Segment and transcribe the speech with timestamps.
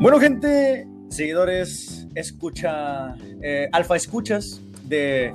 [0.00, 5.34] Bueno, gente, seguidores, escucha, eh, alfa escuchas de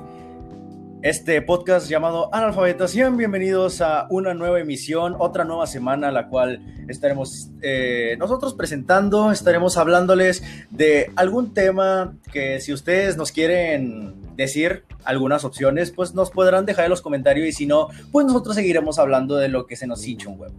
[1.02, 3.16] este podcast llamado Analfabetación.
[3.16, 9.76] Bienvenidos a una nueva emisión, otra nueva semana, la cual estaremos eh, nosotros presentando, estaremos
[9.76, 16.66] hablándoles de algún tema que si ustedes nos quieren decir algunas opciones, pues nos podrán
[16.66, 19.86] dejar en los comentarios y si no, pues nosotros seguiremos hablando de lo que se
[19.86, 20.56] nos hincha un huevo.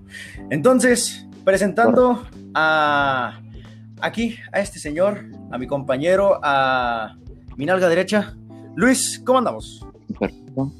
[0.49, 3.41] Entonces, presentando a
[4.01, 7.15] aquí a este señor, a mi compañero, a
[7.55, 8.35] mi nalga derecha.
[8.75, 9.85] Luis, ¿cómo andamos?
[10.19, 10.71] Perfecto.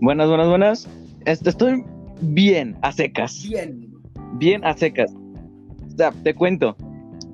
[0.00, 0.88] Buenas, buenas, buenas.
[1.24, 1.84] Este, estoy
[2.20, 3.42] bien, a secas.
[3.48, 3.88] Bien.
[4.34, 5.12] Bien, a secas.
[5.12, 6.76] O sea, te cuento.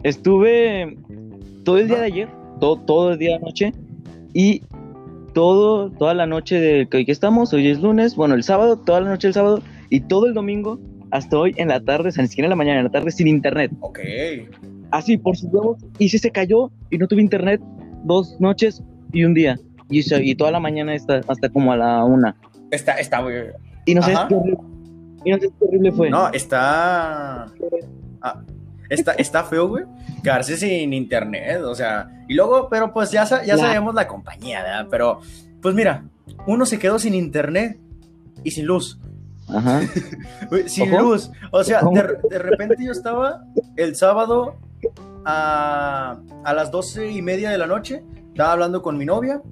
[0.02, 0.97] Estuve
[1.64, 2.28] todo el día de ayer,
[2.61, 3.72] todo, todo el día de anoche,
[4.34, 4.62] y
[5.33, 8.77] todo, toda la noche de que hoy que estamos, hoy es lunes, bueno, el sábado,
[8.77, 10.78] toda la noche del sábado, y todo el domingo
[11.10, 13.10] hasta hoy en la tarde, o sea, ni siquiera en la mañana, en la tarde
[13.10, 13.70] sin internet.
[13.80, 13.98] Ok.
[14.91, 15.78] Así, por sus huevos.
[15.98, 17.61] Y si se cayó y no tuve internet
[18.05, 19.58] dos noches y un día.
[19.89, 22.36] Y, y toda la mañana hasta, hasta como a la una.
[22.70, 23.33] Está, está, muy-
[23.86, 24.58] Y no sé qué horrible,
[25.25, 26.11] y no sé qué horrible fue.
[26.11, 27.47] no, está,
[28.22, 28.42] ah,
[28.89, 29.84] está, está feo, güey,
[30.22, 33.56] quedarse sin internet, o sea, y luego, pero pues ya Ya.
[33.56, 34.86] sabemos la compañía, ¿verdad?
[34.91, 35.20] Pero,
[35.61, 36.05] pues mira,
[36.47, 37.77] uno se quedó sin internet
[38.45, 38.98] y sin luz.
[39.55, 39.81] Ajá.
[40.67, 41.31] Sin luz.
[41.51, 43.45] O sea, de, de repente yo estaba
[43.77, 44.57] el sábado
[45.25, 49.42] a, a las doce y media de la noche, estaba hablando con mi novia,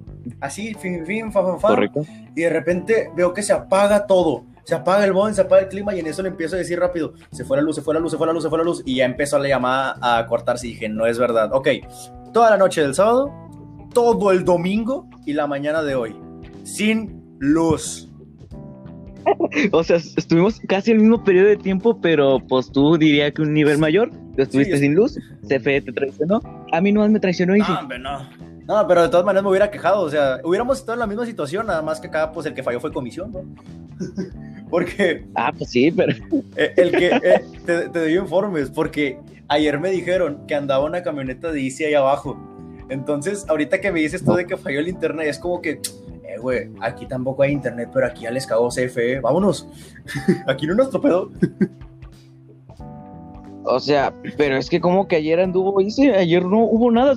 [0.41, 2.05] así, fin, fin, fa, fa, fa, Correcto.
[2.35, 4.45] y de repente veo que se apaga todo.
[4.65, 6.79] Se apaga el modem, se apaga el clima y en eso le empiezo a decir
[6.79, 8.57] rápido, se fue la luz, se fue la luz, se fue la luz, se fue
[8.59, 11.49] la luz y ya empezó la llamada a cortarse y dije, no es verdad.
[11.53, 11.69] Ok,
[12.33, 13.33] toda la noche del sábado,
[13.95, 16.15] todo el domingo y la mañana de hoy,
[16.65, 18.08] sin luz.
[19.71, 23.53] O sea, estuvimos casi el mismo periodo de tiempo, pero pues tú diría que un
[23.53, 24.11] nivel mayor.
[24.35, 26.41] Tú estuviste Sí, sin luz, CFE te traicionó.
[26.71, 27.59] A mí no me traicionó y.
[27.59, 28.29] No, hombre, no.
[28.67, 31.25] No, pero de todas maneras me hubiera quejado, o sea, hubiéramos estado en la misma
[31.25, 33.41] situación, nada más que acá, pues el que falló fue comisión, ¿no?
[34.69, 36.13] porque Ah, pues sí, pero.
[36.55, 39.17] eh, el que eh, te, te doy informes, porque
[39.47, 42.37] ayer me dijeron que andaba una camioneta de ICI ahí abajo.
[42.89, 45.79] Entonces, ahorita que me dices tú de que falló el internet, es como que,
[46.29, 49.67] eh, güey, aquí tampoco hay internet, pero aquí ya les cagó CFE, vámonos.
[50.47, 51.31] aquí no nos pedo.
[53.63, 57.13] O sea, pero es que como que ayer anduvo, dice, ayer no hubo nada,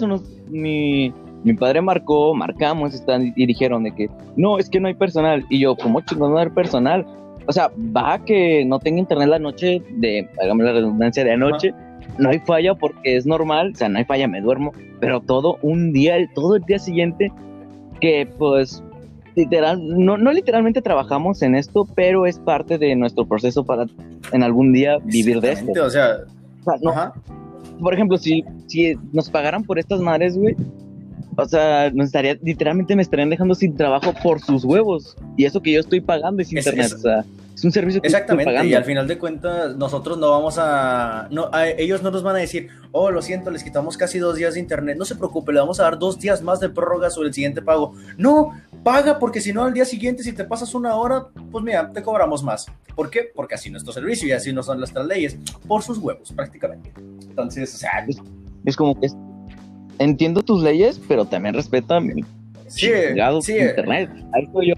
[0.49, 1.13] mi,
[1.59, 5.61] padre marcó, marcamos, están, y dijeron de que, no, es que no hay personal, y
[5.61, 7.07] yo, ¿cómo chingón no hay personal?
[7.47, 11.75] O sea, va que no tenga internet la noche, de, hágame la redundancia, de anoche,
[12.19, 15.59] no hay falla porque es normal, o sea, no hay falla, me duermo, pero todo
[15.63, 17.33] un día, todo el día siguiente,
[18.01, 18.83] que pues,
[19.35, 23.87] literal, no, no literalmente trabajamos en esto, pero es parte de nuestro proceso para
[24.33, 25.73] en algún día vivir de esto.
[25.85, 26.17] O sea,
[26.61, 27.13] O sea, no, ajá.
[27.81, 30.55] por ejemplo, si, si nos pagaran por estas madres, güey,
[31.37, 35.17] o sea, nos estaría, literalmente me estarían dejando sin trabajo por sus huevos.
[35.37, 37.25] Y eso que yo estoy pagando es Es- internet, es- o sea,
[37.63, 38.69] es un servicio que estoy Exactamente, pagando.
[38.69, 42.35] y al final de cuentas nosotros no vamos a, no, a- ellos no nos van
[42.35, 45.53] a decir, oh, lo siento, les quitamos casi dos días de internet, no se preocupe,
[45.53, 47.95] le vamos a dar dos días más de prórroga sobre el siguiente pago.
[48.19, 48.51] No,
[48.83, 52.03] paga porque si no al día siguiente si te pasas una hora, pues mira, te
[52.03, 52.67] cobramos más.
[52.97, 53.31] ¿Por qué?
[53.33, 56.33] Porque así no es nuestro servicio y así no son nuestras leyes, por sus huevos
[56.33, 56.93] prácticamente.
[57.29, 58.05] Entonces, o sea,
[58.65, 59.17] Es como que es-
[60.01, 62.23] entiendo tus leyes, pero también respeta mi
[62.67, 62.89] sí,
[63.43, 64.11] sí, internet.
[64.35, 64.75] Ahí estoy yo.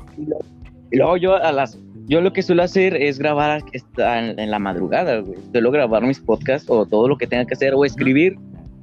[0.90, 3.62] Y luego yo a las yo lo que suelo hacer es grabar
[3.96, 5.38] en, la madrugada, güey.
[5.52, 8.36] Suelo grabar mis podcasts o todo lo que tenga que hacer o escribir,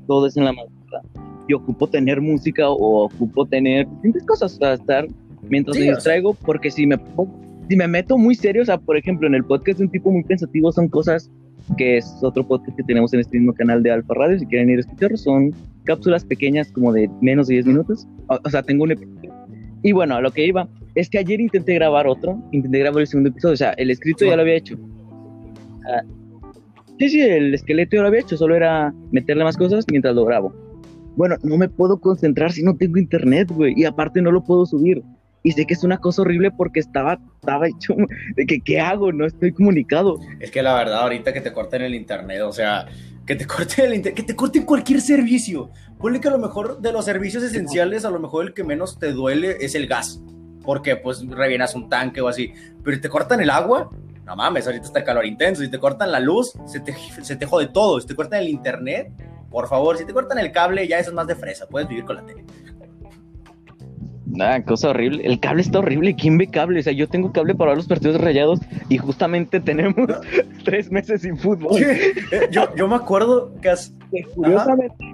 [0.07, 1.03] todo es en la madrugada.
[1.47, 5.07] Y ocupo tener música o ocupo tener distintas cosas para estar
[5.43, 6.97] mientras Sí, me distraigo, porque si me
[7.69, 10.11] si me meto muy serio, o sea, por ejemplo, en el podcast de un tipo
[10.11, 11.31] muy pensativo son cosas
[11.77, 14.69] que es otro podcast que tenemos en este mismo canal de Alfa Radio, si quieren
[14.69, 15.53] ir a escucharlo, son
[15.85, 18.07] cápsulas pequeñas como de menos de 10 minutos.
[18.27, 18.95] O, o sea, tengo un.
[19.83, 23.07] Y bueno, a lo que iba, es que ayer intenté grabar otro, intenté grabar el
[23.07, 24.77] segundo episodio, o sea, el escrito ya lo había hecho.
[25.87, 26.03] Ah,
[26.99, 30.25] sí, sí, el esqueleto ya lo había hecho, solo era meterle más cosas mientras lo
[30.25, 30.53] grabo.
[31.15, 34.65] Bueno, no me puedo concentrar si no tengo internet, güey, y aparte no lo puedo
[34.65, 35.01] subir.
[35.43, 37.95] Y sé que es una cosa horrible porque estaba, estaba hecho
[38.35, 39.11] de que, ¿qué hago?
[39.11, 40.19] No estoy comunicado.
[40.39, 42.85] Es que la verdad, ahorita que te corten el internet, o sea,
[43.25, 45.71] que te corten el internet, que te corten cualquier servicio.
[45.97, 48.99] Ponle que a lo mejor de los servicios esenciales, a lo mejor el que menos
[48.99, 50.21] te duele es el gas.
[50.63, 52.53] Porque pues rellenas un tanque o así.
[52.83, 53.89] Pero si te cortan el agua,
[54.25, 55.61] no mames, ahorita está el calor intenso.
[55.61, 57.99] Si te cortan la luz, se te, se te jode todo.
[57.99, 59.11] Si te cortan el internet,
[59.49, 61.67] por favor, si te cortan el cable, ya eso es más de fresa.
[61.67, 62.45] Puedes vivir con la tele.
[64.39, 65.25] Ah, cosa horrible.
[65.25, 66.15] El cable está horrible.
[66.15, 66.79] ¿Quién ve cable?
[66.79, 70.07] O sea, yo tengo cable para ver los partidos rayados y justamente tenemos
[70.63, 71.81] tres meses sin fútbol.
[72.51, 73.73] Yo, yo me acuerdo que,
[74.11, 75.10] que, curiosamente,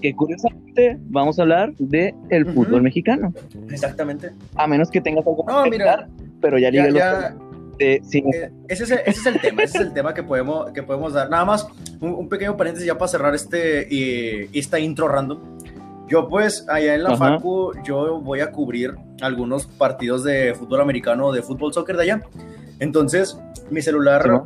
[0.00, 3.32] que, curiosamente, vamos a hablar de el fútbol mexicano.
[3.70, 4.30] Exactamente.
[4.54, 6.08] A menos que tengas algo no, mira,
[6.40, 7.36] pero ya, ya, ya
[7.78, 11.12] eh, ese, es, ese, es, el tema, ese es el tema que podemos, que podemos
[11.12, 11.30] dar.
[11.30, 11.68] Nada más,
[12.00, 15.58] un, pequeño paréntesis ya para cerrar este, y, esta intro random.
[16.08, 21.32] Yo pues allá en la Facu, yo voy a cubrir algunos partidos de fútbol americano,
[21.32, 22.22] de fútbol soccer de allá.
[22.80, 23.38] Entonces,
[23.70, 24.44] mi celular,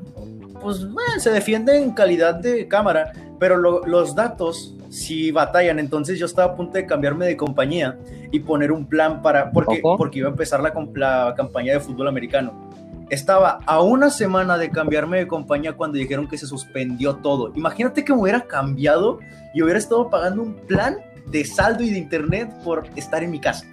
[0.60, 0.86] pues
[1.18, 3.12] se defiende en calidad de cámara,
[3.42, 5.80] pero los datos si batallan.
[5.80, 7.98] Entonces yo estaba a punto de cambiarme de compañía
[8.30, 12.06] y poner un plan para, porque, porque iba a empezar la, la campaña de fútbol
[12.06, 12.70] americano.
[13.10, 17.52] Estaba a una semana de cambiarme de compañía cuando dijeron que se suspendió todo.
[17.56, 19.18] Imagínate que me hubiera cambiado
[19.52, 23.40] y hubiera estado pagando un plan de saldo y de internet por estar en mi
[23.40, 23.66] casa.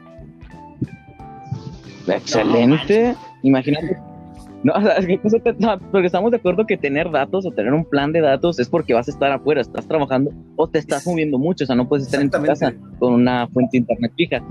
[2.07, 3.15] Excelente.
[3.43, 4.08] Imagínate.
[5.59, 8.67] No, porque estamos de acuerdo que tener datos o tener un plan de datos es
[8.67, 11.87] porque vas a estar afuera, estás trabajando o te estás moviendo mucho, o sea, no
[11.87, 14.43] puedes estar en tu casa con una fuente de internet fija.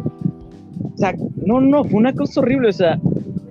[0.94, 1.14] O sea,
[1.44, 2.98] no, no, fue una cosa horrible, o sea,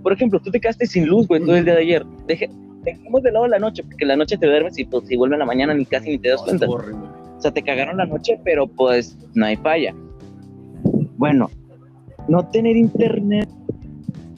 [0.01, 2.05] por ejemplo, tú te quedaste sin luz, güey, todo el día de ayer.
[2.25, 5.39] dejemos de lado la noche, porque la noche te duermes y pues, si vuelve a
[5.39, 6.67] la mañana ni casi ni te das cuenta.
[6.67, 9.93] O sea, te cagaron la noche, pero pues no hay falla.
[11.17, 11.49] Bueno,
[12.27, 13.47] no tener internet,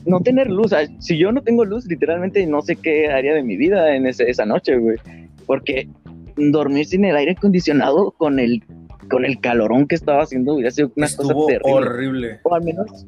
[0.09, 0.73] no tener luz.
[1.00, 4.45] si yo no tengo luz, literalmente no sé qué haría de mi vida en esa
[4.45, 4.97] noche, güey.
[5.45, 5.88] Porque
[6.35, 8.63] dormir sin el aire acondicionado con el
[9.09, 11.73] con el calorón que estaba haciendo hubiera sido una cosa terrible.
[11.73, 12.39] horrible.
[12.44, 13.07] O al menos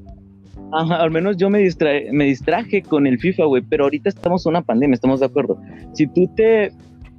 [0.74, 1.68] Ajá, al menos yo me,
[2.12, 5.60] me distraje con el FIFA, güey, pero ahorita estamos en una pandemia, estamos de acuerdo.
[5.94, 6.72] Si tú te,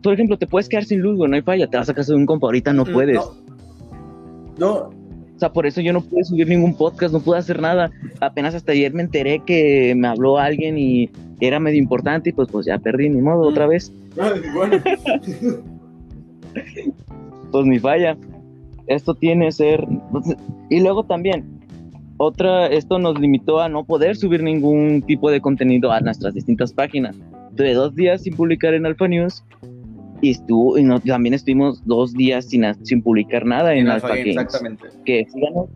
[0.02, 2.12] por ejemplo, te puedes quedar sin luz, güey, no hay falla, te vas a casa
[2.12, 3.20] de un compa, ahorita no mm, puedes.
[4.58, 4.74] No.
[4.74, 4.92] O
[5.42, 7.90] sea, por eso yo no pude subir ningún podcast, no pude hacer nada.
[8.20, 11.10] Apenas hasta ayer me enteré que me habló alguien y
[11.40, 13.92] era medio importante y pues, pues ya perdí, ni modo, otra vez.
[17.50, 18.16] pues mi falla.
[18.86, 19.86] Esto tiene que ser...
[20.68, 21.60] Y luego también,
[22.18, 26.72] otra, esto nos limitó a no poder subir ningún tipo de contenido a nuestras distintas
[26.72, 27.16] páginas.
[27.56, 29.44] Tuve dos días sin publicar en Alpha News
[30.22, 34.28] y, estuvo, y también estuvimos dos días sin, sin publicar nada en, Alpha, Games.
[34.28, 34.86] Exactamente.
[35.04, 35.66] Que síganos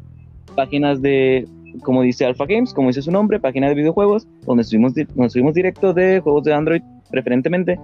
[0.55, 1.47] páginas de,
[1.83, 5.53] como dice Alpha Games, como dice su nombre, página de videojuegos, donde subimos, donde subimos
[5.53, 7.79] directo de juegos de Android preferentemente.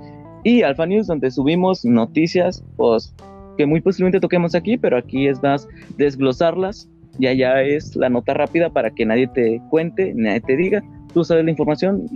[0.44, 3.12] Y Alpha News, donde subimos noticias, pues
[3.58, 5.68] que muy posiblemente toquemos aquí, pero aquí es más
[5.98, 6.88] desglosarlas
[7.18, 10.82] y allá es la nota rápida para que nadie te cuente, nadie te diga,
[11.12, 12.06] tú sabes la información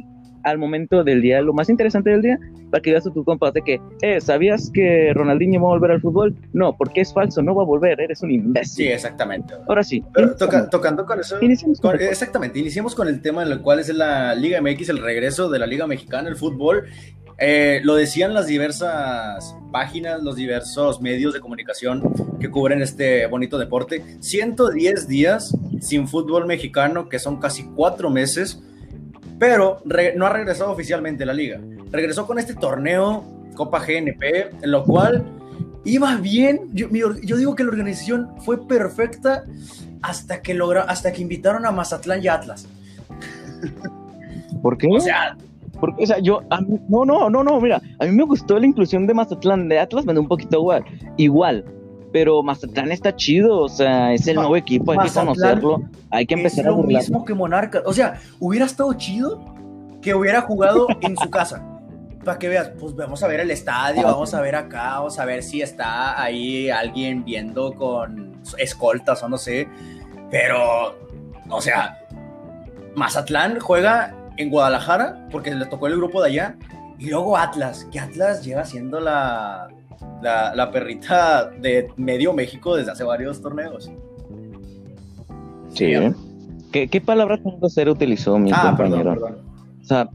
[0.47, 2.39] al momento del día, lo más interesante del día,
[2.71, 5.91] para que digas a tu compa de que, eh, ¿sabías que Ronaldinho va a volver
[5.91, 6.37] al fútbol?
[6.53, 8.87] No, porque es falso, no va a volver, eres un imbécil.
[8.87, 9.55] Sí, exactamente.
[9.69, 10.05] Ahora sí.
[10.71, 14.89] tocando con eso, exactamente, iniciamos con el tema en el cual es la Liga MX,
[14.91, 16.85] el regreso de la Liga Mexicana, el fútbol,
[17.39, 22.03] eh, lo decían las diversas páginas, los diversos medios de comunicación
[22.41, 24.03] que cubren este bonito deporte.
[24.21, 28.63] 110 días sin fútbol mexicano, que son casi cuatro meses,
[29.39, 31.61] pero no ha regresado oficialmente la liga.
[31.91, 33.25] Regresó con este torneo,
[33.55, 35.25] Copa GNP, en lo cual
[35.85, 36.69] iba bien.
[36.73, 39.45] Yo, yo digo que la organización fue perfecta
[40.03, 42.69] hasta que, logra, hasta que invitaron a Mazatlán y Atlas.
[44.63, 44.89] ¿Por qué?
[44.91, 45.37] O sea,
[45.81, 46.43] porque, o sea, yo,
[46.89, 50.07] no, no, no, no, mira, a mí me gustó la inclusión de Mazatlán, de Atlas
[50.07, 50.85] me da un poquito igual,
[51.17, 51.65] igual,
[52.17, 56.33] pero Mazatlán está chido, o sea, es el nuevo equipo, hay que conocerlo, hay que
[56.33, 59.55] empezar es a lo mismo que Monarca, o sea, hubiera estado chido
[60.01, 61.63] que hubiera jugado en su casa,
[62.25, 65.27] para que veas, pues vamos a ver el estadio, vamos a ver acá, vamos a
[65.27, 69.69] ver si está ahí alguien viendo con escoltas o no sé,
[70.31, 70.99] pero,
[71.51, 71.99] o sea,
[72.95, 76.57] Mazatlán juega en Guadalajara, porque le tocó el grupo de allá,
[76.99, 79.69] y luego Atlas, que Atlas lleva siendo la,
[80.23, 83.91] la, perrita de medio México desde hace varios torneos.
[85.73, 86.15] Sí, ¿eh?
[86.73, 89.13] ¿Qué, ¿Qué, palabra tan ser utilizó mi ah, compañero?
[89.13, 90.09] O sea,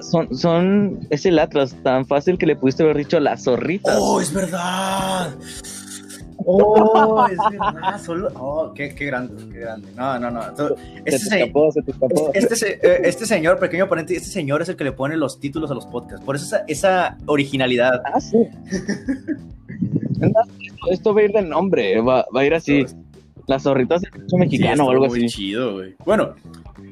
[0.00, 3.96] son, son, es el Atlas, tan fácil que le pudiste haber dicho las zorritas.
[3.98, 5.34] ¡Oh, es verdad!
[6.38, 8.30] Oh, es verdad, solo.
[8.36, 9.88] Oh, qué, qué grande, qué grande.
[9.96, 10.42] No, no, no.
[11.04, 11.50] Este,
[12.34, 15.70] este, eh, este, señor, pequeño oponente, este señor es el que le pone los títulos
[15.70, 16.24] a los podcasts.
[16.24, 18.02] Por eso esa, esa originalidad.
[18.04, 18.48] Ah, sí.
[20.90, 22.84] esto va a ir de nombre, va, va a ir así.
[23.46, 25.26] Las zorritas del mexicano o algo así.
[25.26, 25.96] chido, güey.
[26.04, 26.34] Bueno,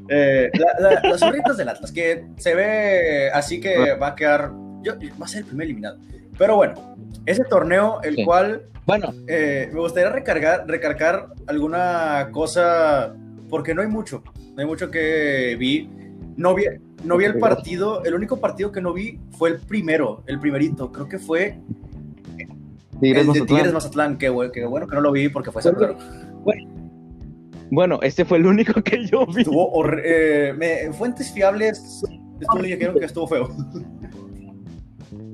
[0.08, 4.50] eh, las zorritas del Atlas, que se ve así que va a quedar.
[4.82, 5.98] Yo, va a ser el primer eliminado.
[6.38, 6.96] Pero bueno,
[7.26, 13.14] ese torneo, el cual bueno, eh, me gustaría recargar, recargar alguna cosa
[13.48, 14.22] porque no hay mucho,
[14.54, 15.88] no hay mucho que vi.
[16.36, 16.64] No vi,
[17.04, 20.90] no vi el partido, el único partido que no vi fue el primero, el primerito,
[20.90, 21.58] creo que fue
[23.00, 23.46] Tigres el de Mazatlán.
[23.46, 24.60] Tigres Mazatlán, que, bueno que
[24.94, 25.96] no lo vi porque fue cerrado.
[27.70, 29.42] Bueno, este fue el único que yo vi.
[29.42, 32.02] Estuvo eh, me- fuentes fiables
[32.40, 33.48] estuvo, dijeron que estuvo feo.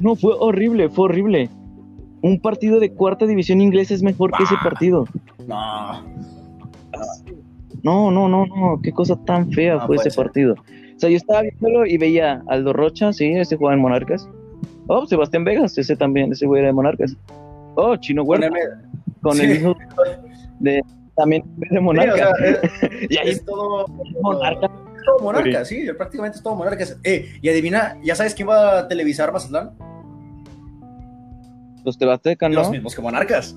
[0.06, 1.50] No, fue horrible, fue horrible.
[2.22, 5.04] Un partido de cuarta división inglesa es mejor que ese partido.
[5.46, 6.02] No,
[7.82, 10.24] No, no, no, no, qué cosa tan fea No fue ese ser.
[10.24, 10.54] partido.
[10.54, 14.28] O sea, yo estaba viéndolo y veía a Aldo Rocha, sí, ese jugaba en Monarcas.
[14.86, 17.16] Oh, Sebastián Vegas, ese también, ese güey era de Monarcas.
[17.74, 18.48] Oh, Chino Huerta,
[19.20, 19.42] con sí.
[19.44, 19.76] el hijo
[20.60, 20.82] de
[21.16, 22.16] también de Sí, o Monarcas.
[22.38, 22.46] sea,
[23.00, 23.86] es, y ahí es todo
[24.22, 24.70] Monarcas.
[25.04, 26.98] todo monarca, sí, prácticamente es todo monarcas.
[27.04, 29.70] Eh, y adivina, ¿ya sabes quién va a televisar Mazatlán?
[31.86, 32.56] Los Tebasteca, ¿no?
[32.56, 33.56] Los mismos que monarcas.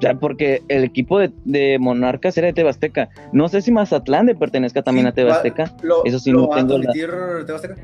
[0.00, 3.10] Ya, porque el equipo de, de Monarcas era de Tebasteca.
[3.32, 5.72] No sé si Mazatlán le pertenezca también Sí, a Tebasteca.
[5.82, 7.10] Lo, Eso sí, lo no va a tengo la- transmitir
[7.46, 7.76] Tebasteca?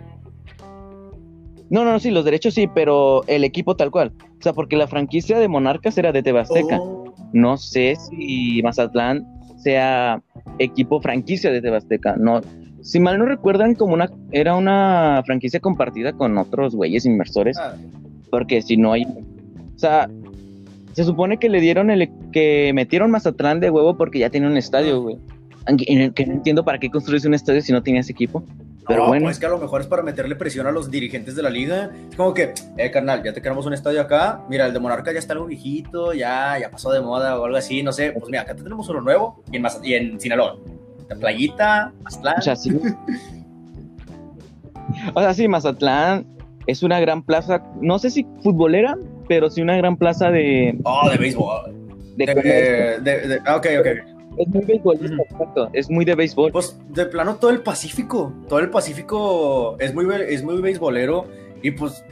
[1.71, 4.13] No, no, no, sí, los derechos sí, pero el equipo tal cual.
[4.39, 6.79] O sea, porque la franquicia de Monarcas era de Tebasteca.
[6.81, 9.25] Oh, No sé si Mazatlán
[9.59, 10.21] sea
[10.59, 12.17] equipo franquicia de Tebasteca.
[12.17, 12.41] No,
[12.83, 17.77] si mal no recuerdan, como una era una franquicia compartida con otros güeyes inversores, ah,
[18.31, 20.09] porque si no hay, o sea,
[20.93, 24.57] se supone que le dieron el que metieron Mazatlán de huevo porque ya tenía un
[24.57, 25.19] estadio, güey.
[25.67, 28.43] En el Que no entiendo para qué construirse un estadio si no tenías equipo.
[28.89, 29.25] Pero no, bueno.
[29.27, 31.91] pues que a lo mejor es para meterle presión a los dirigentes de la liga.
[32.11, 34.43] Es como que, eh, carnal, ya te queremos un estadio acá.
[34.49, 37.57] Mira, el de Monarca ya está algo viejito, ya, ya pasó de moda o algo
[37.57, 38.11] así, no sé.
[38.13, 40.57] Pues mira, acá tenemos uno nuevo y en, y en Sinaloa.
[41.09, 42.39] De Playita, Mazatlán.
[42.39, 42.77] O sea, sí.
[45.15, 46.27] O sea, sí, Mazatlán
[46.67, 48.97] es una gran plaza, no sé si futbolera,
[49.29, 51.75] pero sí una gran plaza de, Oh, de béisbol.
[52.17, 52.35] de De,
[53.03, 53.87] de- de- ah, ok, ok.
[54.39, 55.23] Es muy beisbolista, Ujú.
[55.23, 56.53] exacto, es muy de béisbol.
[56.53, 58.33] Pues de plano todo el Pacífico.
[58.49, 61.27] Todo el Pacífico es muy, es muy beisbolero.
[61.63, 62.05] Y pues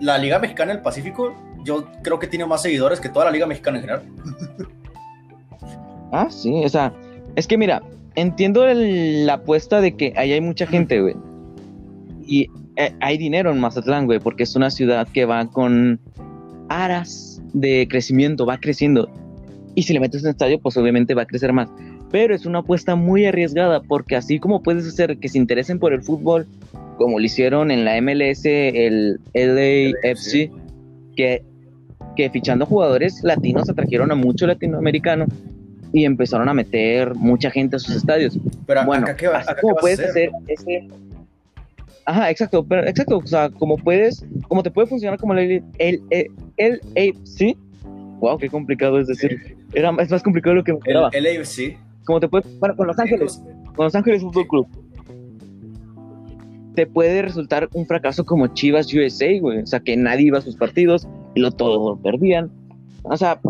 [0.00, 3.46] la Liga Mexicana del Pacífico, yo creo que tiene más seguidores que toda la Liga
[3.46, 4.02] Mexicana en general.
[6.12, 6.92] Ah, sí, o sea,
[7.34, 7.82] es que mira,
[8.14, 11.16] entiendo el- la apuesta de que ahí hay mucha gente, güey.
[12.26, 16.00] Y eh, hay dinero en Mazatlán, güey, porque es una ciudad que va con
[16.68, 19.08] aras de crecimiento, va creciendo.
[19.74, 21.68] Y si le metes un estadio, pues obviamente va a crecer más.
[22.10, 25.92] Pero es una apuesta muy arriesgada, porque así como puedes hacer que se interesen por
[25.92, 26.46] el fútbol,
[26.96, 30.50] como lo hicieron en la MLS, el LAFC,
[31.16, 31.42] que,
[32.16, 35.26] que fichando jugadores latinos atrajeron a mucho latinoamericano
[35.92, 38.38] y empezaron a meter mucha gente a sus estadios.
[38.66, 40.30] Pero Bueno, acá qué, va- así acá qué como a puedes hacer?
[40.30, 40.88] hacer ese...
[42.06, 46.02] Ajá, exacto, pero exacto, o sea, como puedes, como te puede funcionar como el, el,
[46.10, 47.56] el, el AFC,
[48.20, 51.26] wow, qué complicado es decir, era, es más complicado de lo que me esperaba, El,
[51.26, 51.78] el AFC.
[52.04, 53.42] como te puede, bueno, con Los Ángeles,
[53.74, 54.68] con Los Ángeles Fútbol Club,
[56.74, 60.42] te puede resultar un fracaso como Chivas USA, güey, o sea, que nadie iba a
[60.42, 62.50] sus partidos y lo todo lo perdían,
[63.04, 63.40] o sea,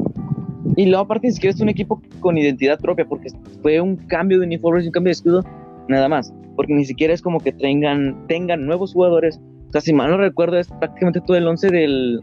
[0.77, 3.29] y luego aparte ni siquiera es un equipo con identidad propia, porque
[3.63, 5.45] fue un cambio de uniformes y un cambio de escudo,
[5.89, 9.39] nada más, porque ni siquiera es como que tengan, tengan nuevos jugadores,
[9.69, 12.21] o sea, si mal no recuerdo, es prácticamente todo el 11 del,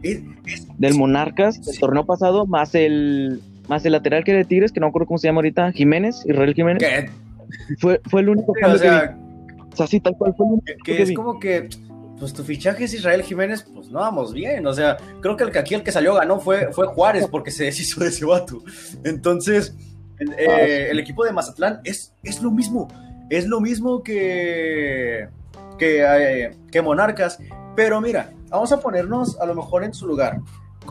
[0.78, 1.80] del Monarcas, del Sí.
[1.80, 5.06] torneo pasado, más el, más el lateral que era de Tigres, que no me acuerdo
[5.06, 6.82] cómo se llama ahorita, Jiménez, Israel Jiménez,
[7.78, 8.94] fue, fue el único o cambio que vi.
[8.94, 9.18] sea,
[9.72, 11.14] O sea, sí, tal cual fue el único que, que que es vi.
[11.14, 11.68] como que,
[12.18, 14.66] pues tu fichaje es Israel Jiménez, pues no vamos bien.
[14.66, 17.50] O sea, creo que el que aquí el que salió ganó fue, fue Juárez porque
[17.50, 18.62] se deshizo de ese vato.
[19.04, 19.76] Entonces,
[20.18, 22.88] el, Ah, eh, el equipo de Mazatlán es, es lo mismo.
[23.30, 25.28] Es lo mismo que,
[25.78, 27.38] que, eh, que Monarcas.
[27.74, 30.40] Pero mira, vamos a ponernos a lo mejor en su lugar.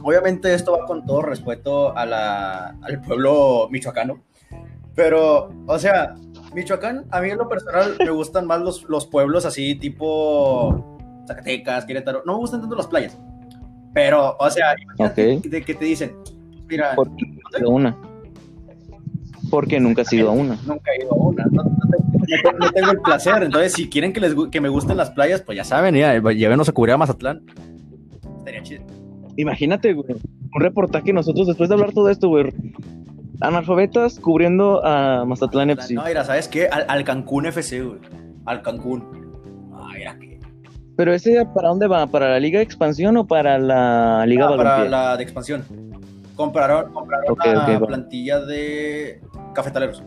[0.03, 4.21] Obviamente esto va con todo respeto a la, al pueblo michoacano.
[4.95, 6.15] Pero, o sea,
[6.53, 10.97] Michoacán, a mí en lo personal me gustan más los, los pueblos así tipo
[11.27, 12.23] Zacatecas, Querétaro.
[12.25, 13.17] No me gustan tanto las playas.
[13.93, 15.43] Pero, o sea, imagínate Ok.
[15.45, 16.15] de que te dicen,
[16.67, 16.95] mira,
[17.65, 17.95] una.
[19.51, 20.57] Porque nunca he sido a una.
[20.65, 21.71] nunca he ido a una, no, no
[22.25, 23.43] tengo, no no el placer.
[23.43, 26.67] Entonces, si quieren que, les, que me gusten las playas, pues ya saben, ya, llévenos
[26.69, 27.43] a cubrir a Mazatlán.
[28.39, 28.83] Estaría chido.
[29.37, 30.15] Imagínate, güey,
[30.55, 32.45] un reportaje nosotros después de hablar todo esto, güey.
[33.41, 35.93] Analfabetas cubriendo a Mazatlán FC.
[35.95, 36.67] No, mira, ¿sabes qué?
[36.67, 37.99] Al, al Cancún FC, güey.
[38.45, 39.03] Al Cancún.
[39.73, 40.39] Ah, mira que.
[40.95, 42.05] Pero ese para dónde va?
[42.07, 45.63] ¿Para la Liga de Expansión o para la Liga Ah, para la de expansión.
[46.35, 47.87] Compraron, compraron Ok, una ok, va.
[47.87, 49.21] plantilla de
[49.53, 50.03] cafetaleros.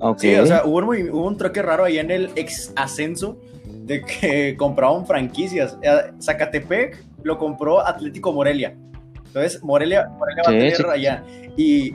[0.00, 0.18] Ok.
[0.20, 4.02] Sí, o sea, hubo un, hubo un troque raro ahí en el ex ascenso de
[4.02, 5.78] que compraban franquicias.
[5.82, 8.76] Eh, Zacatepec lo compró Atlético Morelia.
[9.26, 11.24] Entonces, Morelia, Morelia va a tener allá.
[11.56, 11.94] Y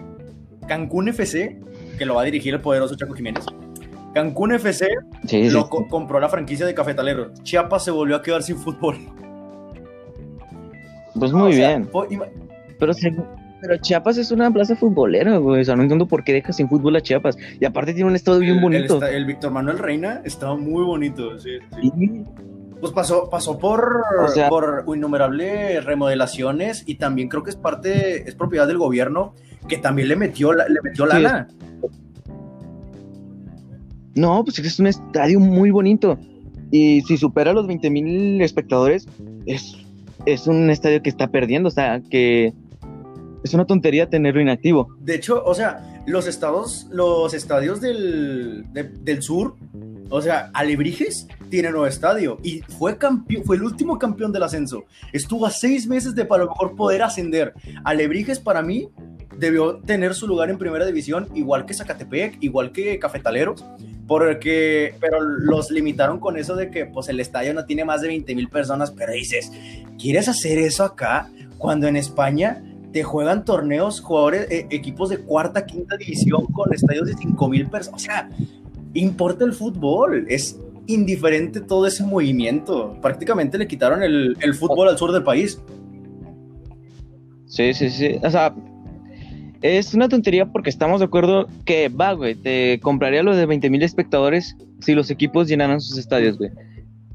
[0.68, 1.60] Cancún FC,
[1.98, 3.46] que lo va a dirigir el poderoso Chaco Jiménez.
[4.14, 4.88] Cancún FC
[5.28, 5.68] Sí, lo sí.
[5.70, 7.32] co- compró la franquicia de Cafetalero.
[7.44, 8.98] Chiapas se volvió a quedar sin fútbol.
[11.20, 11.90] Pues muy O sea, bien.
[12.80, 13.14] Pero, se-
[13.62, 15.62] pero Chiapas es una plaza futbolera, güey.
[15.62, 17.38] O sea, no entiendo por qué deja sin fútbol a Chiapas.
[17.60, 19.04] Y aparte tiene un estado bien bonito.
[19.06, 21.38] El, el Víctor Manuel Reina estaba muy bonito.
[21.40, 21.92] sí, sí.
[21.98, 22.24] Sí.
[22.80, 28.30] Pues pasó, pasó por, O sea- por innumerables remodelaciones y también creo que es parte,
[28.30, 29.34] es propiedad del gobierno
[29.68, 31.48] que también le metió, la- le metió Sí, lana.
[34.16, 36.18] No, pues es un estadio muy bonito.
[36.72, 39.08] Y si supera los 20 mil espectadores,
[39.46, 39.76] es,
[40.26, 41.68] es un estadio que está perdiendo.
[41.68, 42.54] O sea, que
[43.48, 44.88] es una tontería tenerlo inactivo.
[45.00, 49.56] De hecho, o sea, los estados, los estadios del, de- del sur,
[50.10, 54.86] o sea, Alebrijes tiene nuevo estadio y fue campeón, fue el último campeón del ascenso.
[55.12, 57.54] Estuvo a seis meses de para lo mejor poder ascender.
[57.84, 58.90] Alebrijes para mí
[59.38, 63.64] debió tener su lugar en primera división, igual que Zacatepec, igual que Cafetaleros,
[64.08, 68.08] porque, pero los limitaron con eso de que pues el estadio no tiene más de
[68.08, 69.52] 20 mil personas, pero dices,
[70.00, 75.66] ¿quieres hacer eso acá cuando en España te juegan torneos, jugadores, eh, equipos de cuarta,
[75.66, 78.02] quinta división con estadios de 5 mil personas?
[78.02, 78.30] O sea,
[78.94, 82.98] importa el fútbol, es indiferente todo ese movimiento.
[83.02, 85.62] Prácticamente le quitaron el, el fútbol al sur del país.
[87.46, 88.16] Sí, sí, sí.
[88.24, 88.54] O sea,
[89.62, 92.36] es una tontería porque estamos de acuerdo que va, güey.
[92.36, 96.52] Te compraría lo de 20 mil espectadores si los equipos llenaran sus estadios, güey.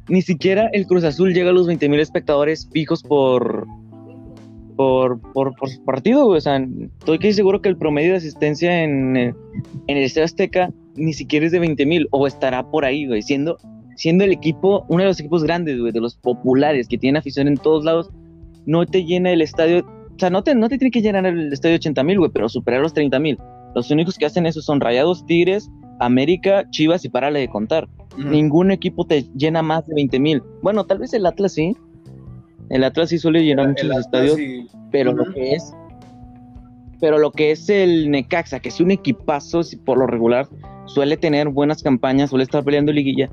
[0.09, 3.67] Ni siquiera el Cruz Azul llega a los 20 mil espectadores fijos por,
[4.77, 6.39] por, por, por partido, güey.
[6.39, 6.65] O sea,
[6.99, 9.35] estoy casi seguro que el promedio de asistencia en, en
[9.87, 13.23] el Estadio Azteca ni siquiera es de 20 mil o estará por ahí, güey.
[13.23, 13.57] Siendo,
[13.97, 17.49] siendo el equipo, uno de los equipos grandes, güey, de los populares que tienen afición
[17.49, 18.11] en todos lados,
[18.67, 21.53] no te llena el estadio o sea, no te, no te tiene que llenar el
[21.53, 23.39] estadio 80 mil, güey, pero superar los 30 mil.
[23.75, 27.89] Los únicos que hacen eso son Rayados, Tigres, América, Chivas y párale de contar.
[28.17, 30.43] Ningún equipo te llena más de 20 mil.
[30.63, 31.75] Bueno, tal vez el Atlas sí.
[32.73, 35.73] El Atlas sí suele llenar muchos estadios, y- pero lo que es.
[37.01, 40.47] Pero lo que es el Necaxa, que es un equipazo, por lo regular
[40.87, 43.29] suele tener buenas campañas, suele estar peleando liguilla,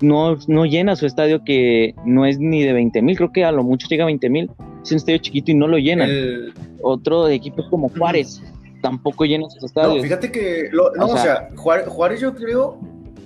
[0.00, 3.52] no, no llena su estadio que no es ni de 20 mil, creo que a
[3.52, 4.50] lo mucho llega a 20 mil.
[4.82, 6.08] Es un estadio chiquito y no lo llenan.
[6.08, 8.40] el- Otro de equipos como Juárez
[8.82, 10.02] tampoco llena sus No, estadios.
[10.02, 12.78] fíjate que, lo- no, O o sea, sea- Juárez, Juárez yo creo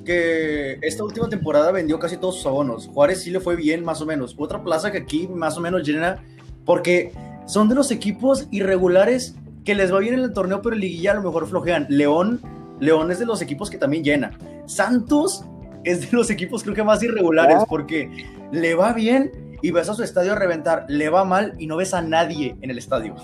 [0.05, 2.89] que esta última temporada vendió casi todos sus abonos.
[2.93, 4.35] Juárez sí le fue bien, más o menos.
[4.39, 6.23] Otra plaza que aquí más o menos llena,
[6.65, 7.13] porque
[7.47, 11.13] son de los equipos irregulares que les va bien en el torneo, pero en liguilla
[11.13, 11.87] a lo mejor flojean.
[11.89, 12.41] León,
[12.81, 14.33] León es de los equipos que también llena.
[14.67, 15.45] Santos
[15.85, 17.67] es de los equipos creo que más irregulares, Ah.
[17.69, 18.09] porque
[18.53, 19.31] le va bien
[19.63, 22.57] y ves a su estadio a reventar, le va mal y no ves a nadie
[22.61, 23.15] en el estadio.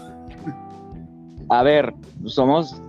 [1.50, 1.94] A ver,
[2.26, 2.80] somos,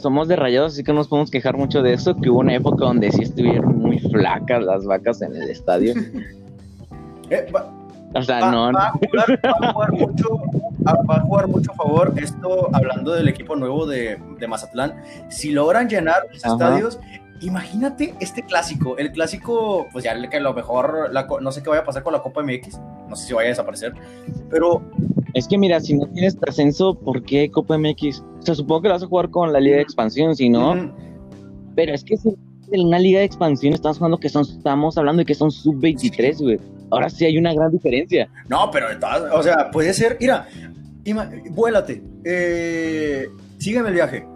[0.00, 2.54] somos de rayados, así que no nos podemos quejar mucho de eso, que hubo una
[2.54, 5.94] época donde sí estuvieron muy flacas las vacas en el estadio.
[7.30, 7.72] Eh, va-
[8.12, 10.28] O sea, va, no, va a jugar, va a jugar mucho,
[10.84, 15.00] a- va a jugar mucho a favor esto hablando del equipo nuevo de, de Mazatlán.
[15.28, 16.54] Si logran llenar los Ajá.
[16.54, 16.98] estadios,
[17.40, 18.98] imagínate este clásico.
[18.98, 22.02] El clásico, pues ya que a lo mejor, la no sé qué vaya a pasar
[22.02, 23.92] con la Copa MX, no sé si vaya a desaparecer,
[24.50, 24.82] pero
[25.34, 28.20] es que mira, si no tienes ascenso, ¿por qué Copa MX?
[28.20, 30.94] O sea, supongo que lo vas a jugar con la Liga de Expansión, si no,
[31.74, 32.30] pero es que si
[32.72, 36.38] en una Liga de Expansión estamos jugando que son, estamos hablando de que son sub-23,
[36.42, 36.58] güey.
[36.90, 38.28] Ahora sí hay una gran diferencia.
[38.48, 38.86] no, pero
[39.32, 40.46] o sea, puede ser, mira,
[41.04, 44.26] ima- vuélate, eh, sígueme el viaje.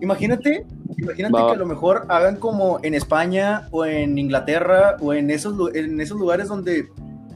[0.00, 0.66] Imagínate,
[0.98, 1.46] imagínate Va.
[1.48, 6.00] que a lo mejor hagan como en España o en Inglaterra o en esos, en
[6.00, 6.88] esos lugares donde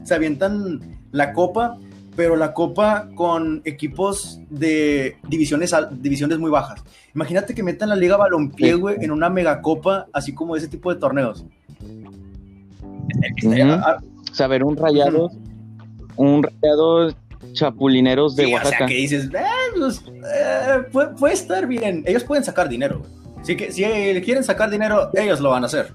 [0.03, 1.77] se avientan la copa,
[2.17, 6.83] pero la copa con equipos de divisiones, divisiones muy bajas.
[7.13, 10.99] Imagínate que metan la Liga Balompié, güey, en una megacopa, así como ese tipo de
[10.99, 11.45] torneos.
[13.45, 15.29] O sea, ver un rayado,
[16.15, 17.13] un rayado
[17.53, 18.77] chapulineros de Sí, o Oaxaca.
[18.79, 19.43] sea, que dices, "Eh,
[19.77, 22.03] pues, eh, puede, puede estar bien.
[22.07, 23.03] Ellos pueden sacar dinero.
[23.39, 23.83] Así que si
[24.23, 25.93] quieren sacar dinero, ellos lo van a hacer.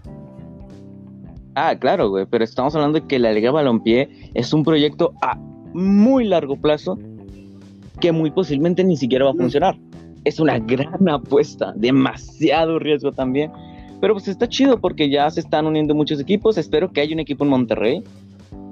[1.55, 5.37] Ah, claro, güey, pero estamos hablando de que la Liga Balompié es un proyecto a
[5.75, 6.99] muy largo plazo
[8.01, 9.39] que muy posiblemente ni siquiera va a Mm.
[9.39, 9.77] funcionar.
[10.25, 13.51] Es una gran apuesta, demasiado riesgo también.
[14.01, 16.59] Pero pues está chido porque ya se están uniendo muchos equipos.
[16.59, 18.03] Espero que haya un equipo en Monterrey,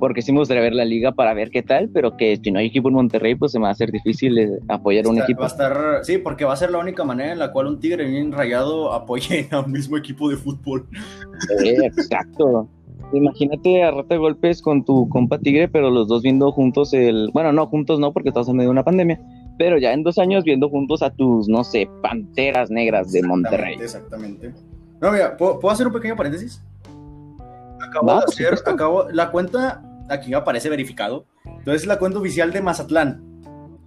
[0.00, 2.58] porque sí me gustaría ver la liga para ver qué tal, pero que si no
[2.58, 5.18] hay equipo en Monterrey, pues se me va a hacer difícil eh, apoyar a un
[5.18, 5.40] equipo.
[5.40, 7.78] Va a estar, sí, porque va a ser la única manera en la cual un
[7.78, 10.88] tigre bien rayado apoye a un mismo equipo de fútbol.
[11.64, 12.68] Eh, exacto.
[13.12, 17.30] Imagínate a rata de golpes con tu compa Tigre, pero los dos viendo juntos el.
[17.32, 19.20] Bueno, no, juntos no, porque estamos en medio de una pandemia.
[19.60, 23.76] pero ya en dos años viendo juntos a tus, no sé, panteras negras de Monterrey.
[23.78, 24.54] Exactamente.
[25.02, 26.62] No, mira, ¿puedo, ¿puedo hacer un pequeño paréntesis?
[27.78, 32.52] Acabo Va, de hacer, acabo, la cuenta, aquí aparece verificado, entonces es la cuenta oficial
[32.52, 33.22] de Mazatlán.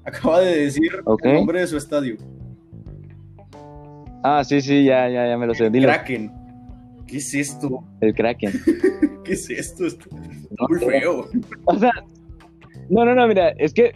[0.05, 0.91] Acaba de decir
[1.23, 2.17] el nombre de su estadio.
[4.23, 5.71] Ah, sí, sí, ya, ya, ya me lo sé.
[5.71, 5.87] Dilo.
[5.87, 6.31] Kraken.
[7.13, 7.83] ¿Qué es esto?
[8.01, 8.51] El Kraken.
[9.23, 9.85] ¿Qué es esto?
[9.85, 10.07] Está
[10.67, 11.27] muy feo.
[11.65, 11.91] O sea,
[12.89, 13.91] no, no, no, mira, es que.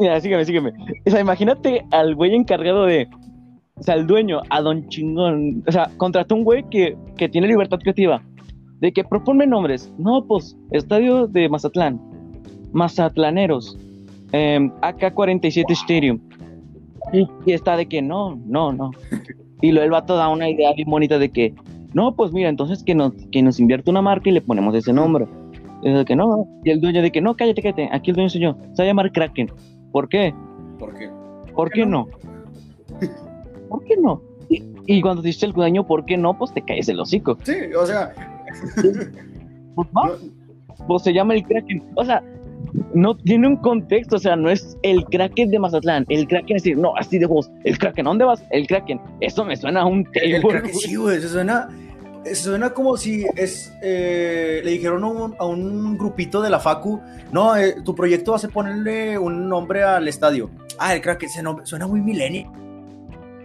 [0.00, 0.72] Mira, sígueme, sígueme.
[1.06, 3.06] O sea, imagínate al güey encargado de.
[3.76, 5.62] O sea, al dueño, a Don Chingón.
[5.68, 8.20] O sea, contrató un güey que, que tiene libertad creativa.
[8.80, 9.92] De que proponme nombres.
[9.96, 12.00] No, pues, Estadio de Mazatlán.
[12.72, 13.78] Mazatlaneros.
[14.32, 16.18] em, AK-47 Stadium.
[17.12, 18.90] Y, y está de que no, no, no.
[19.62, 21.54] Y luego el vato da una idea bien bonita de que.
[21.94, 24.92] No, pues mira, entonces que nos, que nos invierte una marca y le ponemos ese
[24.92, 25.26] nombre.
[25.82, 28.40] Y que no, y el dueño de que no, cállate, cállate, aquí el dueño soy
[28.40, 29.50] yo, se va a llamar Kraken.
[29.92, 30.34] ¿Por qué?
[30.78, 31.10] ¿Por qué?
[31.54, 32.08] ¿Por qué no?
[33.68, 34.20] ¿Por qué no?
[34.48, 36.36] Y, y cuando dice el dueño, ¿por qué no?
[36.36, 37.38] Pues te caes el hocico.
[37.42, 38.12] Sí, o sea,
[39.74, 40.12] Pues no-
[40.86, 41.82] pues se llama el Kraken.
[41.94, 42.22] O sea,
[42.94, 46.74] no tiene un contexto, o sea, no es el Kraken de Mazatlán, el Kraken así,
[46.74, 48.44] no, así de voz, el Kraken, ¿a dónde vas?
[48.50, 49.00] El Kraken.
[49.20, 51.68] Eso me suena a un el, el Kraken sí, güey, se suena,
[52.32, 57.00] suena como si es, eh, le dijeron a un, a un grupito de la Facu,
[57.32, 60.50] no, eh, tu proyecto va a ser ponerle un nombre al estadio.
[60.78, 62.50] Ah, el Kraken, ese nombre, suena muy milenio.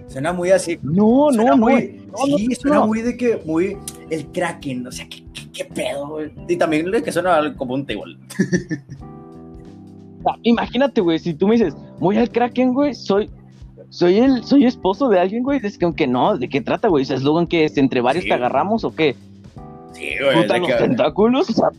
[0.07, 0.79] Suena muy así.
[0.81, 2.87] No, no, muy- no, no, sí, no, suena no.
[2.87, 3.77] muy de que, muy,
[4.09, 6.31] el Kraken, o sea, qué, qué, qué pedo, güey.
[6.47, 8.17] Y también de que suena como un table.
[10.43, 13.29] Imagínate, güey, si tú me dices, voy al Kraken, güey, soy,
[13.89, 17.03] soy el, soy esposo de alguien, güey, es que aunque no, ¿de qué trata, güey?
[17.03, 18.29] ¿Es eslogan que es entre varios Sí.
[18.29, 19.15] te agarramos o qué?
[19.93, 21.49] Sí, güey, ¿Puta los que- tentáculos?
[21.49, 21.69] O sea,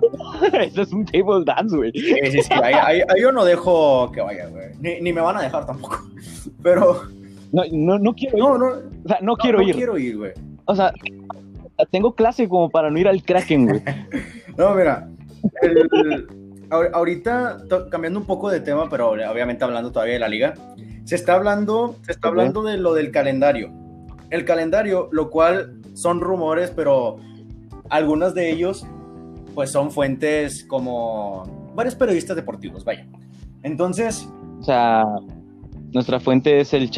[0.62, 1.92] Eso es un table dance, güey.
[1.92, 4.68] Sí, sí, sí, ahí, ahí- ahí yo no dejo que vaya, güey.
[4.80, 5.98] Ni, ni me van a dejar tampoco.
[6.62, 7.02] Pero,
[7.52, 8.42] No, no, no quiero ir.
[8.42, 9.74] no, no, o sea, no, quiero no ir.
[9.74, 10.32] quiero ir, güey.
[10.64, 10.92] O sea,
[11.90, 13.82] tengo clase como para no ir al Kraken, güey.
[14.56, 15.08] No, mira,
[15.62, 16.26] el-
[16.70, 20.54] ahor- ahorita cambiando un poco de tema, pero obviamente hablando todavía de la liga,
[21.04, 23.70] se está hablando, se está hablando de lo del calendario.
[24.30, 27.18] El calendario, lo cual son rumores, pero
[27.88, 28.86] algunas de ellos,
[29.54, 33.06] pues son fuentes como varios periodistas deportivos, vaya.
[33.62, 34.28] Entonces,
[34.60, 35.04] O sea,
[35.92, 36.90] nuestra fuente es el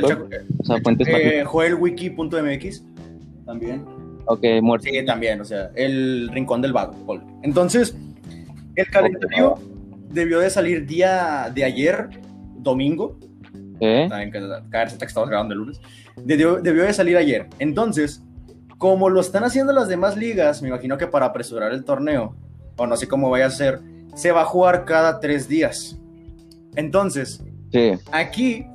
[0.00, 0.28] sí, Chaco-
[0.60, 2.82] o sea, fuentes eh, joelwiki.mx
[3.46, 3.84] también.
[4.26, 4.86] Ok, muerto.
[4.90, 6.94] Sí, también, o sea, el rincón del vago.
[7.42, 7.94] Entonces,
[8.74, 9.58] el calendario
[10.10, 12.08] debió de salir día de ayer,
[12.64, 13.16] domingo,
[13.80, 14.06] ¿Eh?
[14.08, 15.80] también que caerse que estamos grabando el lunes,
[16.16, 17.48] debió, debió de salir ayer.
[17.60, 18.22] Entonces,
[18.78, 22.34] como lo están haciendo las demás ligas, me imagino que para apresurar el torneo,
[22.76, 23.80] o no sé cómo vaya a ser,
[24.14, 25.98] se va a jugar cada tres días.
[26.76, 27.92] Entonces, Sí.
[28.12, 28.66] aquí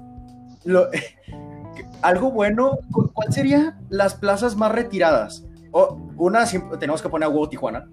[0.66, 0.88] lo,
[2.02, 5.46] algo bueno cu- ¿cuál sería las plazas más retiradas?
[5.72, 7.88] O, una siempre- tenemos que poner a huevo Tijuana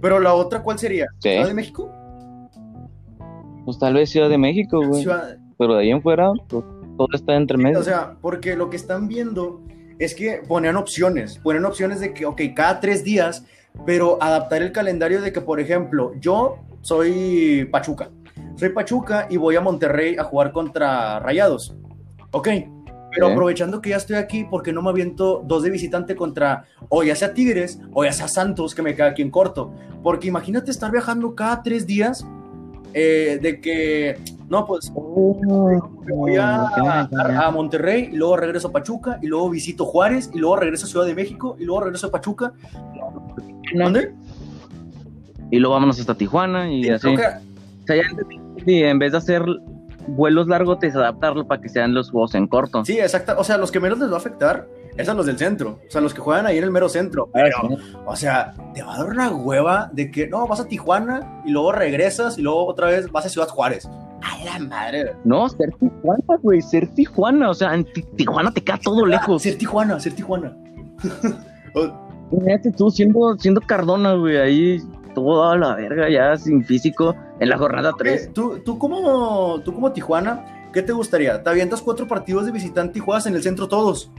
[0.00, 1.06] pero la otra ¿cuál sería?
[1.20, 1.30] Sí.
[1.30, 1.90] ¿Ciudad de México?
[3.66, 5.02] Pues tal vez Ciudad de México, güey.
[5.02, 6.64] Ciudad- Pero de ahí en fuera, pues,
[6.96, 7.78] todo está entre medio.
[7.78, 9.60] o sea porque lo que están viendo
[9.98, 13.44] es que ponían opciones ponían opciones de que ok cada tres días
[13.84, 18.08] pero adaptar el calendario de que por ejemplo yo soy Pachuca
[18.56, 21.76] soy Pachuca y voy a Monterrey a jugar contra Rayados
[22.30, 22.48] ok
[23.12, 23.32] Pero Sí.
[23.32, 27.02] aprovechando que ya estoy aquí, ¿por qué no me aviento dos de visitante contra o
[27.02, 29.72] ya sea Tigres o ya sea Santos, que me queda aquí en corto?
[30.02, 32.26] Porque imagínate estar viajando cada tres días
[32.98, 38.72] eh, de que, no, pues me voy a, a- a Monterrey y luego regreso a
[38.72, 42.06] Pachuca y luego visito Juárez y luego regreso a Ciudad de México y luego regreso
[42.06, 42.52] a Pachuca.
[43.74, 44.14] ¿Dónde?
[45.50, 47.08] Y luego vámonos hasta Tijuana y Sí, así.
[47.14, 47.40] O sea.
[48.66, 49.42] Y en vez de hacer
[50.08, 52.84] vuelos largotes, adaptarlo para que sean los juegos en corto.
[52.84, 53.34] Sí, exacto.
[53.38, 55.78] O sea, los que menos les va a afectar es a los del centro.
[55.86, 57.28] O sea, los que juegan ahí en el mero centro.
[57.34, 60.66] Ah, Pero, o sea, te va a dar una hueva de que no, vas a
[60.68, 63.88] Tijuana y luego regresas y luego otra vez vas a Ciudad Juárez.
[64.22, 65.12] A la madre.
[65.24, 67.50] No, ser Tijuana, güey, ser Tijuana.
[67.50, 69.42] O sea, en Ti- Tijuana te queda todo lejos.
[69.42, 70.56] Ser Tijuana, ser Tijuana.
[72.32, 74.82] Imagínate tú siendo, siendo Cardona, güey, ahí
[75.14, 78.26] toda la verga ya sin físico en la jornada 3.
[78.26, 78.32] ¿Qué?
[78.32, 81.42] ¿Tú, tú, como, tú como Tijuana, ¿qué te gustaría?
[81.42, 84.10] ¿Te avientas cuatro partidos de visitante y juegas en el centro todos?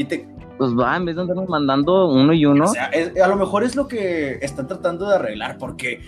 [0.00, 2.64] Y te, Pues va, en vez de andarnos mandando uno y uno.
[2.64, 6.00] O sea, es- a lo mejor es lo que están tratando de arreglar, porque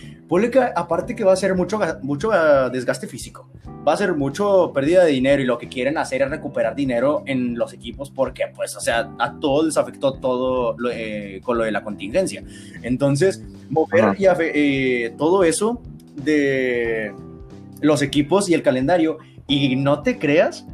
[0.51, 3.51] que aparte que va a ser mucho, mucho ah, desgaste físico,
[3.87, 7.23] va a ser mucho pérdida de dinero y lo que quieren hacer es recuperar dinero
[7.27, 11.59] en los equipos porque, pues, o sea, a todos les afectó todo lo, eh, con
[11.59, 12.43] lo de la contingencia.
[12.83, 14.17] Entonces, mover Ajá.
[14.19, 15.83] y eh, todo eso
[16.17, 17.13] de,
[17.83, 19.19] los equipos y el calendario.
[19.47, 20.67] Y no te creas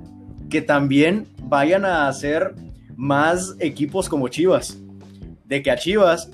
[0.50, 2.54] que también vayan a hacer
[2.98, 4.76] más equipos como Chivas.
[5.44, 6.30] De que a Chivas,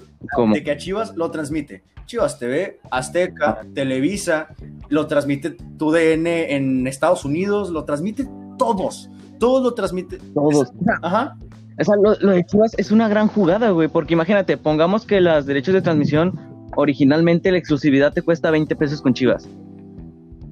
[0.52, 1.84] de que a Chivas lo transmite.
[2.06, 4.48] Chivas TV, Azteca, Televisa,
[4.88, 8.26] lo transmite tu DN en Estados Unidos, lo transmite
[8.58, 9.10] todos.
[9.38, 10.18] Todos lo transmite.
[10.32, 10.72] Todos.
[11.02, 11.36] Ajá.
[11.78, 15.44] O sea, lo, de Chivas es una gran jugada, güey, porque imagínate, pongamos que los
[15.44, 16.38] derechos de transmisión,
[16.76, 19.48] originalmente la exclusividad te cuesta 20 pesos con Chivas.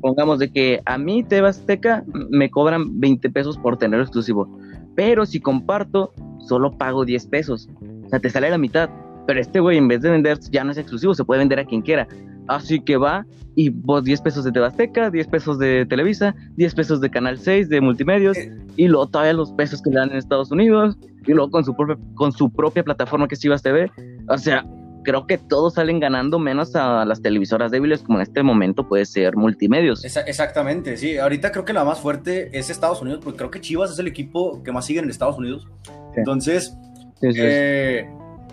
[0.03, 4.48] Pongamos de que a mí, TV Azteca, me cobran 20 pesos por tener exclusivo.
[4.95, 7.69] Pero si comparto, solo pago 10 pesos.
[8.05, 8.91] O sea, te sale la mitad.
[9.27, 11.65] Pero este güey, en vez de vender, ya no es exclusivo, se puede vender a
[11.65, 12.09] quien quiera.
[12.49, 13.25] Así que va
[13.55, 17.69] y vos 10 pesos de Tebasteca, 10 pesos de Televisa, 10 pesos de Canal 6
[17.69, 18.53] de Multimedios eh.
[18.77, 21.75] y luego todavía los pesos que le dan en Estados Unidos y luego con su,
[21.75, 23.91] propia, con su propia plataforma que es Chivas TV.
[24.29, 24.65] O sea,
[25.03, 29.05] creo que todos salen ganando menos a las televisoras débiles como en este momento puede
[29.07, 30.05] ser Multimedios.
[30.05, 31.19] exactamente, sí.
[31.19, 34.07] Ahorita creo que la más fuerte es Estados Unidos porque creo que Chivas es el
[34.07, 35.69] equipo que más sigue en Estados Unidos.
[36.15, 36.77] Entonces,
[37.23, 38.09] eh,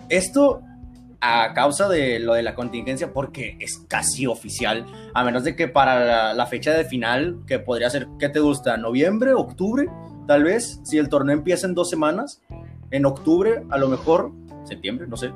[0.08, 0.62] esto
[1.20, 5.68] a causa de lo de la contingencia, porque es casi oficial, a menos de que
[5.68, 8.76] para la, fecha de final, que podría ser, ¿qué te gusta?
[8.76, 9.86] ¿Noviembre, octubre?
[10.26, 12.40] Tal vez, si el torneo empieza en dos semanas,
[12.90, 14.32] en octubre, a lo mejor,
[14.64, 15.30] septiembre, no sé.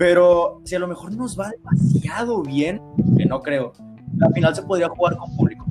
[0.00, 2.80] Pero si a lo mejor nos va demasiado bien,
[3.18, 3.74] que no creo,
[4.16, 5.66] la final se podría jugar con público.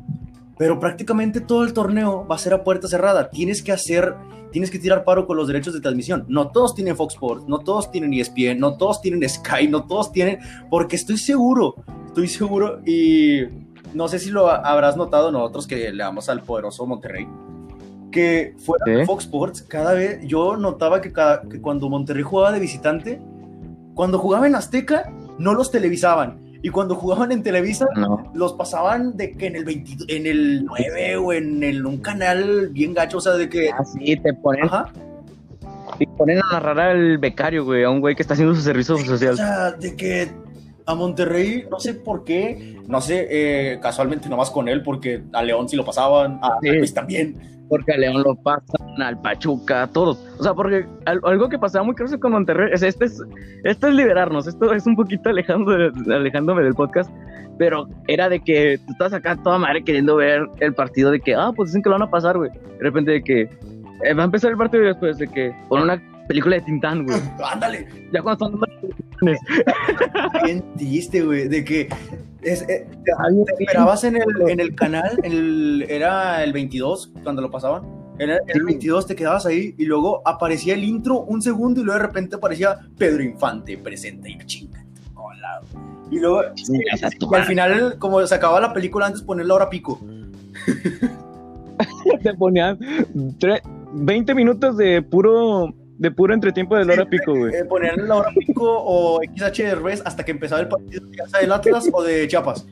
[0.56, 3.32] Pero prácticamente todo el torneo va a ser a puerta cerrada.
[3.32, 4.14] Tienes que hacer
[4.52, 6.26] tienes que tirar paro con los derechos de transmisión.
[6.28, 10.12] No todos tienen Fox Sports, no todos tienen ESPN, no todos tienen Sky, no todos
[10.12, 10.38] tienen,
[10.70, 11.74] porque estoy seguro,
[12.06, 13.46] estoy seguro y
[13.96, 17.28] no sé si lo habrás notado nosotros que le damos al poderoso Monterrey,
[18.12, 22.52] que fuera de Fox Sports, cada vez yo notaba que, cada, que cuando Monterrey jugaba
[22.52, 23.20] de visitante,
[24.00, 27.86] cuando jugaba en Azteca, no los televisaban y cuando jugaban en Televisa,
[28.34, 32.94] los pasaban de que en el en el 9 o en el, un canal bien
[32.94, 33.70] gacho, o sea, de que.
[33.72, 34.64] Ah, sí, te ponen.
[34.64, 34.94] Ajá.
[36.00, 38.98] Y ponen a narrar al becario, güey, a un güey que está haciendo su servicio
[39.00, 39.34] social.
[39.34, 40.32] O sea, de que
[40.86, 45.44] a Monterrey, no sé por qué, no sé, eh, casualmente nomás con él, porque a
[45.44, 49.88] León sí lo pasaban, a Luis también porque a León lo pasan, al Pachuca, a
[49.88, 50.18] todos.
[50.40, 53.22] O sea, porque algo que pasaba muy caro con Monterrey, es, este es,
[53.64, 55.72] esto es liberarnos, esto es un poquito alejando
[56.08, 57.12] alejándome del podcast,
[57.58, 61.36] pero era de que tú estás acá toda madre queriendo ver el partido de que,
[61.36, 62.52] ah, pues dicen que lo van a pasar, güey.
[62.52, 63.42] De repente de que
[64.04, 67.06] eh, va a empezar el partido y después de que pon una película de Tintán,
[67.06, 67.20] güey.
[67.44, 67.88] Ándale.
[68.14, 68.60] Ya cuando están
[70.44, 71.90] Bien triste, güey, de que
[72.42, 77.52] es, eh, te, esperabas en el, en el canal, el, era el 22 cuando lo
[77.52, 77.99] pasaban.
[78.20, 82.00] En el, 22 te quedabas ahí y luego aparecía el intro un segundo y luego
[82.00, 84.86] de repente aparecía Pedro Infante presente y chinga.
[85.16, 85.62] Hola.
[86.12, 90.02] Y luego y al final, como se acababa la película, antes poner la hora pico.
[92.24, 92.78] te ponían
[93.94, 97.54] 20 minutos de puro de puro entretiempo de la hora pico, güey.
[97.54, 101.52] Eh, ponían la hora pico o XH de hasta que empezaba el partido de del
[101.52, 102.66] Atlas o de Chiapas.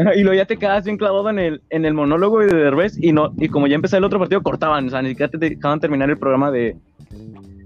[0.16, 3.12] Y luego ya te quedas bien clavado en el, en el monólogo de Derbez y
[3.12, 5.80] no y como ya empezaba el otro partido cortaban, o sea, ni siquiera te dejaban
[5.80, 6.76] terminar el programa de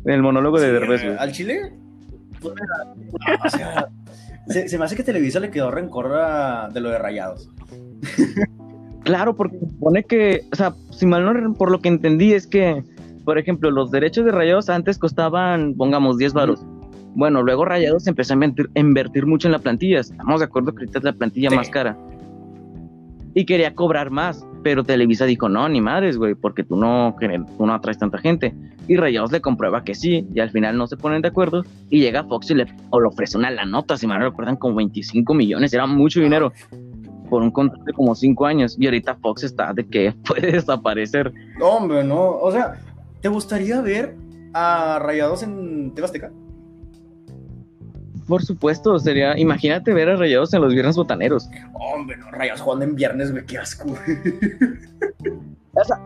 [0.04, 1.02] el monólogo de Derbez.
[1.18, 1.72] ¿Al Chile?
[2.40, 2.54] Pues
[3.44, 3.88] o sea,
[4.48, 6.10] se, me hace que Televisa le quedó rencor
[6.72, 7.50] de lo de Rayados.
[9.04, 12.82] Claro, porque supone que, o sea, si mal no por lo que entendí es que
[13.24, 16.64] por ejemplo, los derechos de Rayados antes costaban, pongamos, 10 varos.
[17.14, 18.38] Bueno, luego Rayados empezó a
[18.74, 20.00] invertir, mucho en la plantilla.
[20.00, 21.96] Estamos de acuerdo que ahorita es la plantilla más cara.
[23.34, 27.16] Y quería cobrar más, pero Televisa dijo, no, ni madres, güey, porque tú no,
[27.58, 28.54] tú no atraes tanta gente.
[28.86, 31.64] Y Rayados le comprueba que sí, y al final no se ponen de acuerdo.
[31.90, 35.72] Y llega Fox y le, ofrece una la nota, si me recuerdan, como 25 millones,
[35.74, 36.52] era mucho dinero
[37.28, 38.76] por un contrato de como 5 años.
[38.78, 41.32] Y ahorita Fox está de que puede desaparecer.
[41.60, 42.78] hombre, no, o sea,
[43.24, 44.14] ¿Te gustaría ver
[44.52, 46.30] a Rayados en Tebasteca?
[48.26, 49.38] Por supuesto, sería.
[49.38, 51.48] Imagínate ver a Rayados en los viernes botaneros.
[51.74, 53.94] Hombre, no, Rayados jugando en viernes, güey, qué asco.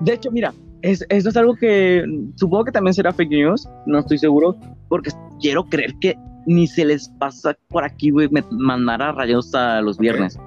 [0.00, 0.52] de hecho, mira,
[0.83, 2.04] es, eso es algo que
[2.37, 4.57] supongo que también será fake news, no estoy seguro,
[4.88, 9.81] porque quiero creer que ni se les pasa por aquí, güey, mandar a Rayados a
[9.81, 10.38] los viernes.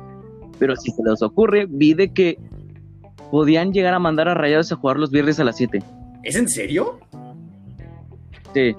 [0.59, 2.37] Pero si se les ocurre, vi de que
[3.29, 5.81] podían llegar a mandar a Rayados a jugar los viernes a las 7.
[6.23, 6.99] ¿Es en serio?
[8.53, 8.75] Sí.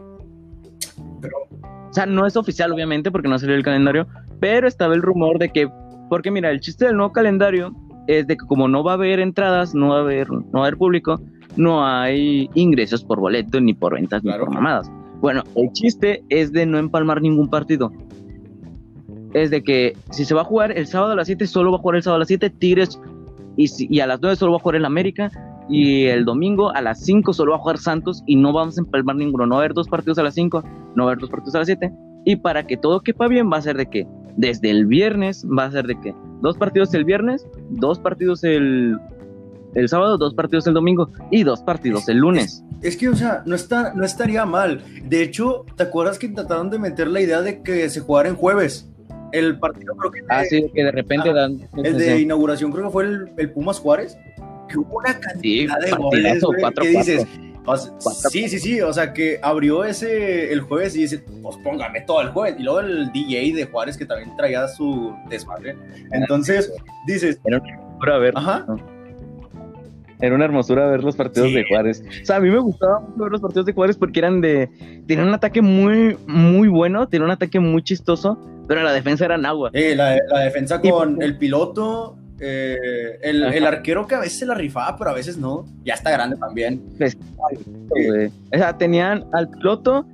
[1.92, 4.07] O sea, no es oficial, obviamente, porque no salió el calendario,
[4.40, 5.68] pero estaba el rumor de que,
[6.09, 7.76] porque mira, el chiste del nuevo calendario
[8.07, 10.61] es de que como no va a haber entradas, no va a haber, no va
[10.61, 11.20] a haber público,
[11.55, 14.90] no hay ingresos por boleto, ni por ventas, ni por mamadas.
[15.20, 17.92] Bueno, el chiste es de no empalmar ningún partido.
[19.35, 21.76] es de que si se va a jugar el sábado a las 7, solo va
[21.76, 22.98] a jugar el sábado a las 7, Tigres,
[23.59, 25.31] y, y a las 9 solo va a jugar el América,
[25.73, 28.83] y el domingo a las 5 solo va a jugar Santos, y no vamos a
[28.83, 30.63] empalmar ninguno, no va a haber dos partidos a las 5,
[30.95, 31.93] no va a haber dos partidos a las 7,
[32.25, 34.07] y para que todo quepa bien va a ser de que
[34.37, 38.99] desde el viernes va a ser de que dos partidos el viernes, dos partidos el,
[39.75, 42.65] el sábado, dos partidos el domingo y dos partidos el lunes.
[42.83, 44.83] Es, que, o sea, no, está, no estaría mal.
[45.05, 48.35] De hecho, ¿te acuerdas que trataron de meter la idea de que se jugara en
[48.35, 48.89] jueves?
[49.31, 50.21] El partido creo que...
[50.29, 51.69] ah, sí, que de repente ah, dan...
[51.83, 53.05] El de inauguración creo que fue
[53.37, 54.19] el, Pumas Juárez,
[54.79, 56.45] hubo una cantidad de goles,
[56.81, 57.27] que dices...
[58.31, 62.23] sí, sí, sí, o sea que abrió ese el jueves y dice, pues póngame todo
[62.23, 62.57] el jueves.
[62.59, 65.77] Y luego el DJ de Juárez que también traía su desmadre.
[66.11, 66.73] Entonces,
[67.07, 67.41] dices...
[67.45, 68.33] Pero a ver.
[68.37, 68.67] Ajá.
[70.23, 72.05] Era una hermosura ver los partidos de Juárez.
[72.23, 74.71] O sea, a mí me gustaba mucho ver los partidos de Juárez porque eran de.
[75.09, 79.35] Tenían un ataque muy, muy bueno, tenían un ataque muy chistoso, pero la defensa era
[79.35, 79.71] en agua.
[79.73, 84.55] Eh, la, defensa con el piloto, eh, el, el, arquero que a veces se la
[84.55, 85.64] rifaba, pero a veces no.
[85.85, 86.83] Ya está grande también.
[86.98, 87.16] Pues,
[88.52, 90.05] o sea, tenían al piloto,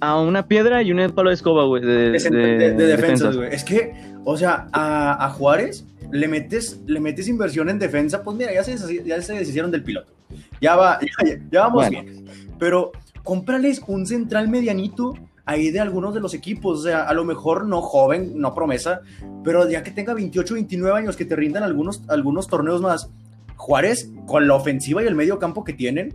[0.00, 1.82] a, una piedra y un palo de escoba, güey.
[1.82, 3.54] De, de, defensa, güey.
[3.54, 3.92] Es que,
[4.24, 8.64] o sea, a, a Juárez le metes, le metes inversión en defensa, pues mira, ya
[8.64, 10.12] se, ya se deshicieron del piloto.
[10.60, 10.98] Ya, va,
[11.50, 12.26] ya, vamos bien.
[12.58, 15.14] Pero cómprales un central medianito
[15.46, 16.80] ahí de algunos de los equipos.
[16.80, 19.00] O sea, a lo mejor no joven, no promesa,
[19.42, 23.10] pero ya que tenga 28, 29 años, que te rindan algunos, algunos torneos más.
[23.56, 26.14] Juárez, con la ofensiva y el medio campo que tienen,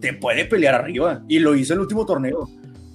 [0.00, 1.22] te puede pelear arriba.
[1.28, 2.48] Y lo hizo el último torneo.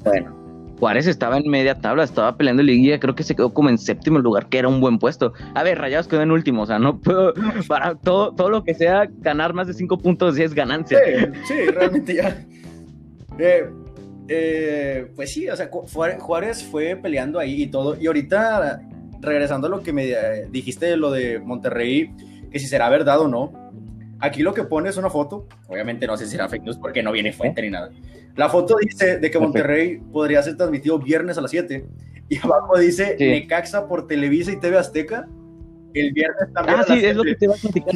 [0.04, 0.44] Bueno,
[0.80, 4.20] Juárez estaba en media tabla, estaba peleando liguilla, creo que se quedó como en séptimo
[4.20, 5.34] lugar, que era un buen puesto.
[5.54, 7.34] A ver, Rayados quedó en último, o sea, no puedo,
[7.68, 11.00] para todo, todo lo que sea ganar más de cinco puntos ya es ganancia.
[11.48, 12.46] Sí, realmente ya.
[13.40, 13.70] Eh,
[14.28, 17.98] eh, pues sí, o sea, Juárez fue peleando ahí y todo.
[18.00, 18.82] Y ahorita,
[19.20, 22.14] regresando a lo que me eh, dijiste de lo de Monterrey,
[22.52, 23.64] que si será verdad o no,
[24.24, 27.04] Aquí lo que pone es una foto, obviamente no sé si será fake news porque
[27.04, 27.92] no viene fuente ni nada.
[28.38, 31.86] La foto dice de que Monterrey podría ser transmitido viernes a las 7
[32.30, 35.28] y abajo dice Necaxa por Televisa y TV Azteca
[35.94, 36.80] el viernes también.
[36.80, 37.96] Ah, sí, es lo que te iba a platicar.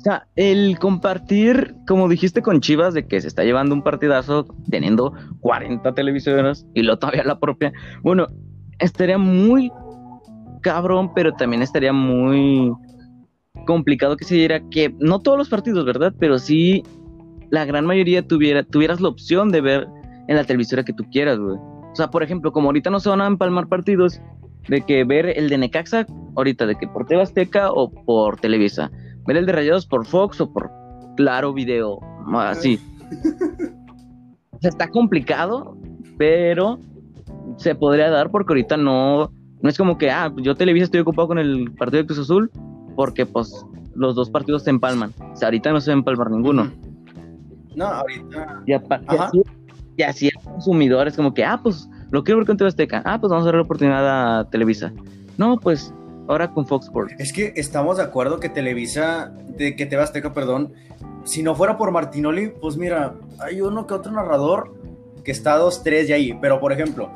[0.00, 4.46] O sea, el compartir, como dijiste con Chivas, de que se está llevando un partidazo
[4.70, 7.70] teniendo 40 televisoras y lo todavía la propia.
[8.02, 8.26] Bueno,
[8.78, 9.70] estaría muy
[10.62, 12.72] cabrón, pero también estaría muy
[13.66, 16.14] complicado que se diera que no todos los partidos, ¿verdad?
[16.18, 16.82] Pero sí
[17.50, 19.86] la gran mayoría tuviera, tuvieras la opción de ver
[20.28, 21.58] en la televisora que tú quieras, güey.
[21.58, 24.18] O sea, por ejemplo, como ahorita no se van a empalmar partidos,
[24.68, 28.90] de que ver el de Necaxa, ahorita, de que por TV Azteca o por Televisa.
[29.30, 30.72] Ver el de Rayados por Fox o por
[31.16, 32.00] Claro Video,
[32.34, 32.80] así.
[34.50, 35.76] o sea, está complicado,
[36.18, 36.80] pero
[37.56, 39.30] se podría dar porque ahorita no,
[39.62, 42.50] no es como que, ah, yo Televisa estoy ocupado con el partido de Cruz Azul,
[42.96, 43.64] porque pues
[43.94, 45.12] los dos partidos se empalman.
[45.32, 46.72] O sea, ahorita no se va a empalmar ninguno.
[47.76, 48.64] No, ahorita.
[48.66, 53.00] Y, así, y consumidores como que, ah, pues lo quiero ver con TV Azteca.
[53.04, 54.92] Ah, pues vamos a dar la oportunidad a Televisa.
[55.38, 55.94] No, pues
[56.30, 57.14] ahora con Fox Sports.
[57.18, 60.72] Es que estamos de acuerdo que Televisa, de que TV Azteca, perdón,
[61.24, 64.74] si no fuera por Martinoli, pues mira, hay uno que otro narrador
[65.24, 66.38] que está dos, tres y ahí.
[66.40, 67.10] Pero por ejemplo,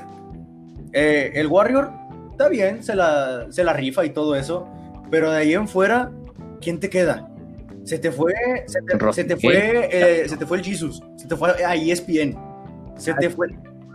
[0.93, 1.91] eh, el Warrior
[2.31, 4.69] está bien, se la, se la rifa y todo eso
[5.11, 6.11] pero de ahí en fuera,
[6.61, 7.29] ¿quién te queda?
[7.85, 8.35] Se te fue,
[8.67, 12.37] se te, fue, eh, se te fue el Jesus, se te fue a ESPN,
[12.97, 13.49] se te fue.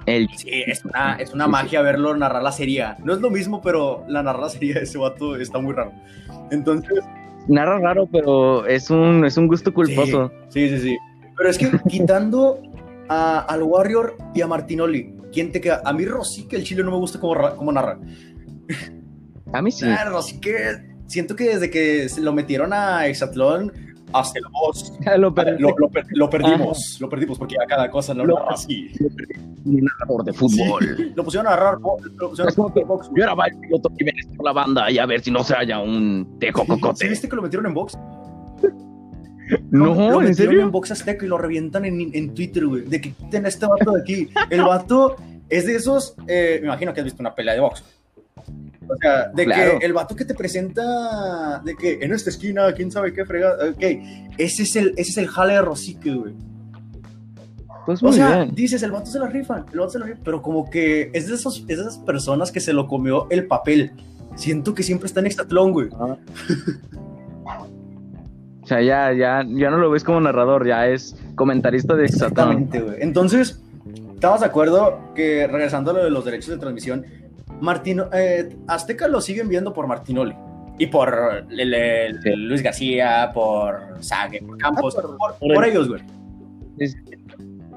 [0.10, 0.30] El...
[0.36, 2.86] Sí, es una, es una magia verlo narrar la serie.
[3.04, 5.91] No es lo mismo, pero la narrar la serie de ese vato está muy raro.
[6.52, 7.00] Entonces.
[7.48, 10.32] Narra raro, pero es un, es un gusto culposo.
[10.50, 10.98] Sí, sí, sí.
[11.38, 12.62] Pero es que quitando
[13.08, 15.82] a, al Warrior y a Martinoli, ¿quién te queda?
[15.86, 17.98] A mí Rosique, el chile no me gusta cómo, cómo narra.
[19.54, 19.86] A mí sí.
[19.88, 23.74] Ah, Rosique siento que desde que lo metieron a Exatlón,
[24.13, 28.91] hasta el boss, lo, lo, perdimos, lo perdimos porque a cada cosa lo, narra así.
[29.65, 31.13] Un narrador de fútbol.
[31.15, 31.78] lo pusieron a narrar.
[31.80, 33.10] Lo pusieron a box.
[33.15, 35.80] Yo era el piloto Jiménez por la banda y a ver si no se haya
[35.80, 37.06] un tejo cocote.
[37.06, 37.98] ¿Sí viste que lo metieron en box?
[39.72, 40.62] No, lo ¿en serio?
[40.62, 42.84] en box azteca y lo revientan en, en Twitter, güey.
[42.84, 44.30] De que quiten a este vato de aquí.
[44.49, 45.16] El vato
[45.49, 46.16] es de esos.
[46.28, 47.84] Eh, me imagino que has visto una pelea de box.
[48.89, 52.91] O sea, de que el vato que te presenta, de que en esta esquina, quién
[52.91, 53.83] sabe qué frega, ok,
[54.37, 56.33] ese es el, ese es el jale de Rosique, güey.
[57.85, 60.41] Pues o sea, dices, el vato se la rifa, el vato se la rifa, pero
[60.41, 63.91] como que es de, esos, es de esas personas que se lo comió el papel.
[64.35, 65.89] Siento que siempre está en extatlón, güey.
[65.93, 66.17] Ah.
[68.61, 72.63] o sea, ya, ya, ya no lo ves como narrador, ya es comentarista de extatlón.
[72.63, 72.97] Exactamente, güey.
[73.01, 73.61] Entonces,
[74.13, 77.05] estamos de acuerdo que regresando a lo de los derechos de transmisión,
[77.62, 80.36] Martino, eh, Azteca lo siguen viendo por Martinoli.
[80.78, 82.30] Y por Sí.
[82.36, 86.01] Luis García, por Sague, por Campos, Ah, por- por, por por el- ellos, güey.
[86.78, 86.95] Es-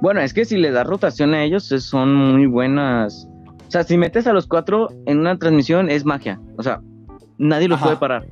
[0.01, 3.28] Bueno, es que si le das rotación a ellos, son muy buenas.
[3.66, 6.41] O sea, si metes a los cuatro en una transmisión, es magia.
[6.59, 6.80] O sea,
[7.39, 7.87] nadie los Ajá.
[7.87, 8.26] puede parar.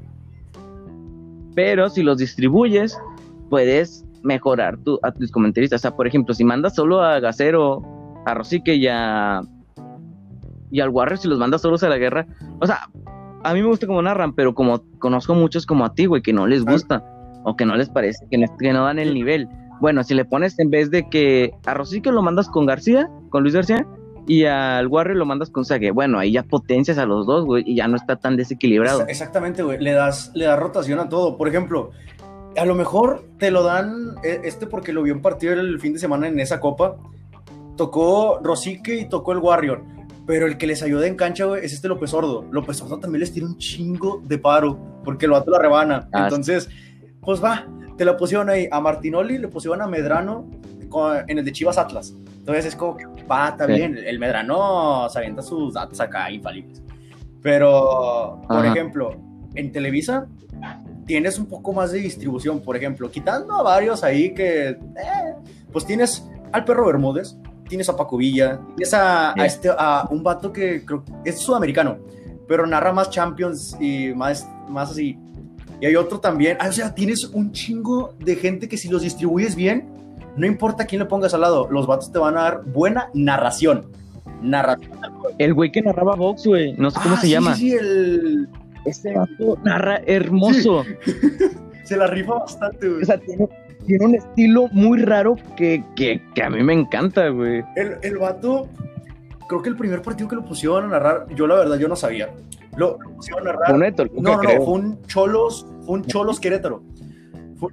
[1.54, 2.98] Pero si los distribuyes,
[3.48, 5.80] puedes mejorar tu, a tus comentaristas.
[5.80, 7.82] O sea, por ejemplo, si mandas solo a Gacero,
[8.26, 9.40] a Rosique y a.
[10.70, 12.26] Y al Warrior, si los mandas solos a la guerra.
[12.60, 12.88] O sea,
[13.42, 16.32] a mí me gusta como narran, pero como conozco muchos como a ti, güey, que
[16.32, 16.72] no les Ah.
[16.72, 17.04] gusta.
[17.44, 19.48] O que no les parece, que no, que no dan el nivel.
[19.80, 23.42] Bueno, si le pones en vez de que a Rosique lo mandas con García, con
[23.42, 23.86] Luis García,
[24.26, 27.64] y al Warrior lo mandas con Sague, bueno, ahí ya potencias a los dos, güey,
[27.66, 29.00] y ya no está tan desequilibrado.
[29.00, 29.78] Exa- Exactamente, güey.
[29.80, 31.38] Le das, le das rotación a todo.
[31.38, 31.92] Por ejemplo,
[32.58, 35.94] a lo mejor te lo dan eh, este porque lo vio en partido el fin
[35.94, 36.96] de semana en esa copa.
[37.76, 39.82] Tocó Rosique y tocó el Warrior.
[40.30, 42.44] Pero el que les ayuda en cancha, güey, es este López Sordo.
[42.52, 46.08] López Sordo también les tira un chingo de paro porque el vato la rebana.
[46.12, 46.68] Ah, Entonces,
[47.20, 47.66] pues va,
[47.98, 48.68] te la pusieron ahí.
[48.70, 50.48] A Martinoli le pusieron a Medrano
[51.26, 52.14] en el de Chivas Atlas.
[52.38, 53.72] Entonces es como que va, está Sí.
[53.72, 53.98] bien.
[53.98, 56.80] El Medrano se avienta sus datos acá infalibles.
[57.42, 58.68] Pero, por Ajá.
[58.72, 59.16] ejemplo,
[59.56, 60.28] en Televisa
[61.06, 62.60] tienes un poco más de distribución.
[62.60, 64.78] Por ejemplo, quitando a varios ahí que, eh,
[65.72, 67.36] pues tienes al Perro Bermúdez,
[67.70, 69.40] tienes a Paco Villa, tienes a, Sí.
[69.40, 71.96] a este, a un vato que creo es sudamericano,
[72.46, 75.16] pero narra más Champions y más, más así.
[75.80, 76.58] Y hay otro también.
[76.60, 79.88] Ah, o sea, tienes un chingo de gente que si los distribuyes bien,
[80.36, 83.86] no importa quién le pongas al lado, los vatos te van a dar buena narración.
[84.42, 84.90] Narración.
[85.38, 87.54] El güey que narraba Vox, güey, no sé cómo Ah, se sí, llama.
[87.54, 88.48] Sí, sí, el...
[88.84, 90.84] Este vato narra hermoso.
[91.84, 93.02] se la rifa bastante, güey.
[93.02, 93.46] O sea, tiene,
[93.90, 97.64] tiene un estilo muy raro que, que, que a mí me encanta, güey.
[97.74, 98.68] El, el vato,
[99.48, 101.96] creo que el primer partido que lo pusieron a narrar, yo la verdad, yo no
[101.96, 102.30] sabía.
[102.76, 103.96] Lo, lo pusieron a narrar.
[103.96, 106.84] Toluca, no, no, no, fue un Cholos, fue un Cholos Querétaro.
[107.60, 107.70] Fue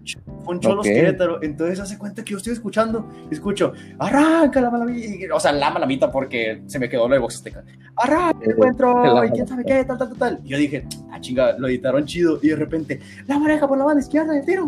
[0.56, 0.94] un, Cholos Ok.
[0.94, 1.42] Querétaro.
[1.42, 6.12] Entonces hace cuenta que yo estoy escuchando, escucho, arranca la malamita, o sea, la malamita
[6.12, 7.64] porque se me quedó lo de Box Azteca.
[7.96, 10.40] Arranca el La encuentro, y quién sabe qué, tal, tal, tal, tal.
[10.44, 12.40] Y yo dije, ah, chinga, lo editaron chido.
[12.42, 14.66] Y de repente, la maneja por la banda izquierda, el tiro,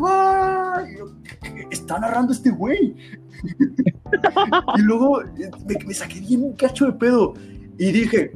[0.98, 1.12] yo,
[1.42, 2.96] ¿qué está narrando este güey?
[4.78, 7.34] y luego eh, me, me saqué bien un cacho de pedo.
[7.78, 8.32] Y dije,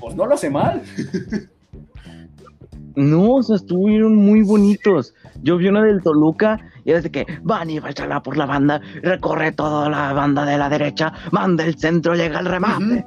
[0.00, 0.82] pues no lo hace mal.
[2.96, 5.14] No, o sea, estuvieron muy bonitos.
[5.44, 8.80] Yo vi uno del Toluca y es de que van y chala por la banda,
[9.02, 13.04] recorre toda la banda de la derecha, manda el centro, llega el remate.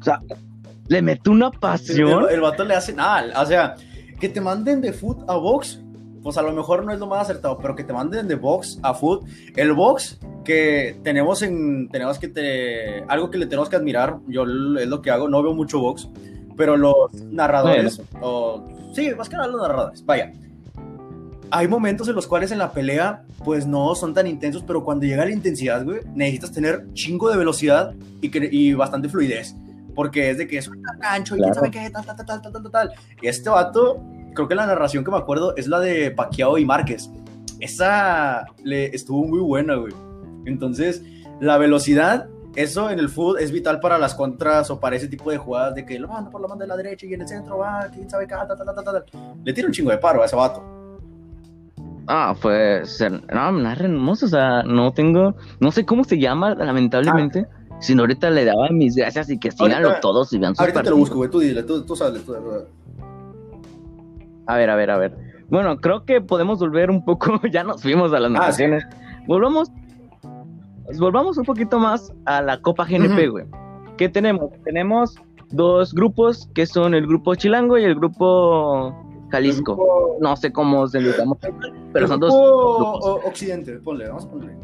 [0.00, 0.20] O sea,
[0.88, 2.24] le mete una pasión.
[2.24, 3.40] El, el vato le hace nada.
[3.40, 3.76] O sea,
[4.18, 5.80] que te manden de foot a box,
[6.22, 8.78] pues a lo mejor no es lo más acertado, pero que te manden de box
[8.82, 9.24] a foot.
[9.56, 11.88] El box que tenemos en.
[11.90, 13.02] Tenemos que te.
[13.08, 14.18] Algo que le tenemos que admirar.
[14.28, 16.08] Yo es lo que hago, no veo mucho box,
[16.56, 18.00] pero los narradores.
[18.20, 18.62] o-
[18.94, 20.04] sí, más que nada los narradores.
[20.04, 20.32] Vaya.
[21.56, 25.06] Hay momentos en los cuales en la pelea, pues no son tan intensos, pero cuando
[25.06, 29.54] llega la intensidad, güey, necesitas tener chingo de velocidad y, que- y bastante fluidez.
[29.94, 32.52] Porque es de que es un gancho y quién sabe qué, tal, tal, tal, tal,
[32.52, 32.92] tal, tal,
[33.22, 34.02] este vato,
[34.34, 37.08] creo que la narración que me acuerdo es la de Pacquiao y Márquez.
[37.60, 39.92] Esa le estuvo muy buena, güey.
[40.46, 41.02] Entonces,
[41.40, 42.26] la velocidad,
[42.56, 45.76] eso en el fútbol es vital para las contras o para ese tipo de jugadas
[45.76, 47.88] de que lo manda por la banda de la derecha y en el centro va,
[47.94, 49.04] quién sabe qué, tal, tal, tal, tal.
[49.44, 50.62] Le tira un chingo de paro a ese vato.
[52.06, 52.82] Ah, fue.
[52.84, 54.26] ser- No, narra hermoso.
[54.26, 55.34] O sea, no tengo.
[55.60, 57.46] No sé cómo se llama, lamentablemente.
[57.80, 60.82] Si no, ahorita le daba mis gracias y que síganlo todos y vean sus Ahorita
[60.82, 61.30] te lo busco, güey.
[61.30, 62.24] Tú dile, tú, tú sabes.
[62.24, 62.34] Tú,
[64.46, 65.16] A ver, a ver, a ver.
[65.48, 67.40] Bueno, creo que podemos volver un poco.
[67.50, 68.84] Ya nos fuimos a las Ah, narraciones.
[69.26, 69.70] Volvamos.
[70.98, 73.46] Volvamos un poquito más a la Copa GNP, güey.
[73.96, 74.50] ¿Qué tenemos?
[74.64, 75.14] Tenemos
[75.50, 78.94] dos grupos que son el grupo Chilango y el grupo
[79.36, 79.76] Jalisco.
[79.76, 81.36] Grupo- No sé cómo se les llama,
[81.92, 83.24] pero son dos grupo grupos.
[83.26, 84.54] Occidente, ponle, vamos a ponerle.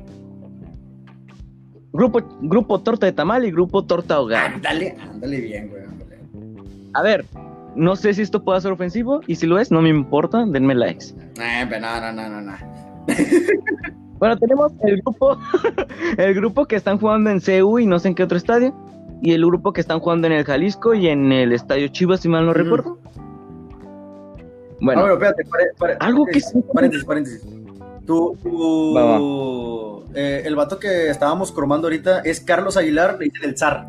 [1.92, 4.46] Grupo, grupo Torta de Tamal y grupo Torta Ahogada.
[4.54, 5.82] Ándale, ándale bien, güey.
[5.82, 6.18] ándale.
[6.94, 7.24] A ver,
[7.74, 10.74] no sé si esto pueda ser ofensivo y si lo es, no me importa, denme
[10.74, 11.06] likes.
[11.40, 12.52] Eh, pero no, no, no, no, no.
[14.20, 15.38] Bueno, tenemos el grupo,
[16.18, 18.74] el grupo que están jugando en CU y no sé en qué otro estadio,
[19.22, 22.28] y el grupo que están jugando en el Jalisco y en el Estadio Chivas, si
[22.28, 22.98] mal no recuerdo.
[24.80, 27.46] Ah, Bueno, bueno, espérate, pare- pare- Algo que paréntesis, sí- Paréntesis, paréntesis.
[28.06, 33.48] Tú, tú- Va, eh, el vato que estábamos cromando ahorita es Carlos Aguilar, le dicen
[33.48, 33.86] el zar.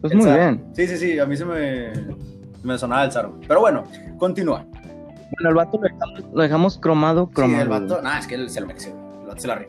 [0.00, 0.38] pues el muy zar.
[0.38, 0.64] bien.
[0.74, 1.90] Sí, sí, sí, a mí se me,
[2.62, 3.30] me sonaba el zar.
[3.48, 3.84] Pero bueno,
[4.18, 4.64] continúa.
[4.70, 7.62] Bueno, el vato lo dejamos, lo dejamos cromado, Sí, cromado.
[7.62, 8.90] el vato, nah, es que él se lo merece.
[8.90, 9.68] El vato se la ríe.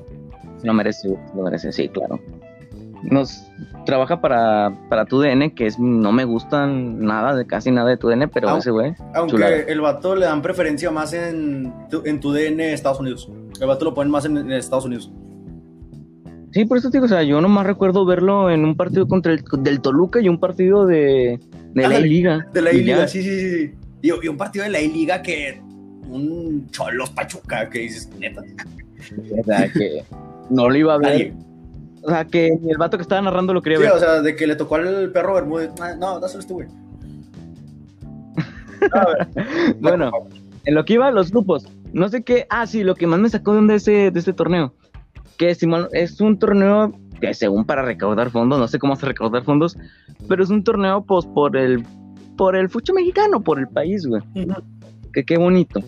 [0.63, 2.19] Lo merece, lo merece, sí, claro.
[3.03, 3.47] Nos
[3.85, 8.29] trabaja para, para TUDN, que es, no me gustan nada, de casi nada de TUDN,
[8.33, 8.93] pero Au- ese güey.
[9.13, 9.55] Aunque Chulada.
[9.55, 13.29] el vato le dan preferencia más en tu, en tu DN Estados Unidos.
[13.59, 15.11] El vato lo ponen más en, en Estados Unidos.
[16.51, 19.31] Sí, por eso te digo, o sea, yo nomás recuerdo verlo en un partido contra
[19.33, 21.39] el del Toluca y un partido de,
[21.73, 22.47] de la Liga.
[22.53, 23.07] De la ya.
[23.07, 23.71] sí, sí, sí.
[24.01, 25.61] Y, y un partido de la I-Liga que.
[26.07, 28.41] Un Cholos Pachuca, que dices, neta.
[29.39, 30.03] O sea, que
[30.49, 31.07] no lo iba a ver.
[31.09, 31.33] Nadie.
[32.03, 33.91] O sea, que el vato que estaba narrando lo quería Sí, ver.
[33.93, 35.71] o sea, de que le tocó al perro Bermúdez.
[35.81, 36.67] Ah, no, dáselo a este güey.
[39.79, 40.11] Bueno,
[40.65, 41.67] en lo que iba, los grupos.
[41.93, 42.45] No sé qué.
[42.49, 44.73] Ah, sí, lo que más me sacó de, onda ese, de este torneo.
[45.37, 49.43] Que Simón, es un torneo que según para recaudar fondos, no sé cómo hace recaudar
[49.43, 49.77] fondos,
[50.27, 51.83] pero es un torneo pues por el
[52.37, 54.21] por el fucho mexicano, por el país, güey.
[55.13, 55.81] Que qué bonito.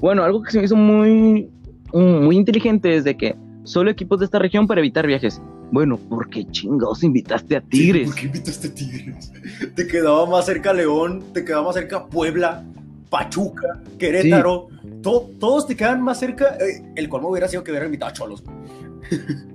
[0.00, 1.50] Bueno, algo que se me hizo muy
[1.92, 5.40] muy inteligente es de que solo equipos de esta región para evitar viajes.
[5.70, 8.08] Bueno, ¿por qué chingados invitaste a Tigres?
[8.08, 9.32] ¿Por qué invitaste a Tigres?
[9.74, 12.62] Te quedaba más cerca León, te quedaba más cerca Puebla,
[13.08, 14.68] Pachuca, Querétaro.
[15.02, 16.56] To- todos te quedan más cerca.
[16.60, 18.44] Eh, el colmo hubiera sido que hubiera invitado a Cholos.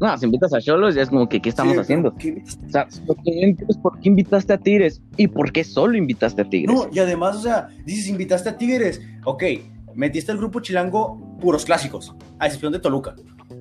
[0.00, 2.10] No, si invitas a Cholos ya es como que ¿qué estamos Sí, haciendo?
[2.10, 5.96] O sea, lo que entiendo es por qué invitaste a Tigres y por qué solo
[5.98, 6.72] invitaste a Tigres.
[6.72, 9.00] No, y además, o sea, dices, invitaste a Tigres.
[9.24, 9.42] Ok,
[9.98, 13.16] metiste el grupo chilango puros clásicos, a excepción de Toluca.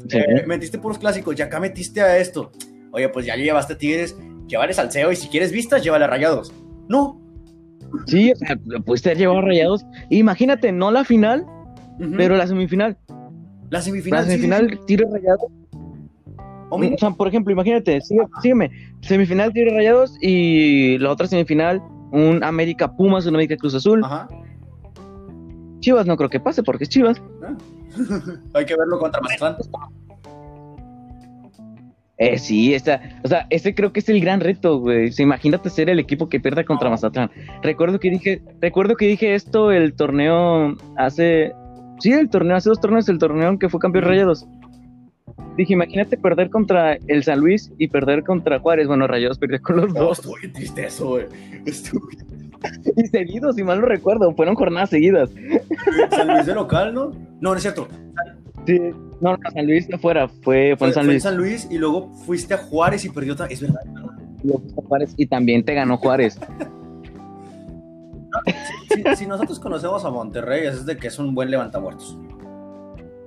[0.07, 0.19] Sí.
[0.19, 2.51] Eh, metiste puros clásicos, y acá metiste a esto.
[2.91, 4.15] Oye, pues ya llevaste a Tigres,
[4.47, 6.53] llévale salseo y si quieres vistas, llévale a rayados.
[6.87, 7.19] No.
[8.05, 9.83] Sí, o sea, pudiste haber llevado a rayados.
[10.11, 11.43] Imagínate, no la final,
[12.15, 12.95] pero la semifinal.
[13.71, 14.19] la semifinal.
[14.19, 14.79] La semifinal, sí.
[14.85, 15.51] Tigres rayados.
[16.69, 18.69] Hombre, O sea, por ejemplo, imagínate, sígueme.
[19.01, 21.81] Semifinal, Tigres rayados y la otra semifinal,
[22.11, 24.03] un América Pumas, un América Cruz Azul.
[24.03, 24.27] Ajá.
[25.79, 27.21] Chivas no creo que pase porque es Chivas.
[28.53, 29.55] Hay que verlo contra Mazatlán.
[32.19, 35.11] Eh, sí, esa, o sea, ese creo que es el gran reto, güey.
[35.19, 37.29] Imagínate ser el equipo que pierda contra Mazatlán.
[37.61, 41.53] Recuerdo que dije, recuerdo que dije esto el torneo hace,
[41.99, 44.05] sí, el torneo hace dos torneos, el torneo en que fue campeón.
[44.05, 44.47] Rayados.
[45.55, 48.87] Dije, imagínate perder contra el San Luis y perder contra Juárez.
[48.87, 51.25] Bueno, Rayados perdió con los No, dos estuvo bien triste eso, güey.
[51.65, 52.07] Estuvo
[52.95, 55.29] y seguidos, si mal no recuerdo, fueron jornadas seguidas.
[56.09, 57.11] San Luis de local, ¿no?
[57.39, 57.87] No, no es cierto.
[58.65, 58.79] Sí.
[59.21, 61.23] No, no, San Luis no fuera, fue, fue Fue, en San fue en Luis.
[61.23, 63.33] San Luis y luego fuiste a Juárez y perdió.
[63.33, 63.81] otra- Es verdad.
[64.43, 66.39] Y luego fue a Juárez, y también te ganó Juárez.
[68.89, 72.17] Si, si nosotros conocemos a Monterrey, es de que es un buen levantamuertos.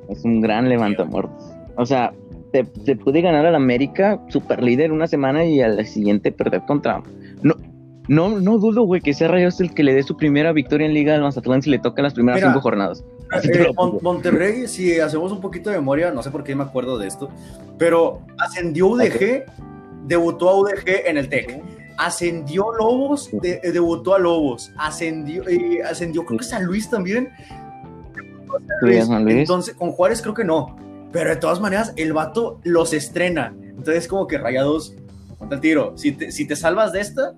[0.09, 1.53] Es un gran levantamuertos.
[1.81, 2.13] O sea,
[2.53, 7.03] te, te puede ganar al América, super líder, una semana y al siguiente perder contra.
[7.43, 7.55] No,
[8.07, 10.93] no, no dudo, güey, que sea Rayos el que le dé su primera victoria en
[10.93, 13.03] Liga al Mazatlán si le toca las primeras Mira, cinco jornadas.
[13.45, 13.99] Eh, Mon-.
[14.03, 17.31] Monterrey, si hacemos un poquito de memoria, no sé por qué me acuerdo de esto,
[17.79, 19.45] pero ascendió UDG,
[20.07, 21.63] debutó a UDG en el TEC.
[21.97, 24.73] Ascendió Lobos, de- eh, debutó a Lobos.
[24.77, 27.31] Ascendió, eh, ascendió creo que San Luis también.
[29.07, 29.37] San Luis.
[29.37, 30.77] Entonces, con Juárez creo que no.
[31.13, 33.55] Pero de todas maneras, el vato los estrena.
[33.63, 34.95] Entonces, como que rayados,
[35.39, 35.93] ponte el tiro.
[35.97, 37.35] Si te, si te salvas de esta,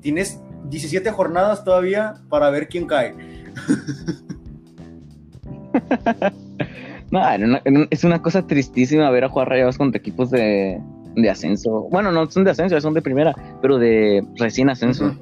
[0.00, 3.14] tienes 17 jornadas todavía para ver quién cae.
[7.10, 10.80] No, era una- un- es una cosa tristísima ver a jugar Rayados contra equipos de,
[11.14, 11.82] de ascenso.
[11.90, 15.14] Bueno, no son de ascenso, son de primera, pero de recién ascenso.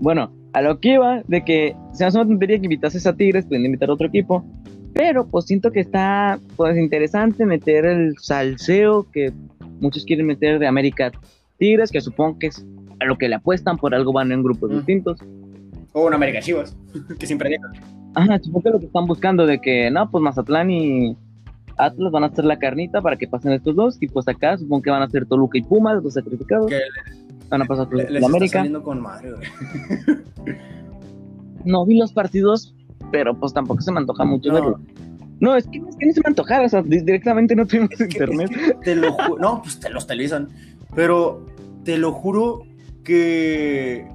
[0.00, 3.14] Bueno, a lo que iba, de que se me hace una tontería que invitases a
[3.14, 4.42] Tigres, pueden invitar a otro equipo,
[4.94, 9.32] pero pues siento que está pues interesante meter el salseo que
[9.80, 11.12] muchos quieren meter de América
[11.58, 12.64] Tigres, que supongo que es
[13.00, 14.76] a lo que le apuestan, por algo van en grupos Mm.
[14.76, 15.18] distintos.
[15.92, 16.76] O un América Chivas,
[17.18, 17.70] que siempre llega.
[18.14, 21.16] Ajá, supongo que lo que están buscando de que, no, pues Mazatlán y
[21.76, 24.82] Atlas van a hacer la carnita para que pasen estos dos, y pues acá supongo
[24.82, 26.78] que van a ser Toluca y Pumas, los sacrificados, Que
[27.48, 28.58] van a pasar por la está América.
[28.58, 30.56] saliendo con madre, güey.
[31.64, 32.74] No vi los partidos,
[33.14, 34.54] pero pues tampoco se me antoja mucho No.
[34.54, 34.80] verlo.
[35.38, 37.90] No, es que, es que no se me antojara, o sea, di- directamente no tuvimos
[37.92, 38.50] Es que- internet.
[38.50, 40.48] es que te lo No, pues te los televisan.
[40.96, 41.46] Pero
[41.84, 42.62] te lo juro
[43.04, 44.08] que.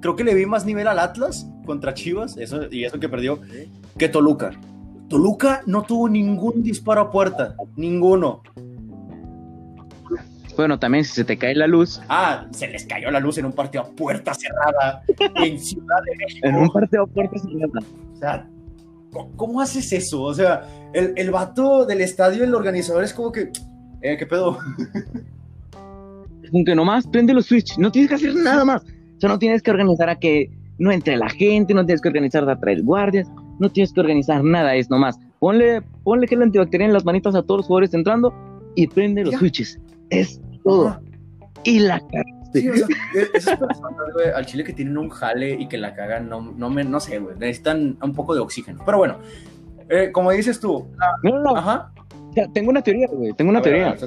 [0.00, 3.38] Creo que le vi más nivel al Atlas contra Chivas, eso, y eso que perdió,
[3.96, 4.50] que Toluca.
[5.08, 8.42] Toluca no tuvo ningún disparo a puerta, ninguno.
[10.56, 13.44] Bueno, también si se te cae la luz Ah, se les cayó la luz en
[13.44, 15.02] un partido a puerta cerrada
[15.44, 16.46] en Ciudad de México.
[16.48, 17.86] en un partido a puerta cerrada.
[18.16, 18.48] O sea,
[19.36, 20.22] ¿cómo, haces eso?
[20.22, 23.50] O sea, el, el vato del estadio, el organizador, es como que.
[24.02, 24.58] Eh, ¿Qué pedo?
[26.52, 28.82] Aunque nomás prende los switch, no tienes que hacer nada más.
[28.82, 32.08] O sea, no tienes que organizar a que no entre la gente, no tienes que
[32.08, 35.18] organizar a traer guardias, no tienes que organizar nada, es nomás.
[35.38, 38.32] Ponle, ponle gel antibacterial en las manitas a todos los jugadores entrando,
[38.74, 39.38] y prende los Ya.
[39.38, 39.80] switches.
[40.10, 40.88] Es todo.
[40.88, 41.00] Ajá.
[41.64, 42.35] Y la cagaste.
[42.60, 42.86] Sí, o sea,
[43.34, 46.70] esas personas, güey, al chile que tienen un jale y que la cagan, no, no,
[46.70, 48.82] me, no sé, güey, necesitan un poco de oxígeno.
[48.84, 49.16] Pero bueno,
[49.88, 50.86] eh, como dices tú,
[51.22, 51.56] No, no, no.
[51.56, 51.92] ajá.
[52.30, 53.32] O sea, tengo una teoría, güey.
[53.32, 53.92] Tengo una A teoría.
[53.92, 54.04] ver.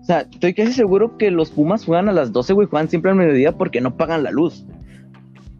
[0.00, 2.66] O sea, estoy casi seguro que los Pumas juegan a las 12, güey.
[2.68, 4.66] Juegan siempre al mediodía porque no pagan la luz.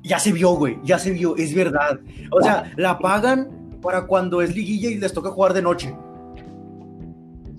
[0.03, 2.01] Ya se vio, güey, ya se vio, es verdad.
[2.33, 3.49] O sea, la pagan
[3.81, 5.95] para cuando es liguilla y les toca jugar de noche.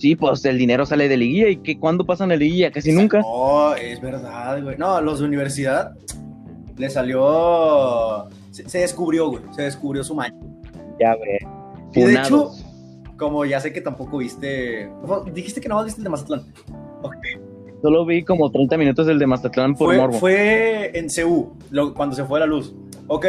[0.03, 1.47] Sí, pues el dinero sale de liguilla.
[1.47, 2.69] ¿Y que cuándo pasan la liguilla?
[2.71, 3.21] Casi nunca.
[3.21, 4.77] No, es verdad, güey.
[4.77, 5.93] No, los de universidad
[6.75, 8.27] le salió.
[8.51, 9.43] Se, se descubrió, güey.
[9.51, 10.35] Se descubrió su maña.
[10.99, 11.39] Ya, güey.
[11.93, 12.51] Y de hecho,
[13.17, 14.89] como ya sé que tampoco viste.
[15.33, 16.41] Dijiste que no viste el de Mazatlán.
[17.01, 17.15] Ok.
[17.81, 20.19] Solo vi como 30 minutos del de Mazatlán por Fue, morbo.
[20.19, 22.75] fue en CU, lo- cuando se fue la luz.
[23.07, 23.25] Ok.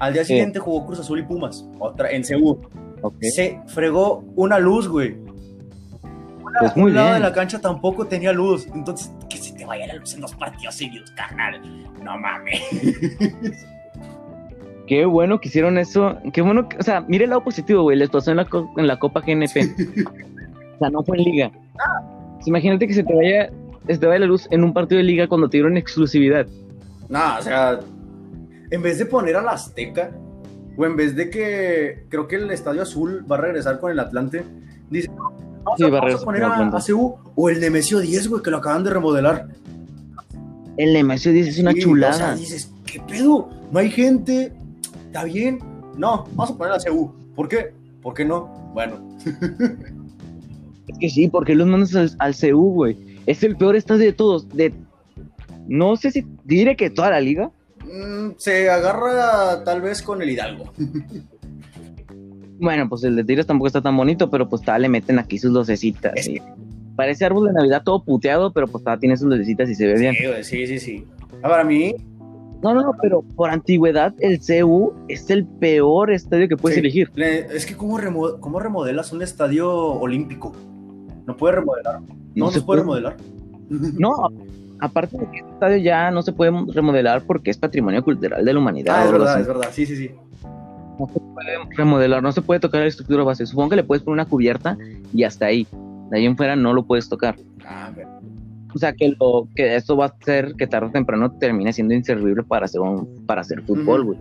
[0.00, 0.28] Al día Sí.
[0.34, 1.66] siguiente jugó Cruz Azul y Pumas.
[1.78, 2.58] Otra en CU.
[3.00, 3.14] Ok.
[3.22, 5.16] Se fregó una luz, güey.
[6.58, 7.22] Pues muy un lado de bien.
[7.22, 8.66] la cancha tampoco tenía luz.
[8.74, 11.60] Entonces, que se te vaya la luz en los partidos seguidos, carnal.
[12.02, 12.60] No mames.
[14.86, 16.18] Qué bueno que hicieron eso.
[16.32, 17.96] Qué bueno que, o sea, mire el lado positivo, güey.
[17.96, 19.56] Les pasó en la, en la Copa GNP.
[20.74, 21.50] O sea, no fue en Liga.
[22.34, 23.50] Pues Imagínate que se te vaya,
[23.86, 26.46] se te vaya la luz en un partido de Liga cuando te dieron exclusividad.
[27.08, 27.80] No, o sea,
[28.70, 30.10] en vez de poner a la Azteca,
[30.76, 33.98] o en vez de que creo que el Estadio Azul va a regresar con el
[34.00, 34.42] Atlante,
[34.88, 35.10] dice,
[35.64, 38.84] vamos, Sí, a, vamos poner a, CU, o el Nemesio 10, güey, que lo acaban
[38.84, 39.48] de remodelar.
[40.76, 42.14] El Nemesio dice es una Sí, chulada.
[42.14, 43.48] O sea, dices, ¿qué pedo?
[43.70, 44.52] No hay gente,
[45.06, 45.58] está bien.
[45.96, 47.12] No, vamos a poner a CU.
[47.34, 47.72] ¿Por qué?
[48.02, 48.46] ¿Por qué no?
[48.72, 48.98] Bueno,
[50.86, 52.96] Es que sí, porque los mandas al, al CU, güey.
[53.26, 54.48] Es el peor estadio de todos.
[54.48, 54.72] De,
[55.68, 57.50] no sé si diré que toda la liga.
[57.84, 60.72] mm, se agarra tal vez con el Hidalgo.
[62.60, 65.38] Bueno, pues el de Tigres tampoco está tan bonito, pero pues todavía le meten aquí
[65.38, 66.12] sus lucecitas.
[66.16, 66.40] Es- y
[66.96, 70.14] Parece árbol de Navidad todo puteado, pero pues tiene sus lucecitas y se ve bien.
[70.14, 71.06] Sí, güey, sí, sí, sí.
[71.42, 71.94] Ah, Para mí,
[72.62, 76.80] No, no, no, pero por antigüedad el CU es el peor estadio que puedes Sí.
[76.80, 77.10] elegir.
[77.14, 80.52] Le- es que ¿cómo, remo- cómo remodelas un estadio olímpico?
[81.26, 82.00] No puede remodelar.
[82.34, 83.16] No, no se puede remodelar.
[83.70, 84.12] No,
[84.78, 88.52] aparte de que este estadio ya no se puede remodelar porque es patrimonio cultural de
[88.52, 88.94] la humanidad.
[88.98, 89.68] Ah, es verdad, es verdad.
[89.72, 90.10] Sí, sí, sí.
[91.00, 93.46] No se puede remodelar, no se puede tocar la estructura base.
[93.46, 94.76] Supongo que le puedes poner una cubierta
[95.14, 95.66] y hasta ahí.
[96.10, 97.36] De ahí en fuera no lo puedes tocar.
[97.64, 97.90] Ah,
[98.74, 101.94] O sea que lo que esto va a hacer que tarde o temprano termine siendo
[101.94, 104.18] inservible para hacer un, para hacer fútbol, güey.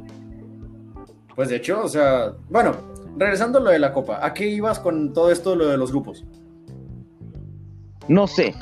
[1.35, 2.71] Pues de hecho, o sea, bueno,
[3.17, 5.91] regresando a lo de la copa, ¿a qué ibas con todo esto, lo de los
[5.91, 6.23] grupos?
[8.07, 8.55] No sé.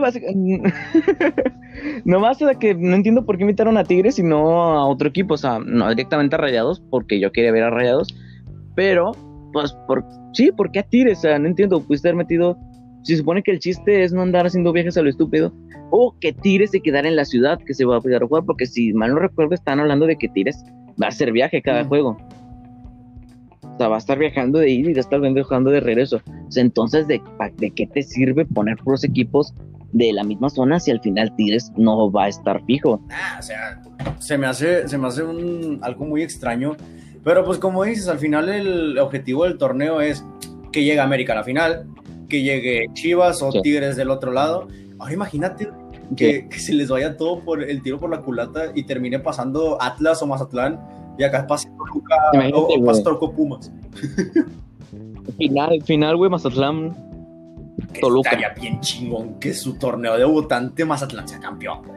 [0.00, 0.72] Básicamente-
[2.04, 5.34] Nomás de que no entiendo por qué invitaron a Tigres y no a otro equipo.
[5.34, 8.08] O sea, no directamente a Rayados, porque yo quería ver a Rayados.
[8.74, 9.12] Pero,
[9.52, 11.18] pues, por, sí, ¿por qué a Tigres?
[11.18, 11.80] O sea, no entiendo.
[11.80, 12.56] Pudiste haber metido.
[13.02, 15.52] Se supone que el chiste es no andar haciendo viajes a lo estúpido.
[15.90, 18.44] O que Tigres se quedara en la ciudad que se va a poder jugar.
[18.44, 20.64] Porque si mal no recuerdo, están hablando de que Tigres
[21.00, 21.88] va a hacer viaje cada Mm.
[21.88, 22.16] juego.
[23.76, 26.22] O sea, va a estar viajando de ida y va a estar viajando de regreso.
[26.48, 27.20] O sea, entonces, ¿de,
[27.58, 29.52] ¿de qué te sirve poner puros equipos
[29.92, 33.02] de la misma zona si al final Tigres no va a estar fijo?
[33.10, 33.82] Ah, o sea,
[34.18, 36.74] se me hace, se me hace un, algo muy extraño.
[37.22, 40.24] Pero pues como dices, al final el objetivo del torneo es
[40.72, 41.86] que llegue América a la final,
[42.30, 43.60] que llegue Chivas o Sí.
[43.60, 44.68] Tigres del otro lado.
[44.98, 45.68] Ahora imagínate
[46.16, 49.76] que, que se les vaya todo por el tiro por la culata y termine pasando
[49.82, 50.80] Atlas o Mazatlán
[51.18, 52.16] y acá pase Toluca
[52.54, 53.70] o, pase Torco Pumas.
[55.38, 56.94] Final, final, güey, Mazatlán.
[57.92, 58.30] Que Toluca.
[58.30, 61.96] estaría bien chingón que su torneo debutante Mazatlán sea campeón, güey.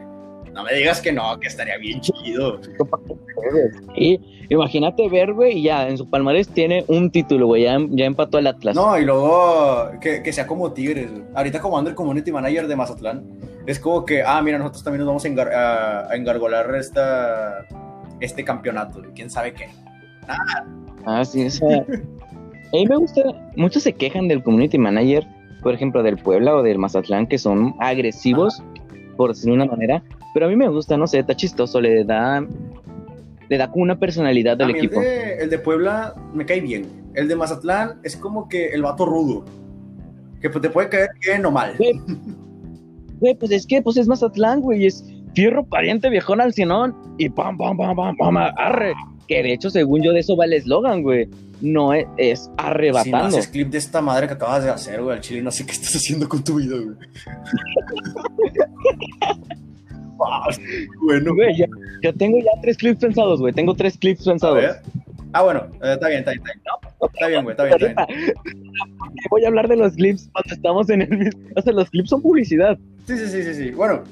[0.52, 2.60] No me digas que no, que estaría bien chido.
[3.96, 8.04] Y imagínate ver, güey, y ya en su palmarés tiene un título, güey, ya, ya
[8.04, 8.74] empató al Atlas.
[8.74, 11.10] No, y luego que, que sea como Tigres.
[11.10, 11.22] güey.
[11.34, 13.24] Ahorita como ando el community manager de Mazatlán,
[13.64, 17.64] es como que, ah, mira, nosotros también nos vamos a, engar- a- a engargolar esta,
[18.20, 19.02] este campeonato.
[19.14, 19.68] ¿Quién sabe qué?
[21.06, 23.22] Ah, sí, o sea, a mí me gusta,
[23.56, 25.26] muchos se quejan del community manager,
[25.62, 28.62] por ejemplo, del Puebla o del Mazatlán, que son agresivos,
[29.16, 30.02] por decirlo de una manera,
[30.32, 32.46] pero a mí me gusta, no sé, está chistoso, le da,
[33.48, 35.00] le da como una personalidad al mí el equipo.
[35.00, 36.86] de, el de Puebla me cae bien.
[37.14, 39.44] El de Mazatlán es como que el vato rudo.
[40.40, 41.76] Que pues, te puede caer bien o mal.
[43.20, 45.04] Güey, pues es que, pues es Mazatlán, güey, es
[45.34, 48.94] fierro pariente viejón al cienón, y pam, pam, pam, pam, pam, arre.
[49.28, 51.28] Que de hecho, según yo, de eso va el eslogan, güey.
[51.60, 53.26] No es, es Si no arrebatando.
[53.26, 55.72] haces clip de esta madre que acabas de hacer, güey, al chile, no sé qué
[55.72, 56.96] estás haciendo con tu vida, güey.
[61.00, 61.34] Bueno.
[61.34, 61.56] Güey,
[62.02, 63.52] ya- tengo ya tres clips pensados, güey.
[63.54, 64.62] Tengo tres clips pensados.
[65.32, 66.60] Ah, bueno, eh, está bien, está bien, está bien.
[67.14, 68.34] Está bien, güey, está bien, está bien.
[69.30, 71.40] Voy a hablar de los clips cuando estamos en el mismo.
[71.56, 72.76] O sea, los clips son publicidad.
[73.06, 73.70] Sí, sí, sí, sí, sí.
[73.70, 74.02] Bueno,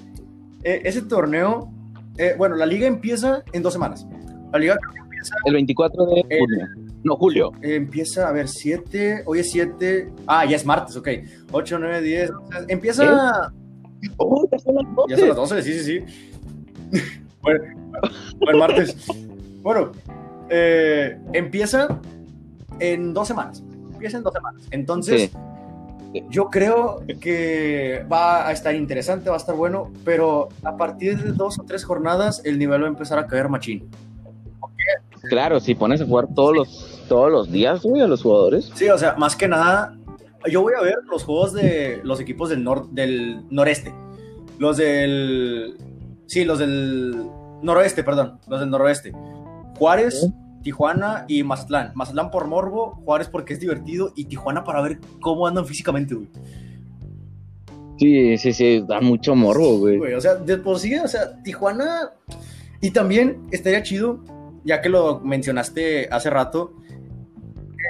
[0.69, 1.71] eh, ese torneo,
[2.17, 4.07] eh, bueno, la liga empieza en dos semanas.
[4.53, 6.67] La liga empieza, El 24 de Eh, junio.
[7.05, 7.53] No, julio.
[7.63, 11.09] empieza, a ver, 7, hoy es 7, ah, ya es martes, ok.
[11.53, 12.31] 8, 9, 10,
[12.69, 13.53] empieza,
[14.17, 15.11] Oh, ya son las 12.
[15.11, 16.05] ya son las 12, sí, sí, sí.
[17.43, 17.65] bueno,
[18.41, 19.07] buen martes.
[19.63, 19.93] Bueno,
[20.51, 22.01] eh, empieza
[22.81, 23.63] en dos semanas.
[23.93, 24.63] Empieza en dos semanas.
[24.71, 25.39] Entonces, Sí.
[26.31, 31.33] Yo creo que va a estar interesante, va a estar bueno, pero a partir de
[31.33, 33.89] dos o tres jornadas el nivel va a empezar a caer machín.
[35.29, 38.71] Claro, si pones a jugar todos los, todos los días, güey, a los jugadores.
[38.75, 39.99] Sí, o sea, más que nada,
[40.51, 43.93] yo voy a ver los juegos de los equipos del, nor del noreste.
[44.59, 45.77] Los del...
[46.27, 47.27] Sí, los del
[47.63, 48.39] noroeste, perdón.
[48.49, 49.13] Los del noroeste.
[49.79, 50.29] Juárez,
[50.63, 51.93] Tijuana y Mazatlán.
[51.95, 56.29] Mazatlán por morbo, Juárez porque es divertido y Tijuana para ver cómo andan físicamente, güey.
[57.99, 59.99] Sí, sí, sí, da mucho morbo, güey.
[59.99, 62.13] Güey, O sea, de por sí, o sea, Tijuana...
[62.81, 64.21] Y también estaría chido,
[64.65, 66.75] ya que lo mencionaste hace rato,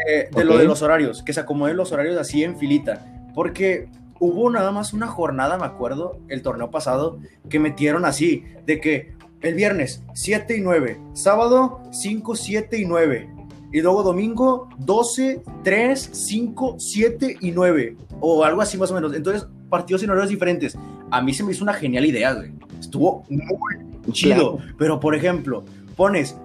[0.08, 3.04] eh, de lo de los horarios, que se acomoden los horarios así en filita.
[3.34, 7.18] Porque hubo nada más una jornada, me acuerdo, el torneo pasado,
[7.50, 9.12] que metieron así, de que
[9.42, 13.28] el viernes 7 y 9, sábado 5, 7 y 9,
[13.72, 19.14] y luego domingo 12, 3, 5, 7 y 9, o algo así más o menos.
[19.14, 20.76] Entonces, partidos en horarios diferentes.
[21.10, 22.52] A mí se me hizo una genial idea, güey.
[22.80, 24.56] Estuvo muy chido.
[24.56, 24.74] Claro.
[24.78, 25.64] Pero, por ejemplo,
[25.96, 26.36] pones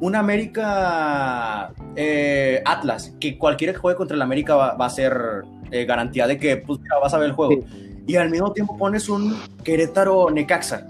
[0.00, 5.44] un América eh, Atlas, que cualquiera que juegue contra el América va, va a ser
[5.70, 7.64] eh, garantía de que pues, mira, vas a ver el juego.
[8.06, 10.86] Y al mismo tiempo pones un Querétaro Necaxa.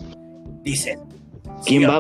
[0.63, 0.99] Dice.
[1.67, 1.99] ¿Quién va?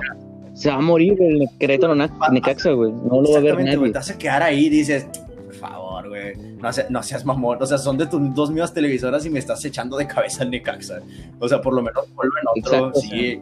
[0.54, 2.92] Se va a morir el Querétaro Necaxa, güey.
[2.92, 3.90] No lo va a ver nadie.
[3.92, 5.06] Te hace quedar ahí y dices,
[5.46, 6.34] por favor, güey.
[6.60, 7.58] No, se- no seas mamón.
[7.60, 10.50] O sea, son de tus dos mismas televisoras y me estás echando de cabeza el
[10.50, 11.00] Necaxa.
[11.40, 12.76] O sea, por lo menos vuelve en otro.
[12.88, 13.40] Exacto, sí.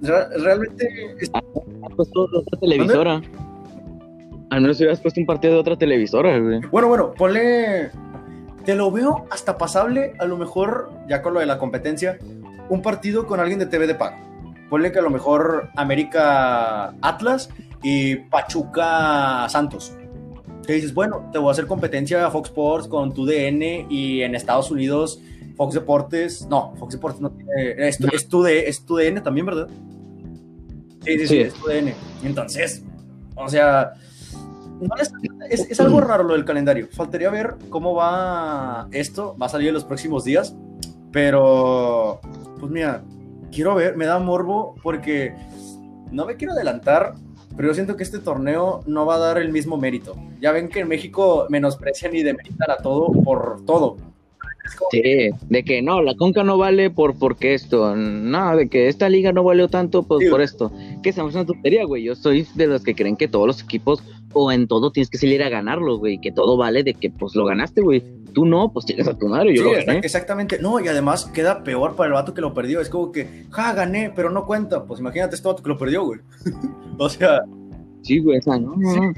[0.00, 0.88] Re- realmente
[1.34, 3.20] Has puesto otra televisora.
[4.50, 6.60] Al menos hubieras puesto un partido de otra televisora, güey.
[6.70, 7.90] Bueno, bueno, ponle.
[8.64, 12.18] Te lo veo hasta pasable, a lo mejor, ya con lo de la competencia,
[12.68, 14.16] un partido con alguien de TV de pago.
[14.70, 17.48] Ponle que a lo mejor América Atlas
[17.82, 19.92] y Pachuca Santos.
[20.66, 24.22] Que dices, bueno, te voy a hacer competencia a Fox Sports con tu DN y
[24.22, 25.20] en Estados Unidos
[25.56, 26.46] Fox Deportes.
[26.48, 27.88] No, Fox Deportes no tiene.
[27.88, 29.68] Es, tu- es, tu, es tu DN también, ¿verdad?
[31.04, 31.94] Sí, sí, sí, es tu DN.
[32.22, 32.84] Entonces,
[33.36, 33.92] o sea,
[34.80, 35.12] no les-
[35.48, 36.88] es, es algo raro lo del calendario.
[36.92, 39.34] Faltaría ver cómo va esto.
[39.40, 40.54] Va a salir en los próximos días.
[41.10, 42.20] Pero,
[42.60, 43.02] pues mira,
[43.52, 45.34] quiero ver, me da morbo porque
[46.10, 47.14] no me quiero adelantar,
[47.56, 50.16] pero yo siento que este torneo no va a dar el mismo mérito.
[50.40, 53.96] Ya ven que en México menosprecian y demeritan a todo por todo.
[54.90, 59.08] Sí, de que no, la Conca no vale por porque esto, no, de que esta
[59.08, 60.30] liga no valió tanto pues, Sí.
[60.30, 60.70] por esto.
[61.02, 62.02] Que es una tontería, güey.
[62.04, 64.02] Yo soy de los que creen que todos los equipos
[64.34, 66.20] o en todo tienes que salir a ganarlo, güey.
[66.20, 68.04] Que todo vale de que pues lo ganaste, güey.
[68.38, 69.98] Tú no, pues tienes a tu madre, yo Sí, lo gané.
[69.98, 70.58] exactamente.
[70.60, 72.80] No, y además queda peor para el vato que lo perdió.
[72.80, 74.84] Es como que, ja, gané, pero no cuenta.
[74.84, 76.20] Pues imagínate este vato que lo perdió, güey.
[76.98, 77.40] o sea,
[78.02, 79.12] Sí, güey, o sea, no, no, no.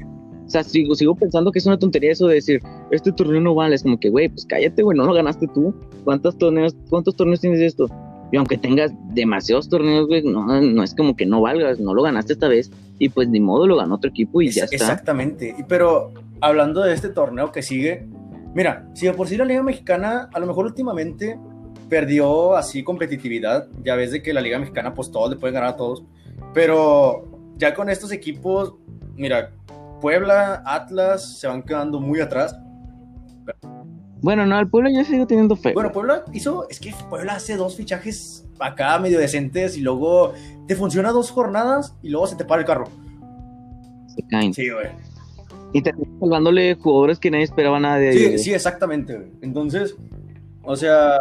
[0.45, 3.53] O sea, sigo, sigo pensando que es una tontería eso de decir, este torneo no
[3.55, 3.75] vale.
[3.75, 5.73] Es como que, güey, pues cállate, güey, no lo ganaste tú.
[6.03, 7.87] ¿Cuántos torneos, cuántos torneos tienes de esto?
[8.33, 12.01] Y aunque tengas demasiados torneos, güey, no, no es como que no valgas, no lo
[12.01, 12.71] ganaste esta vez.
[12.97, 14.75] Y pues ni modo, lo ganó otro equipo y es- ya está.
[14.77, 15.55] exactamente.
[15.67, 16.11] Pero
[16.41, 18.07] hablando de este torneo que sigue,
[18.53, 21.39] mira, si de por sí la Liga Mexicana, a lo mejor últimamente
[21.89, 23.67] perdió así competitividad.
[23.83, 26.03] Ya ves de que la Liga Mexicana, pues todos le pueden ganar a todos.
[26.53, 28.75] Pero ya con estos equipos,
[29.15, 29.51] mira,
[29.99, 32.57] Puebla, Atlas se van quedando muy atrás.
[34.21, 35.73] Bueno, no, al pueblo ya sigo teniendo fe.
[35.73, 40.33] Bueno, Puebla hizo, es que Puebla hace dos fichajes acá medio decentes y luego
[40.67, 42.85] te funciona dos jornadas y luego se te para el carro.
[44.07, 44.53] se caen.
[44.53, 44.87] Sí, güey.
[45.73, 48.41] Y terminan salvándole jugadores que nadie esperaba nada de Sí, ellos.
[48.43, 49.31] sí, exactamente, güey.
[49.41, 49.95] Entonces,
[50.63, 51.17] o sea,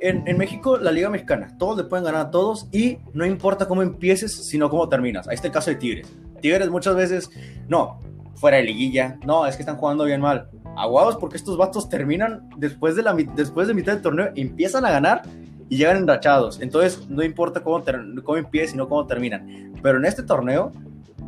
[0.00, 3.66] en, en México, la Liga Mexicana, todos le pueden ganar a todos y no importa
[3.68, 5.28] cómo empieces, sino cómo terminas.
[5.28, 6.12] Ahí está el caso de Tigres.
[6.40, 7.30] Tigres muchas veces,
[7.68, 8.00] no,
[8.34, 10.48] fuera de liguilla, no, es que están jugando bien mal.
[10.76, 14.90] Aguados porque estos vatos terminan después de, la, después de mitad del torneo, empiezan a
[14.90, 15.22] ganar
[15.68, 16.60] y llegan enrachados.
[16.60, 17.82] Entonces, no importa cómo,
[18.24, 19.72] cómo empiecen, sino cómo terminan.
[19.82, 20.72] Pero en este torneo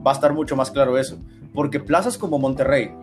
[0.06, 1.18] va a estar mucho más claro eso.
[1.58, 2.94] Porque plazas como Monterrey,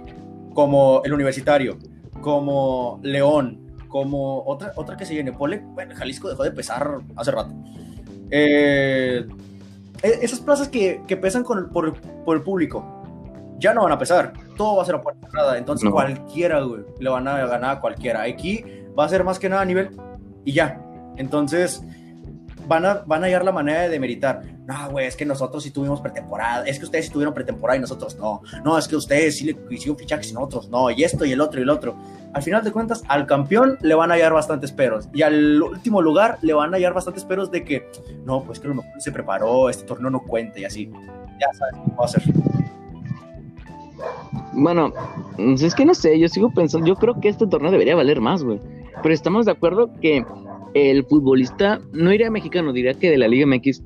[0.54, 1.78] como el Universitario,
[2.22, 7.32] como León, como otra, otra que se viene, Pole, bueno, Jalisco dejó de pesar hace
[7.32, 7.54] rato.
[8.32, 9.28] Eh,
[10.02, 13.04] e, esas plazas que, que pesan con por, por, el público,
[13.60, 14.32] ya no van a pesar.
[14.56, 15.58] Todo va a ser a puerta cerrada.
[15.58, 18.22] Entonces, cualquiera, güey, le van a ganar a cualquiera.
[18.22, 18.64] Aquí
[18.98, 19.90] va a ser más que nada a nivel
[20.46, 20.82] y ya.
[21.18, 21.84] Entonces,
[22.68, 24.42] van a, van a hallar la manera de demeritar.
[24.66, 26.66] No, güey, es que nosotros sí tuvimos pretemporada.
[26.66, 28.42] Es que ustedes sí tuvieron pretemporada y nosotros no.
[28.64, 30.90] No, es que ustedes sí le hicieron fichajes y nosotros no.
[30.90, 31.96] Y esto y el otro y el otro.
[32.34, 35.08] Al final de cuentas, al campeón le van a hallar bastantes peros.
[35.14, 37.90] Y al último lugar le van a hallar bastantes peros de que,
[38.26, 40.92] no, pues que lo mejor se preparó, este torneo no cuenta y así.
[41.40, 42.24] Ya sabes cómo va a ser.
[44.54, 44.94] Bueno,
[45.38, 48.44] es que no sé, yo sigo pensando, yo creo que este torneo debería valer más,
[48.44, 48.60] güey.
[49.02, 50.26] Pero estamos de acuerdo que
[50.76, 53.82] el futbolista, no iría mexicano, diría que de la Liga MX,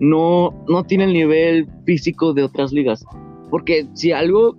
[0.00, 3.04] no, no tiene el nivel físico de otras ligas.
[3.50, 4.56] Porque si algo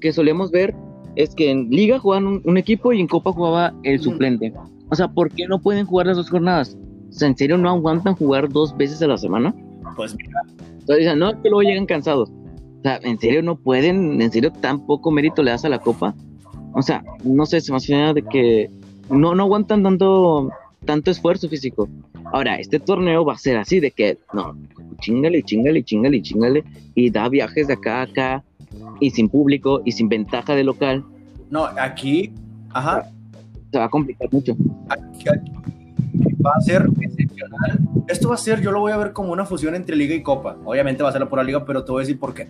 [0.00, 0.74] que solemos ver
[1.16, 4.54] es que en Liga jugaban un, equipo y en Copa jugaba el suplente.
[4.88, 6.78] O sea, ¿por qué no pueden jugar las dos jornadas?
[7.10, 9.54] O sea, ¿en serio no aguantan jugar dos veces a la semana?
[9.96, 10.40] Pues mira.
[10.48, 12.30] Entonces dicen, no, que luego llegan cansados.
[12.30, 14.22] O sea, ¿en serio no pueden?
[14.22, 16.14] ¿En serio tan poco mérito le das a la Copa?
[16.72, 18.70] O sea, no sé, se me hace de que
[19.10, 20.50] no, no aguantan tanto
[20.88, 21.86] tanto esfuerzo físico.
[22.32, 24.56] Ahora, este torneo va a ser así, de que, no,
[25.02, 26.64] chingale, chingale, chingale, chingale,
[26.94, 28.44] y da viajes de acá a acá,
[28.98, 31.04] y sin público, y sin ventaja de local.
[31.50, 32.32] No, aquí,
[32.70, 33.06] ajá.
[33.70, 34.56] Se va a complicar mucho.
[34.88, 35.26] Aquí,
[36.42, 37.78] va a ser excepcional.
[38.08, 40.22] Esto va a ser, yo lo voy a ver como una fusión entre liga y
[40.22, 40.56] copa.
[40.64, 42.48] Obviamente va a ser la pura liga, pero te voy a decir por qué.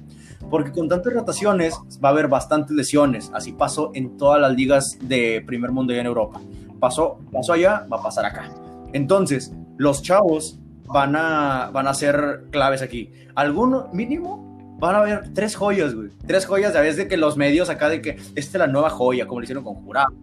[0.49, 3.33] Porque con tantas rotaciones va a haber bastantes lesiones.
[3.35, 6.41] Así pasó en todas las ligas de primer mundo y en Europa
[6.79, 8.51] pasó, pasó allá, va a pasar acá.
[8.93, 13.11] Entonces, los chavos van a, van a ser claves aquí.
[13.35, 16.09] Alguno mínimo van a haber tres joyas, güey.
[16.27, 18.91] Tres joyas, a veces de que los medios acá de que esta es la nueva
[18.91, 20.15] joya, como lo hicieron con Jurado.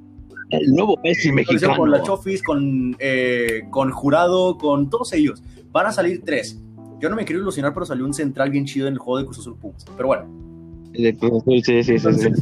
[0.49, 1.76] El nuevo Messi mexicano.
[1.78, 5.41] Con la Chofis, con, eh, con Jurado, con todos ellos.
[5.72, 6.62] Van a salir tres.
[6.99, 9.26] Yo no me quiero ilusionar, pero salió un central bien chido en el juego de
[9.26, 9.86] Cruz Azul Pumas.
[9.95, 10.45] Pero bueno.
[10.93, 11.91] Sí, sí, sí.
[11.95, 12.34] Entonces,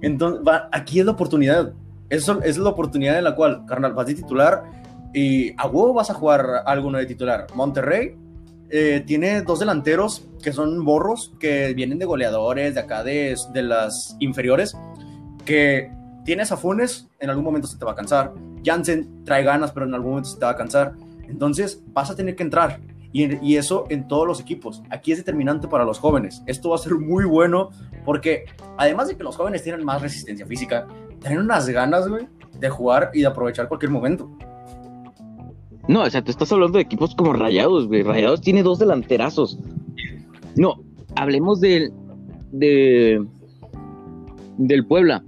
[0.00, 1.72] entonces va, aquí es la oportunidad.
[2.12, 4.64] Eso es la oportunidad en la cual, carnal, vas de titular
[5.14, 7.46] y a huevo vas a jugar alguno de titular.
[7.54, 8.14] Monterrey
[8.68, 13.62] eh, tiene dos delanteros que son borros, que vienen de goleadores, de acá de, de
[13.62, 14.76] las inferiores,
[15.46, 15.90] que
[16.26, 16.58] tienes a
[17.18, 18.34] en algún momento se te va a cansar.
[18.62, 20.92] Jansen trae ganas, pero en algún momento se te va a cansar.
[21.30, 22.78] Entonces vas a tener que entrar.
[23.14, 24.82] Y, eso en todos los equipos.
[24.90, 26.42] Aquí es determinante para los jóvenes.
[26.44, 27.70] Esto va a ser muy bueno
[28.04, 28.44] porque
[28.76, 30.86] además de que los jóvenes tienen más resistencia física,
[31.22, 32.26] tienen unas ganas, güey,
[32.58, 34.30] de jugar y de aprovechar cualquier momento.
[35.88, 38.02] No, o sea, te estás hablando de equipos como Rayados, güey.
[38.02, 39.58] Rayados tiene dos delanterazos.
[40.56, 40.82] No,
[41.16, 41.92] hablemos del.
[42.52, 43.24] De,
[44.58, 45.24] del Puebla.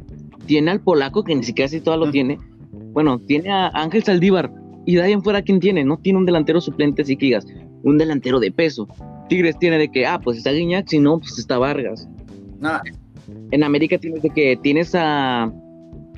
[0.47, 2.39] Tiene al polaco que ni siquiera si todo lo tiene.
[2.93, 4.53] Bueno, tiene a Ángel Saldívar.
[4.87, 5.83] Y de ahí en fuera, ¿quién tiene?
[5.85, 7.47] No tiene un delantero suplente, así que digas,
[7.83, 8.87] un delantero de peso.
[9.29, 12.07] Tigres tiene de que, ah, pues está Guiñac, si no, pues está Vargas.
[12.61, 12.83] Nada.
[13.51, 15.51] En América tienes de que tienes a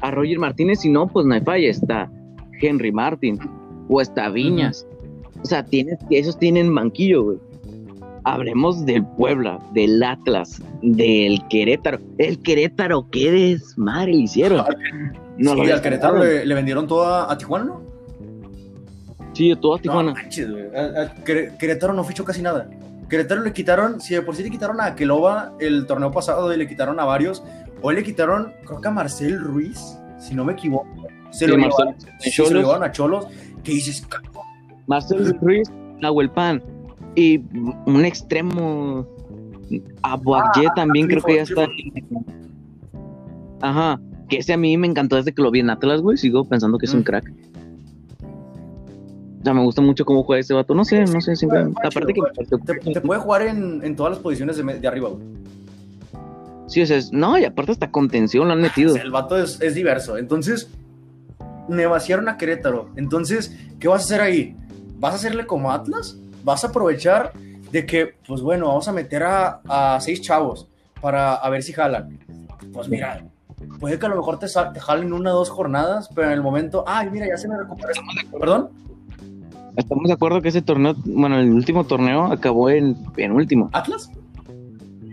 [0.01, 2.11] a Roger Martínez, si no, pues no hay falla, está
[2.61, 3.39] Henry Martin
[3.89, 4.87] o está Viñas.
[5.43, 7.39] O sea, tienes, esos tienen banquillo, güey.
[8.25, 12.01] Hablemos del Puebla, del Atlas, del Querétaro.
[12.19, 14.65] El Querétaro, qué desmadre le hicieron.
[15.39, 17.83] No, sí, al Querétaro le, vendieron todo a, Tijuana, ¿no?
[19.33, 20.13] Sí, todo a Tijuana.
[20.13, 22.69] No, Querétaro no fichó casi nada.
[23.09, 26.57] Querétaro le quitaron, si de por sí le quitaron a Aqueloba el torneo pasado y
[26.57, 27.45] le quitaron a varios,
[27.83, 30.87] Hoy le quitaron, creo que a Marcel Ruiz, si no me equivoco.
[31.31, 33.27] Se, lo, llevaron, a Cholos.
[33.63, 34.07] ¿Qué dices?
[34.87, 35.71] Marcel Ruiz,
[36.01, 36.63] Nahuel Pan.
[37.15, 37.43] Y
[37.87, 39.07] un extremo.
[40.03, 41.67] Abuaye ah, también creo que ya está.
[43.61, 44.01] Ajá.
[44.29, 46.17] Que ese a mí me encantó desde que lo vi en Atlas, güey.
[46.17, 47.05] Sigo pensando que es un mm.
[47.05, 47.33] crack.
[49.41, 50.75] O sea, me gusta mucho cómo juega ese vato.
[50.75, 51.37] No sé, no sé.
[51.37, 52.93] Siempre, aparte que.
[52.93, 55.23] Te, puede jugar en, en, todas las posiciones de, de arriba, güey.
[56.67, 58.97] Sí, o sea, no, y aparte hasta contención lo han metido.
[58.97, 60.19] El vato es, diverso.
[60.19, 60.69] Entonces,
[61.69, 62.91] me vaciaron a Querétaro.
[62.97, 64.57] Entonces, ¿qué vas a hacer ahí?
[64.99, 66.19] ¿Vas a hacerle como Atlas?
[66.43, 67.33] ¿Vas a aprovechar
[67.71, 70.69] de que, pues bueno, vamos a meter a, seis chavos
[71.01, 72.19] para a ver si jalan?
[72.73, 73.25] Pues mira,
[73.79, 76.43] puede que a lo mejor te, te jalen una o dos jornadas, pero en el
[76.43, 77.93] momento, ay, mira, ya se me recuperó.
[78.39, 78.71] ¿Perdón?
[79.77, 83.69] Estamos de acuerdo que ese torneo, bueno, el último torneo acabó en, en último.
[83.73, 84.11] ¿Atlas?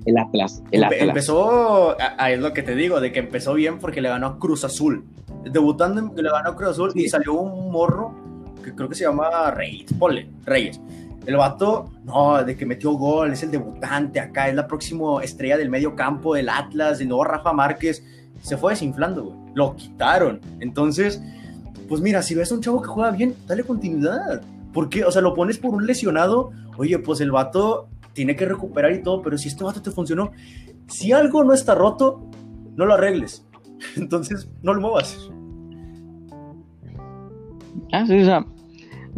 [0.05, 0.63] El Atlas.
[0.71, 1.01] El Atlas.
[1.01, 4.39] Empezó, ahí es lo que te digo, de que empezó bien porque le ganó a
[4.39, 5.05] Cruz Azul.
[5.43, 8.13] Debutando le ganó a Cruz Azul y salió un morro
[8.63, 10.79] que creo que se llama Reyes, ponle, Reyes.
[11.25, 15.57] El vato, no, de que metió gol, es el debutante acá, es la próxima estrella
[15.57, 18.03] del medio campo del Atlas, de nuevo Rafa Márquez.
[18.41, 19.37] Se fue desinflando, güey.
[19.53, 20.41] Lo quitaron.
[20.59, 21.21] Entonces,
[21.87, 24.41] pues mira, si ves a un chavo que juega bien, dale continuidad.
[24.73, 26.51] porque O sea, lo pones por un lesionado.
[26.77, 30.31] Oye, pues el vato tiene que recuperar y todo, pero si este vato te funcionó,
[30.87, 32.29] si algo no está roto,
[32.75, 33.45] no lo arregles.
[33.95, 35.29] Entonces, no lo muevas.
[37.91, 38.45] Ah, sí, o sea,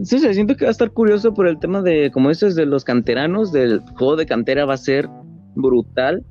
[0.03, 2.65] sí, sí, siento que va a estar curioso por el tema de, como dices, de
[2.65, 5.09] los canteranos, del juego de cantera va a ser
[5.55, 6.25] brutal,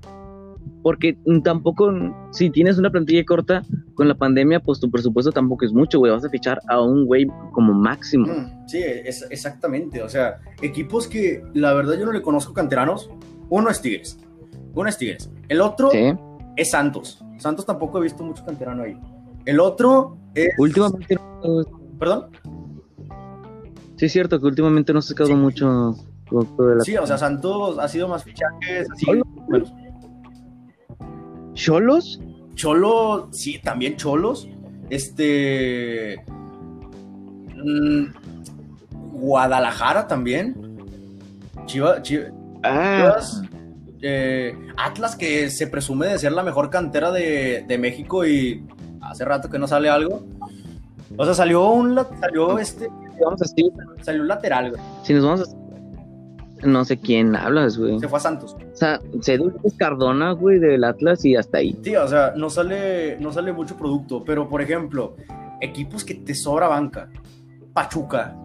[0.85, 1.91] porque tampoco,
[2.31, 3.63] si tienes una plantilla corta
[3.95, 7.07] con la pandemia, pues tu presupuesto tampoco es mucho, güey, vas a fichar a un
[7.07, 8.27] güey como máximo.
[8.27, 13.09] Mm, sí, es, exactamente, o sea, equipos que la verdad yo no le conozco canteranos,
[13.49, 14.19] uno es Tigres,
[14.75, 19.01] uno es Tigres, el otro es Santos, Santos tampoco he visto mucho canterano ahí,
[19.47, 20.51] el otro es...
[20.59, 21.17] Últimamente...
[21.99, 22.27] ¿Perdón?
[23.97, 25.95] Sí, es cierto que últimamente no se ha sacado mucho.
[26.85, 28.91] Sí, o sea, Santos ha sido más fichajes.
[28.91, 29.07] Así,
[31.55, 32.21] ¿Cholos?
[32.55, 34.49] Cholo, sí, también Cholos.
[34.91, 36.23] Este.
[37.57, 38.07] Mm,
[39.13, 40.77] Guadalajara también.
[41.67, 42.03] Chivas.
[42.63, 43.17] ah.
[44.07, 48.63] Eh, Atlas, que se presume de ser la mejor cantera de, de México y
[49.01, 50.27] hace rato que no sale algo.
[51.17, 52.89] O sea, salió un salió este.
[53.23, 53.71] Vamos así.
[54.03, 54.83] Salió un lateral, güey.
[55.05, 55.64] Si nos vamos a.
[56.65, 57.99] No sé quién hablas, güey.
[58.01, 58.55] Se fue a Santos.
[58.55, 61.79] O sea, se es Cardona, güey, del Atlas y hasta ahí.
[61.83, 64.25] Sí, o sea, no sale, no sale mucho producto.
[64.25, 65.17] Pero, por ejemplo,
[65.61, 67.09] equipos que te sobra banca.
[67.73, 68.37] Pachuca.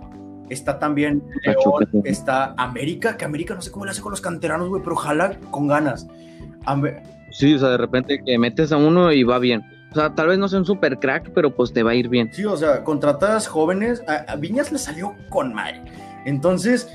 [0.50, 4.68] Está también Pachuca, está América, que América no sé cómo le hace con los canteranos,
[4.68, 6.08] güey, pero ojalá con ganas.
[7.32, 9.62] Sí, o sea, de repente que metes a uno y va bien.
[9.92, 12.10] O sea, tal vez no sea un super crack, pero pues te va a ir
[12.10, 12.32] bien.
[12.34, 14.04] Sí, o sea, contratas jóvenes.
[14.08, 15.82] A, Viñas le salió con madre.
[16.26, 16.90] Entonces.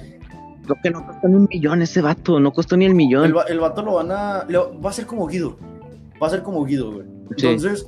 [0.67, 3.25] Lo que no costó ni un millón ese vato, no costó ni el millón.
[3.25, 4.47] El, el vato lo van a.
[4.49, 5.59] va a ser como Guido.
[6.23, 7.07] Va a ser como Guido, güey.
[7.31, 7.87] Entonces,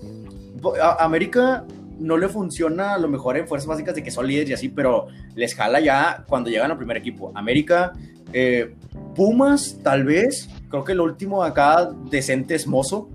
[0.83, 1.65] a América
[1.99, 4.69] no le funciona a lo mejor en fuerzas básicas de que son líderes y así,
[4.69, 7.33] pero les jala ya cuando llegan al primer equipo.
[7.35, 7.93] América,
[8.33, 8.75] eh,
[9.15, 10.49] Pumas, tal vez.
[10.69, 13.09] Creo que el último acá decente es Mozo.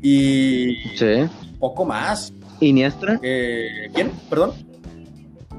[0.00, 1.28] Y sí.
[1.58, 2.32] poco más.
[2.60, 3.18] ¿Iniestra?
[3.22, 4.10] Eh, ¿Quién?
[4.30, 4.52] Perdón.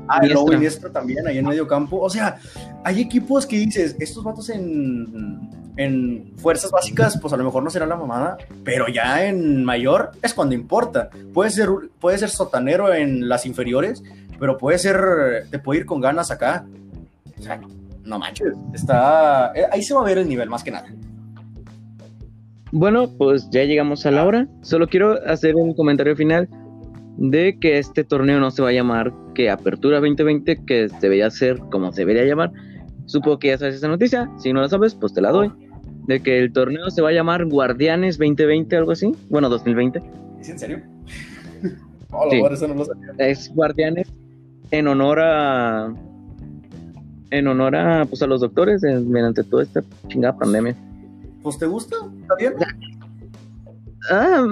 [0.10, 0.55] Ah, Iniestra.
[0.55, 1.99] Iniestra también, ahí en medio campo.
[1.99, 2.38] O sea,
[2.84, 7.70] hay equipos que dices, estos vatos en, en fuerzas básicas, pues a lo mejor no
[7.70, 11.10] será la mamada, pero ya en mayor es cuando importa.
[11.34, 14.03] Puede ser, puede ser sotanero en las inferiores,
[14.39, 16.66] pero puede ser, te puede ir con ganas acá.
[17.38, 17.62] O sea,
[18.03, 20.88] no manches, está, eh, ahí se va a ver el nivel más que nada.
[22.72, 24.47] Bueno, pues ya llegamos a la hora.
[24.62, 26.49] Solo quiero hacer un comentario final
[27.18, 31.59] de que este torneo no se va a llamar que Apertura 2020, que debería ser
[31.71, 32.51] como se debería llamar.
[33.05, 34.29] Supongo que ya sabes esa noticia.
[34.37, 35.49] Si no la sabes, pues te la doy.
[36.07, 39.15] De que el torneo se va a llamar Guardianes 2020, algo así.
[39.29, 40.03] Bueno, 2020.
[40.41, 40.81] ¿Es en serio?
[41.61, 42.41] sí.
[42.51, 43.13] eso no lo sabía.
[43.17, 44.11] Es Guardianes
[44.71, 45.93] en honor a.
[47.31, 50.75] En honor a, pues, a los doctores eh, mediante toda esta chingada pandemia
[51.41, 52.53] pues te gusta, está bien.
[54.11, 54.43] Ah,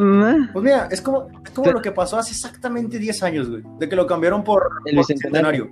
[0.54, 1.28] pues mira, es como,
[1.58, 4.96] como lo que pasó hace exactamente 10 años, güey, de que lo cambiaron por el
[4.96, 5.70] bicentenario.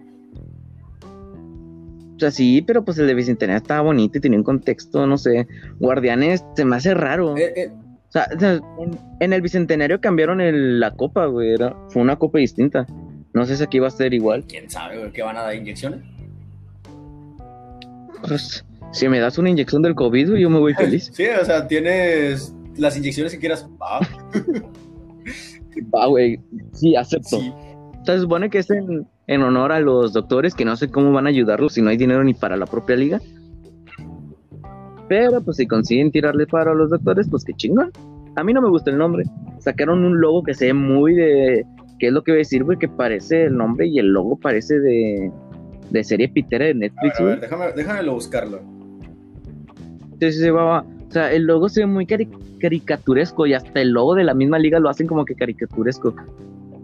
[2.15, 5.17] O sea, sí, pero pues el de Bicentenario estaba bonito y tenía un contexto, no
[5.17, 5.47] sé.
[5.79, 7.35] Guardianes se me hace raro.
[7.35, 7.71] Eh, eh.
[8.07, 8.27] O sea,
[9.19, 10.39] en, el Bicentenario cambiaron
[10.79, 11.57] la copa, güey.
[11.89, 12.87] fue una copa distinta.
[13.33, 14.45] No sé si aquí va a ser igual.
[14.47, 15.11] ¿Quién sabe, güey?
[15.11, 15.99] ¿Qué van a dar inyecciones?
[18.25, 18.63] Pues
[18.93, 21.11] si me das una inyección del COVID, yo me voy feliz.
[21.13, 23.67] Sí, o sea, tienes las inyecciones que quieras.
[23.81, 23.99] Va,
[25.81, 26.39] va güey.
[26.73, 27.39] Sí, acepto.
[27.39, 27.53] Sí.
[28.05, 31.29] se supone que es en, honor a los doctores, que no sé cómo van a
[31.29, 33.19] ayudarlos si no hay dinero ni para la propia liga.
[35.07, 37.91] Pero pues si consiguen tirarle paro a los doctores, pues qué chingón.
[38.35, 39.23] A mí no me gusta el nombre.
[39.59, 41.65] Sacaron un logo que se ve muy de...
[41.99, 42.77] ¿Qué es lo que voy a decir, güey?
[42.77, 45.31] Que parece el nombre y el logo parece de,
[45.91, 47.19] de serie pitera de Netflix.
[47.19, 48.59] A ver, déjame, déjame buscarlo.
[50.11, 54.23] Entonces, va, o sea, el logo se ve muy caricaturesco y hasta el logo de
[54.23, 56.13] la misma liga lo hacen como que caricaturesco.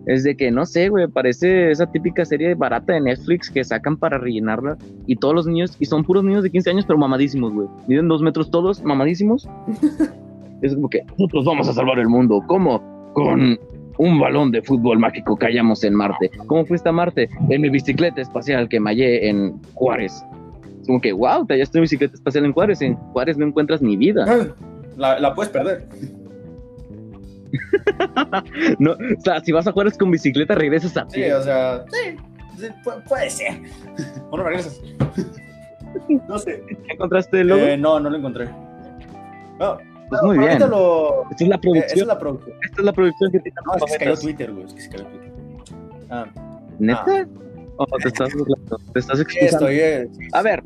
[0.05, 3.97] Es de que, no sé, güey, parece esa típica serie barata de Netflix que sacan
[3.97, 7.53] para rellenarla y todos los niños, y son puros niños de 15 años, pero mamadísimos,
[7.53, 7.67] güey.
[7.87, 9.47] Miden dos metros todos, mamadísimos.
[10.61, 12.41] es como que nosotros vamos a salvar el mundo.
[12.47, 12.81] ¿Cómo?
[13.13, 13.59] Con
[13.97, 16.31] un balón de fútbol mágico que hallamos en Marte.
[16.47, 17.29] ¿Cómo fuiste a Marte?
[17.49, 20.23] En mi bicicleta espacial que mallé en Juárez
[20.85, 22.81] como que, wow, te hallaste bicicleta espacial en Juárez.
[22.81, 24.25] En Juárez no encuentras ni vida.
[24.27, 25.87] Ah, la, puedes perder.
[28.79, 32.67] no, o sea, si vas a Juárez con bicicleta, regresas a Sí, o sea, sí,
[33.07, 33.59] puede, ser.
[34.29, 34.81] o no regresas.
[36.27, 36.63] no sé.
[36.89, 37.61] ¿Encontraste el logo?
[37.61, 38.45] Eh, no, no lo encontré.
[39.59, 39.77] No,
[40.09, 40.59] pues muy bien.
[40.59, 41.29] Lo...
[41.31, 41.85] Esta es la producción.
[41.85, 42.57] esta es la producción.
[42.61, 44.65] Esta es la producción que te No, es que se cayó Twitter, güey.
[44.65, 45.31] Es que se cayó Twitter.
[46.09, 46.25] Ah.
[46.79, 47.05] ¿Neta?
[47.07, 47.25] Ah.
[47.89, 48.29] ¿O te estás,
[48.93, 49.79] te estás Estoy,
[50.33, 50.63] A ver,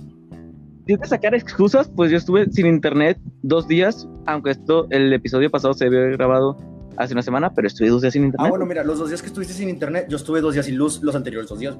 [0.88, 5.50] si de sacar excusas, pues yo estuve sin internet dos días, aunque esto, el episodio
[5.50, 6.58] pasado se había grabado
[6.98, 8.50] hace una semana, pero estuve dos días sin Ah, internet.
[8.50, 11.02] bueno, mira, los dos días que estuviste sin internet, yo estuve dos días sin luz,
[11.04, 11.76] los anteriores dos días.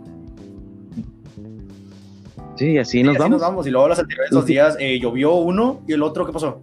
[2.58, 3.32] Sí, así Y nos así vamos.
[3.32, 3.68] nos vamos.
[3.68, 6.62] Y luego los anteriores dos días eh, llovió uno y el otro, ¿qué pasó?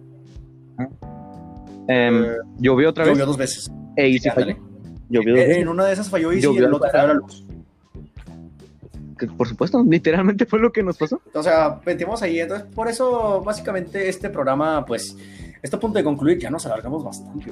[1.87, 2.27] Em, Eh,
[2.59, 3.13] llovió otra vez.
[3.13, 3.71] llovió dos veces.
[3.95, 4.55] E y sí ándale.
[4.55, 4.67] falló.
[5.09, 5.61] Llovió dos Eh, veces.
[5.61, 7.45] en una de esas falló y sí, Llovió en el otro falló la luz.
[9.27, 11.21] Por supuesto, literalmente fue lo que nos pasó.
[11.33, 12.39] O sea, metimos ahí.
[12.39, 15.17] Entonces, por eso, básicamente, este programa, pues,
[15.61, 16.37] está a punto de concluir.
[16.39, 17.51] Ya nos alargamos bastante.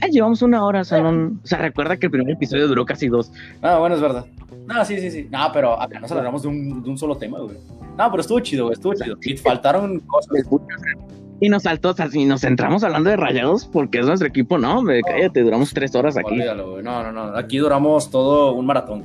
[0.00, 2.86] Ah, llevamos una hora, o sea, no- o sea, recuerda que el primer episodio duró
[2.86, 3.30] casi dos.
[3.60, 4.24] Ah, bueno, es verdad.
[4.66, 5.28] No, sí, sí, sí.
[5.30, 7.56] No, pero acá nos alargamos de un, de un solo tema, güey.
[7.98, 8.74] No, pero estuvo chido, güey.
[8.74, 9.16] Estuvo chido.
[9.20, 10.30] Y faltaron cosas.
[11.40, 14.56] Y nos saltó, o sea, si nos centramos hablando de rayados, porque es nuestro equipo,
[14.56, 16.32] no, me cállate, duramos tres horas aquí.
[16.32, 16.82] Olvídalo, güey.
[16.82, 17.36] No, no, no.
[17.36, 19.02] Aquí duramos todo un maratón.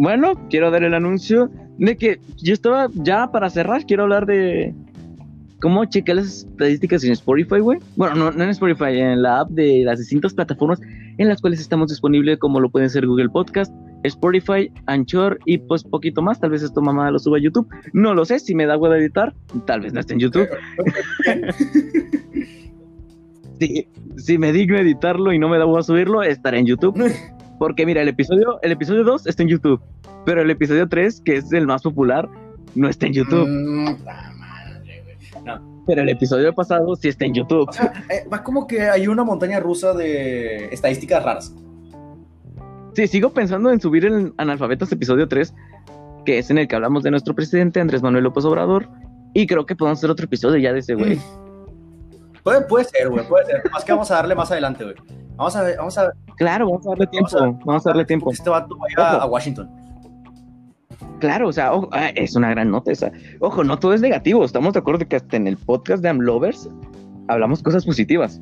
[0.00, 4.74] Bueno, quiero dar el anuncio de que yo estaba ya para cerrar, quiero hablar de
[5.60, 7.80] cómo chequé las estadísticas en Spotify, güey.
[7.96, 10.80] Bueno, no, no en Spotify, en la app de las distintas plataformas
[11.18, 13.74] en las cuales estamos disponibles, como lo pueden ser Google Podcast,
[14.04, 16.40] Spotify, Anchor y pues poquito más.
[16.40, 17.68] Tal vez esto mamá lo suba a YouTube.
[17.92, 19.34] No lo sé, si me da huevo de editar,
[19.66, 20.48] tal vez no esté en YouTube.
[23.60, 23.86] Si,
[24.16, 26.96] si me digno editarlo y no me da huevo subirlo, estará en YouTube.
[27.60, 29.82] Porque mira, el episodio, el episodio 2 está en YouTube,
[30.24, 32.26] pero el episodio 3, que es el más popular,
[32.74, 33.46] no está en YouTube.
[33.46, 35.44] Mm, la madre, güey.
[35.44, 35.84] No.
[35.86, 37.68] Pero el episodio pasado sí está en YouTube.
[37.68, 41.54] O sea, eh, va como que hay una montaña rusa de estadísticas raras.
[42.94, 45.54] Sí, sigo pensando en subir el Analfabetas episodio 3,
[46.24, 48.88] que es en el que hablamos de nuestro presidente Andrés Manuel López Obrador.
[49.34, 51.20] Y creo que podemos hacer otro episodio ya de ese güey.
[52.42, 53.62] Puede, puede ser, güey, puede ser.
[53.70, 54.96] Más que vamos a darle más adelante, güey.
[55.40, 57.28] Vamos a, vamos a Claro, vamos a darle tiempo.
[57.32, 58.30] Vamos a- Vamos a darle tiempo.
[58.30, 59.70] este vato vaya a Washington.
[61.18, 63.10] Claro, o sea, ojo, ah, es una gran nota esa.
[63.40, 64.44] Ojo, no todo es negativo.
[64.44, 66.68] Estamos de acuerdo que hasta en el podcast de Amlovers
[67.28, 68.38] hablamos cosas positivas.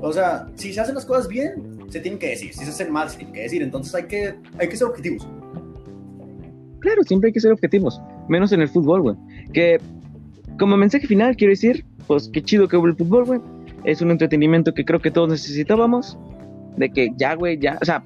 [0.00, 2.54] O sea, si se hacen las cosas bien, se tienen que decir.
[2.54, 3.60] Si se hacen mal, se tienen que decir.
[3.62, 5.26] Entonces hay que, hay que ser objetivos.
[6.80, 9.16] Claro, siempre hay que ser objetivos, menos en el fútbol, güey.
[9.52, 9.78] Que
[10.58, 13.40] como mensaje final quiero decir, pues qué chido que hubo el fútbol, güey.
[13.84, 16.18] Es un entretenimiento que creo que todos necesitábamos.
[16.80, 18.02] De que ya, güey, ya, o sea,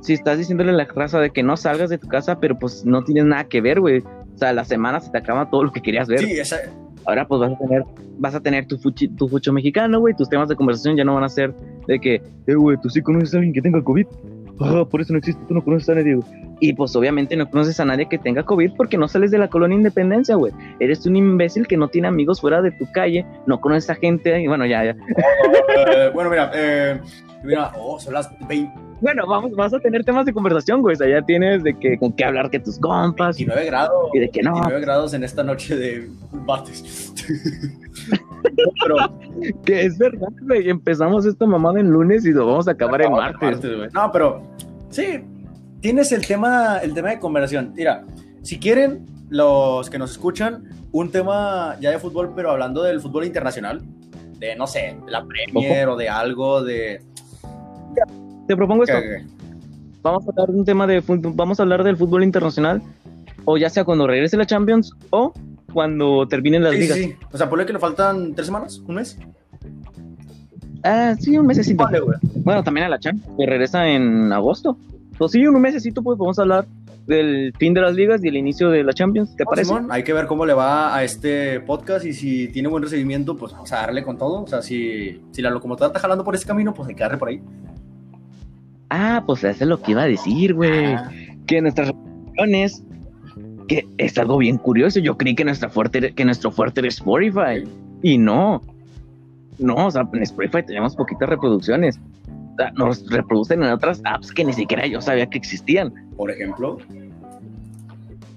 [0.00, 2.84] si estás diciéndole a la raza de que no salgas de tu casa, pero pues
[2.84, 3.98] no tienes nada que ver, güey.
[4.34, 6.20] O sea, la semana se te acaba todo lo que querías ver.
[6.20, 6.56] Sí, esa,
[7.04, 7.82] Ahora pues vas a tener,
[8.18, 10.14] vas a tener tu, fuchi- tu fucho mexicano, güey.
[10.14, 11.52] Tus temas de conversación ya no van a ser
[11.88, 14.06] de que, eh, güey, tú sí conoces a alguien que tenga COVID.
[14.64, 16.26] Ah, por eso no existe, tú no conoces a nadie, güey.
[16.60, 19.48] Y pues obviamente no conoces a nadie que tenga COVID porque no sales de la
[19.48, 20.52] colonia Independencia, güey.
[20.78, 24.40] Eres un imbécil que no tiene amigos fuera de tu calle, no conoces a gente,
[24.40, 24.96] y bueno, ya, ya.
[25.86, 27.00] eh, bueno, mira, eh,
[27.42, 30.94] mira, oh, son las 20, Bueno, vamos, vas a tener temas de conversación, güey.
[30.94, 33.36] O sea, ya tienes de que, con qué hablar que tus compas.
[33.36, 34.10] 29 grados.
[34.14, 34.52] Y de que no.
[34.52, 37.12] 29 grados en esta noche de bates.
[38.84, 38.96] Pero
[39.64, 40.70] Que es verdad, güey.
[40.70, 43.60] Empezamos esta mamada en lunes y lo vamos a acabar en martes.
[43.60, 43.88] güey.
[43.92, 44.42] No, pero
[44.90, 45.24] sí,
[45.80, 47.72] tienes el tema, el tema de conversación.
[47.74, 48.04] Mira,
[48.42, 53.24] si quieren, los que nos escuchan, un tema ya de fútbol, pero hablando del fútbol
[53.24, 53.82] internacional,
[54.38, 57.02] de no sé, de la Premier o de algo de.
[58.52, 58.96] Te propongo esto.
[60.02, 62.82] Vamos a hablar de un tema de fútbol, vamos a hablar del fútbol internacional,
[63.46, 65.32] o ya sea cuando regrese la Champions o
[65.72, 66.98] cuando terminen las Sí, ligas.
[66.98, 67.14] sí.
[67.32, 69.16] O sea, ponle que nos faltan tres semanas, un mes.
[70.84, 71.84] Ah, sí, un mesecito.
[71.84, 72.00] Vale.
[72.44, 74.76] Bueno, también a la Champions, que regresa en agosto.
[75.16, 76.66] Pues sí, un mesecito, pues vamos a hablar
[77.06, 79.68] del fin de las ligas y el inicio de la Champions, ¿te No, parece?
[79.68, 83.34] Simón, hay que ver cómo le va a este podcast y si tiene buen recibimiento,
[83.36, 84.42] pues vamos a darle con todo.
[84.42, 87.18] O sea, si, si la locomotora está jalando por ese camino, pues hay que darle
[87.18, 87.40] por ahí.
[88.94, 90.92] Ah, pues eso es lo que iba a decir, güey.
[90.94, 91.10] Ah,
[91.46, 92.82] Que nuestras opiniones,
[93.68, 95.00] que es algo bien curioso.
[95.00, 97.64] Yo creí que nuestra fuerte, que nuestro fuerte era Spotify.
[98.02, 98.62] Y no.
[99.58, 101.98] No, o sea, en Spotify tenemos poquitas reproducciones.
[102.52, 105.92] O sea, nos reproducen en otras apps que ni siquiera yo sabía que existían.
[106.16, 106.78] por ejemplo.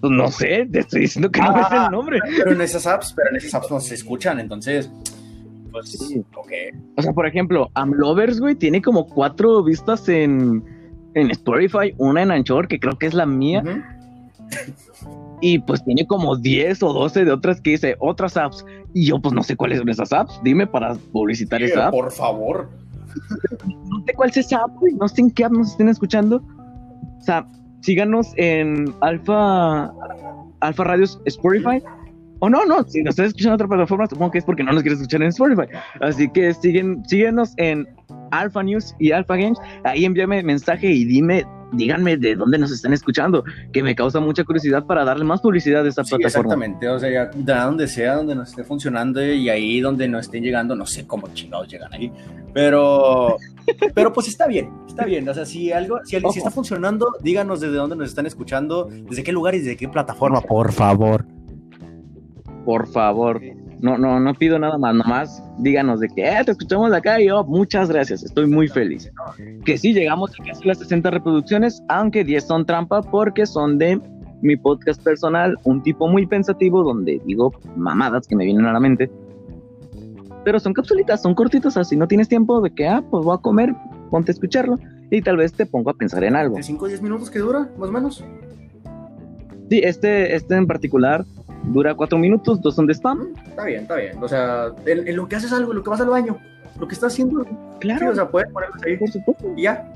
[0.01, 1.67] Pues no sé, te estoy diciendo que no Ah.
[1.69, 2.19] es el nombre.
[2.37, 4.89] Pero en esas apps, pero en esas apps no se escuchan, entonces,
[5.81, 6.23] pues, Sí.
[6.97, 10.63] O sea, por ejemplo, Amlovers, güey, tiene como cuatro vistas en,
[11.13, 13.63] en Spotify, una en Anchor, que creo que es la mía,
[15.41, 18.65] y pues tiene como 10 o 12 de otras que dice otras apps.
[18.93, 20.39] Y yo, pues no sé cuáles son esas apps.
[20.43, 21.93] Dime para publicitar Sí, esa app.
[21.93, 22.69] por favor.
[23.67, 24.93] No sé cuál es esa app, güey.
[24.95, 26.37] No sé en qué app nos estén escuchando.
[27.17, 27.47] O sea,
[27.81, 29.91] síganos en Alfa,
[30.61, 31.81] Alfa Radios Spotify.
[32.39, 34.71] O no, no, si nos estás escuchando en otra plataforma, supongo que es porque no
[34.73, 35.67] nos quieres escuchar en Spotify.
[36.01, 37.87] Así que siguen, síguenos en
[38.31, 39.57] Alpha News y Alpha Games.
[39.83, 43.43] Ahí envíame mensaje y dime díganme de dónde nos están escuchando,
[43.73, 46.53] que me causa mucha curiosidad para darle más publicidad a esta Sí, plataforma.
[46.53, 46.87] exactamente.
[46.87, 50.75] O sea, de donde sea, donde nos esté funcionando y ahí donde no estén llegando,
[50.75, 52.11] no sé cómo chingados llegan ahí.
[52.53, 53.37] Pero,
[53.93, 55.27] pero pues está bien, está bien.
[55.27, 59.23] O sea, si algo, si, si está funcionando, díganos desde dónde nos están escuchando, desde
[59.23, 61.25] qué lugar y desde qué plataforma, por favor.
[62.65, 63.41] Por favor.
[63.79, 67.21] No, no, no pido nada más, nomás díganos de que eh, te escuchamos de acá
[67.21, 69.11] y yo, muchas gracias, estoy muy feliz.
[69.63, 74.01] Que sí, llegamos a casi las 60 reproducciones, aunque 10 son trampa porque son de
[74.41, 78.79] mi podcast personal, un tipo muy pensativo donde digo mamadas que me vienen a la
[78.79, 79.11] mente.
[80.43, 83.41] Pero son capsulitas, son cortitas, así no tienes tiempo de que, ah, pues voy a
[83.41, 83.73] comer,
[84.09, 84.79] ponte a escucharlo
[85.09, 86.55] y tal vez te pongo a pensar en algo.
[86.55, 88.23] ¿De 5 o 10 minutos que dura, más o menos?
[89.69, 91.25] Sí, este, este en particular
[91.71, 93.27] dura 4 minutos, dos son de spam.
[93.47, 94.21] Está bien, está bien.
[94.21, 96.37] O sea, en, en lo que haces algo, en lo que vas al baño,
[96.79, 97.45] lo que estás haciendo,
[97.79, 99.53] Claro, sí, o sea, puedes ponerlos ahí por supuesto.
[99.55, 99.91] y ya.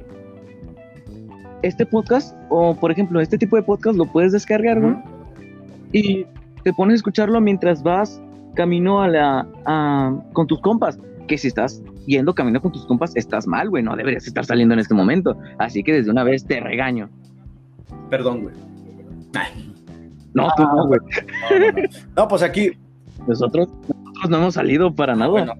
[1.61, 4.97] este podcast, o por ejemplo, este tipo de podcast lo puedes descargar, Ujú.
[5.91, 6.25] y
[6.63, 8.21] te pones a escucharlo mientras vas
[8.55, 10.99] camino a la, a- con tus compas.
[11.27, 14.73] Que si estás yendo camino con tus compas, estás mal, güey, no deberías estar saliendo
[14.73, 15.37] en este momento.
[15.59, 17.07] Así que desde una vez te regaño.
[18.09, 18.55] Perdón, güey.
[20.33, 20.99] No, tú no, güey.
[21.51, 21.89] No, no, no.
[22.15, 22.71] No, pues aquí,
[23.27, 25.29] Nosotros, nosotros no hemos salido para nada.
[25.31, 25.53] bueno,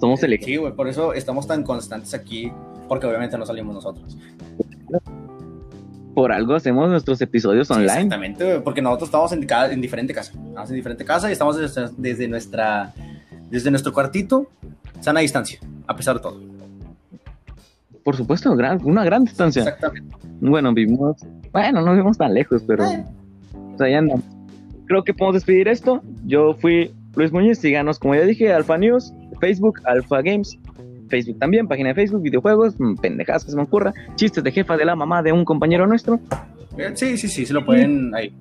[0.00, 0.46] Somos elegidos.
[0.50, 2.50] sí, güey, por eso estamos tan constantes aquí,
[2.88, 4.16] porque obviamente no salimos nosotros.
[6.14, 7.92] Por algo hacemos nuestros episodios Sí, online.
[7.92, 10.32] exactamente, güey, porque nosotros estamos en, cada- en diferente casa.
[10.32, 12.92] Estamos en diferente casa y estamos desde, desde nuestra,
[13.50, 14.46] desde nuestro cuartito,
[15.00, 16.40] sana distancia, a pesar de todo.
[18.02, 19.62] Por supuesto, gran- una gran distancia.
[19.62, 20.16] Exactamente.
[20.40, 21.16] Bueno, vivimos.
[21.52, 22.84] Bueno, no vivimos tan lejos, pero.
[22.86, 23.04] Eh.
[23.80, 24.24] Andamos.
[24.86, 26.02] Creo que podemos despedir esto.
[26.24, 27.58] Yo fui Luis Muñiz.
[27.58, 30.58] Síganos, como ya dije, Alfa News, Facebook, Alfa Games.
[31.08, 34.76] Facebook también, página de Facebook, videojuegos, mm, pendejadas que se me ocurra, chistes de jefa
[34.76, 36.18] de la mamá de un compañero nuestro.
[36.76, 38.32] Eh, Sí, sí, sí, se lo pueden ahí.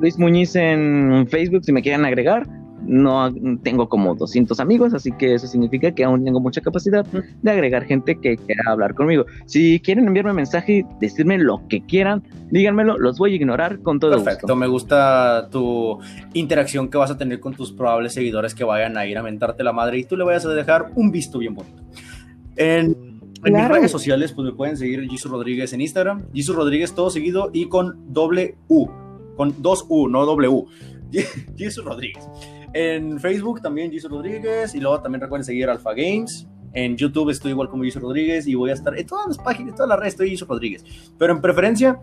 [0.00, 2.46] Luis Muñiz en Facebook, si me quieren agregar.
[2.86, 3.32] No
[3.62, 7.84] tengo como 200 amigos, así que eso significa que aún tengo mucha capacidad de agregar
[7.84, 9.24] gente que quiera hablar conmigo.
[9.46, 14.00] Si quieren enviarme mensaje y decirme lo que quieran, díganmelo, los voy a ignorar con
[14.00, 14.56] todo Perfecto, gusto.
[14.56, 15.98] me gusta tu
[16.34, 19.62] interacción que vas a tener con tus probables seguidores que vayan a ir a mentarte
[19.62, 21.82] la madre y tú le vayas a dejar un visto bien bonito.
[22.56, 26.94] En, en mis redes sociales, pues me pueden seguir Jesús Rodríguez en Instagram, Jesús Rodríguez
[26.94, 28.88] todo seguido y con doble U,
[29.36, 30.66] con dos U, no doble U.
[31.56, 32.26] Jesús Rodríguez.
[32.74, 36.46] En Facebook también Jesús Rodríguez y luego también recuerden seguir Alpha Games.
[36.72, 39.70] En YouTube estoy igual como Jesús Rodríguez y voy a estar en todas las páginas,
[39.70, 40.84] en todas las redes estoy Jesús Rodríguez.
[41.18, 42.00] Pero en preferencia,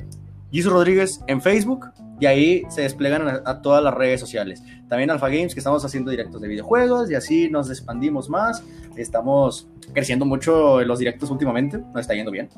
[0.51, 1.87] Jesús Rodríguez en Facebook
[2.19, 4.61] y ahí se desplegan a, a todas las redes sociales.
[4.87, 8.63] También Alpha Games, que estamos haciendo directos de videojuegos y así nos expandimos más.
[8.95, 12.49] Estamos creciendo mucho en los directos últimamente, nos está yendo bien.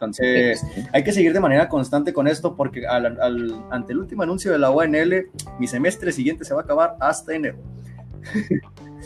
[0.00, 4.22] Entonces, hay que seguir de manera constante con esto porque al- al- ante el último
[4.22, 5.28] anuncio de la ONL,
[5.58, 7.58] mi semestre siguiente se va a acabar hasta enero.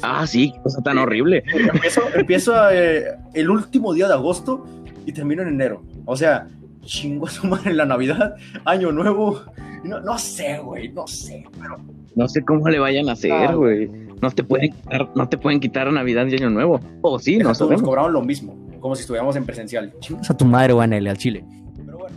[0.02, 1.42] Ah, sí, qué cosa tan horrible.
[1.72, 4.64] Empiezo, empiezo eh, el último día de agosto
[5.06, 5.82] y termino en enero.
[6.04, 6.46] O sea,
[6.82, 9.40] chingo a su madre la Navidad, Año Nuevo.
[9.82, 11.44] No, no sé, güey, no sé.
[11.60, 11.78] Pero
[12.16, 13.90] No sé cómo le vayan a hacer, Ah, güey.
[14.22, 16.80] No te pueden quitar, no te pueden quitar Navidad y Año Nuevo.
[17.02, 19.94] O sí, no Deja tú, nos cobraron lo mismo, como si estuviéramos en presencial.
[19.98, 21.42] Chingas a tu madre, ONL, al chile.
[21.86, 22.16] Pero bueno,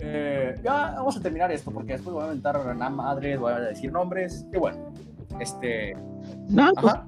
[0.00, 3.60] eh, ya vamos a terminar esto porque después voy a aventar a madres, voy a
[3.60, 4.44] decir nombres.
[4.52, 4.92] Y bueno,
[5.38, 5.94] este.
[6.48, 7.06] No, pues, Ajá.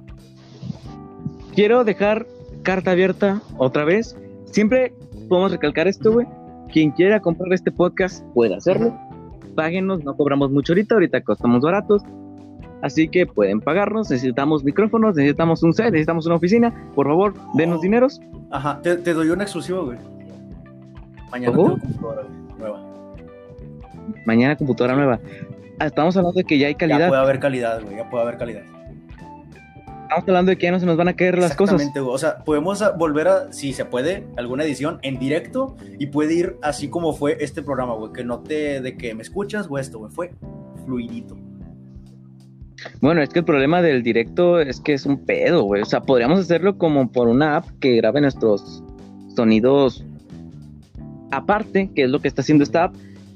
[1.52, 2.28] quiero dejar
[2.62, 4.16] carta abierta otra vez.
[4.44, 4.94] Siempre
[5.28, 6.28] podemos recalcar esto, güey.
[6.72, 8.96] Quien quiera comprar este podcast puede hacerlo.
[9.56, 12.04] Páguenos, no cobramos mucho ahorita, ahorita costamos baratos.
[12.82, 16.74] Así que pueden pagarnos, necesitamos micrófonos, necesitamos un set, necesitamos una oficina.
[16.94, 17.82] Por favor, denos Oh.
[17.82, 18.20] dineros.
[18.50, 19.98] Ajá, te, te doy una exclusiva, güey.
[21.30, 22.22] Mañana tengo computadora
[22.58, 22.80] nueva.
[24.26, 25.20] Mañana computadora nueva.
[25.78, 27.08] Ah, Estamos hablando de que ya hay Ya calidad.
[27.08, 28.62] puede haber calidad, güey, ya puede haber calidad.
[30.02, 31.74] Estamos hablando de que ya no se nos van a caer las cosas.
[31.76, 32.14] Exactamente, güey.
[32.14, 36.56] O sea, podemos volver a, si se puede, alguna edición en directo y puede ir
[36.62, 38.12] así como fue este programa, güey.
[38.12, 40.10] Que no te, de que me escuchas o esto, güey.
[40.12, 40.32] Fue
[40.84, 41.36] fluidito.
[43.00, 45.82] Bueno, es que el problema del directo es que es un pedo, güey.
[45.82, 48.82] O sea, podríamos hacerlo como por una app que grabe nuestros
[49.34, 50.04] sonidos
[51.30, 52.94] aparte, que es lo que está haciendo esta app.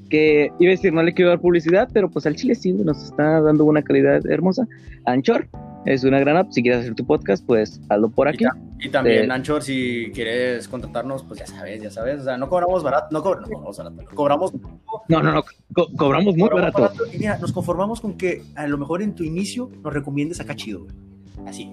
[0.09, 2.85] Que iba a decir, no le quiero dar publicidad, pero pues al chile sí, güey,
[2.85, 4.67] nos está dando una calidad hermosa.
[5.05, 5.47] Anchor
[5.93, 6.51] es una gran app.
[6.51, 8.45] Si quieres hacer tu podcast, pues hazlo por aquí.
[8.79, 12.21] Y también, Eh, Anchor, si quieres contratarnos, pues ya sabes, ya sabes.
[12.21, 14.53] O sea, no cobramos barato, no, cobr- no cobramos barato, no cobramos
[15.07, 15.43] No, no, no,
[15.73, 17.03] co- cobramos muy cobramos barato.
[17.13, 20.55] Y mira, nos conformamos con que a lo mejor en tu inicio nos recomiendes acá
[20.55, 20.95] chido, güey.
[21.47, 21.71] Así.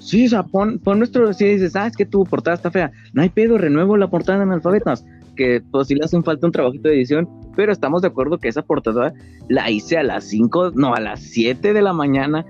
[0.00, 2.92] Sí, o sea, pon, pon nuestro, si dices, ah, es que tu portada está fea.
[3.12, 5.04] No hay pedo, renuevo la portada en alfabetas.
[5.36, 8.48] que pues sí le hacen falta un trabajito de edición, pero estamos de acuerdo que
[8.48, 9.12] esa portada
[9.48, 12.44] la hice a las 5, no, a las 7 de la mañana,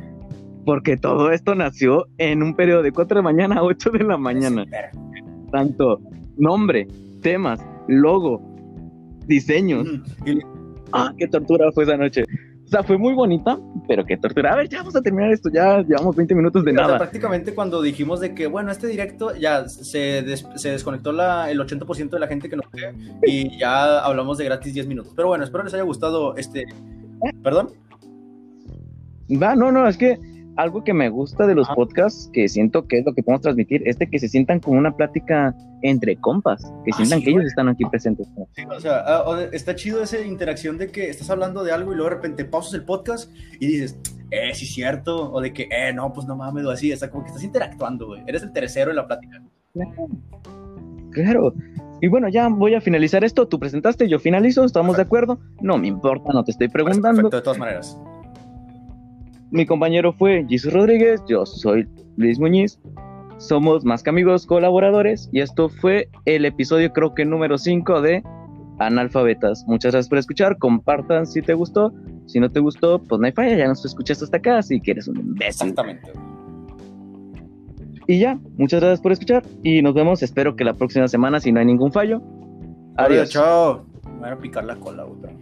[0.69, 4.05] porque todo esto nació en un periodo de 4 de la mañana a 8 de
[4.05, 4.67] la mañana.
[5.51, 5.99] Tanto
[6.37, 6.87] nombre,
[7.23, 7.59] temas,
[7.89, 8.43] logo,
[9.27, 9.89] diseños.
[10.93, 12.23] Ah, qué tortura fue esa noche.
[12.67, 13.59] O sea, fue muy bonita,
[13.89, 14.53] pero qué tortura.
[14.53, 16.99] A ver, ya vamos a terminar esto, ya llevamos 20 minutos de O sea, nada.
[16.99, 21.59] prácticamente cuando dijimos de que, bueno, este directo ya se, des- se desconectó la, el
[21.61, 22.93] 80% de la gente que nos ve
[23.27, 25.15] y ya hablamos de gratis 10 minutos.
[25.17, 26.67] Pero bueno, espero les haya gustado este...
[27.43, 27.69] ¿Perdón?
[29.43, 30.19] Va, no, no, es que
[30.59, 31.75] algo que me gusta de los Ajá.
[31.77, 34.79] podcasts, que siento que es lo que podemos transmitir, es de que se sientan como
[34.79, 38.27] una plática entre compas, que Ah, sientan sí, que ellos están aquí presentes.
[38.57, 41.93] Sí, o sea, ah, o- está chido esa interacción de que estás hablando de algo
[41.93, 43.31] y luego de repente pausas el podcast
[43.61, 43.99] y dices,
[44.31, 45.33] eh, sí, cierto.
[45.33, 46.91] O de que, eh, no, pues no mames, o así.
[46.93, 48.23] Está como que estás interactuando, güey.
[48.27, 49.41] Eres el tercero en la plática.
[51.13, 51.55] Claro.
[52.01, 53.49] Y bueno, ya voy a finalizar esto.
[53.49, 55.39] Tú presentaste, yo finalizo, estamos de acuerdo.
[55.61, 57.23] No me importa, no te estoy preguntando.
[57.23, 57.99] Perfecto, de todas maneras.
[59.51, 62.79] Mi compañero fue Jesus Rodríguez, yo soy Luis Muñiz.
[63.39, 68.23] Somos más que amigos colaboradores y esto fue el episodio creo que número 5 de
[68.79, 69.65] Analfabetas.
[69.67, 71.93] Muchas gracias por escuchar, compartan si te gustó,
[72.27, 74.91] si no te gustó, pues no hay falla, ya nos escuchaste hasta acá, así que
[74.93, 75.47] eres un imbécil.
[75.47, 76.11] Exactamente.
[78.07, 81.53] Y ya, muchas gracias por escuchar y nos vemos, espero que la próxima semana si
[81.53, 82.21] no hay ningún fallo.
[82.97, 83.11] Adiós.
[83.11, 83.31] Adiós.
[83.31, 83.87] Chao.
[84.15, 85.39] Me voy a picar la cola, pero-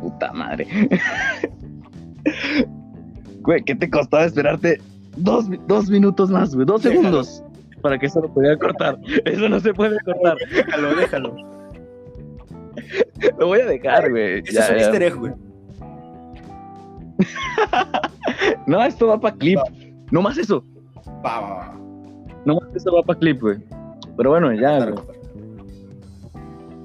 [0.00, 0.66] Puta madre.
[3.42, 4.80] Güey, ¿qué te costaba esperarte
[5.16, 6.66] dos, dos minutos más, güey?
[6.66, 7.02] Dos Déjalo.
[7.02, 7.42] segundos
[7.86, 8.98] para que eso lo pudiera cortar.
[9.24, 10.36] Eso no se puede cortar.
[10.50, 11.36] Déjalo, déjalo.
[13.38, 14.42] Lo voy a dejar, güey.
[14.50, 15.32] Ya, es un easter egg, güey.
[18.66, 19.58] No, esto va para clip.
[19.58, 19.64] Va.
[20.10, 20.64] No más eso.
[21.24, 21.80] Va, va, va.
[22.44, 23.58] No más eso va para clip, güey.
[24.16, 25.04] Pero bueno, ya, güey.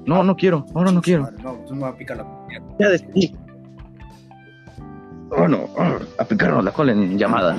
[0.06, 0.64] No, no quiero.
[0.74, 1.28] Ahora no quiero.
[1.42, 2.26] No, tú me vas a picar la.
[2.78, 3.34] Ya despedí.
[5.34, 5.64] Oh, no.
[5.76, 7.56] oh, a picarnos la cola en llamada.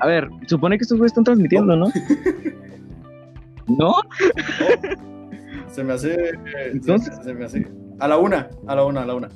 [0.00, 1.86] A ver, supone que estos güeyes están transmitiendo, ¿no?
[3.66, 3.94] ¿No?
[5.68, 6.14] Se me hace.
[6.14, 6.32] eh,
[6.72, 7.66] Entonces- Se, se me hace.
[8.00, 9.28] A la una, a la una, a la una.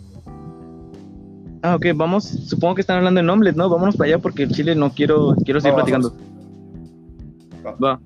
[1.63, 2.25] Ah, ok, vamos.
[2.25, 3.69] Supongo que están hablando en Omelette, ¿no?
[3.69, 6.13] Vámonos para allá porque el chile no quiero, quiero seguir Va, platicando.
[7.63, 7.79] vamos.
[7.83, 8.01] Va.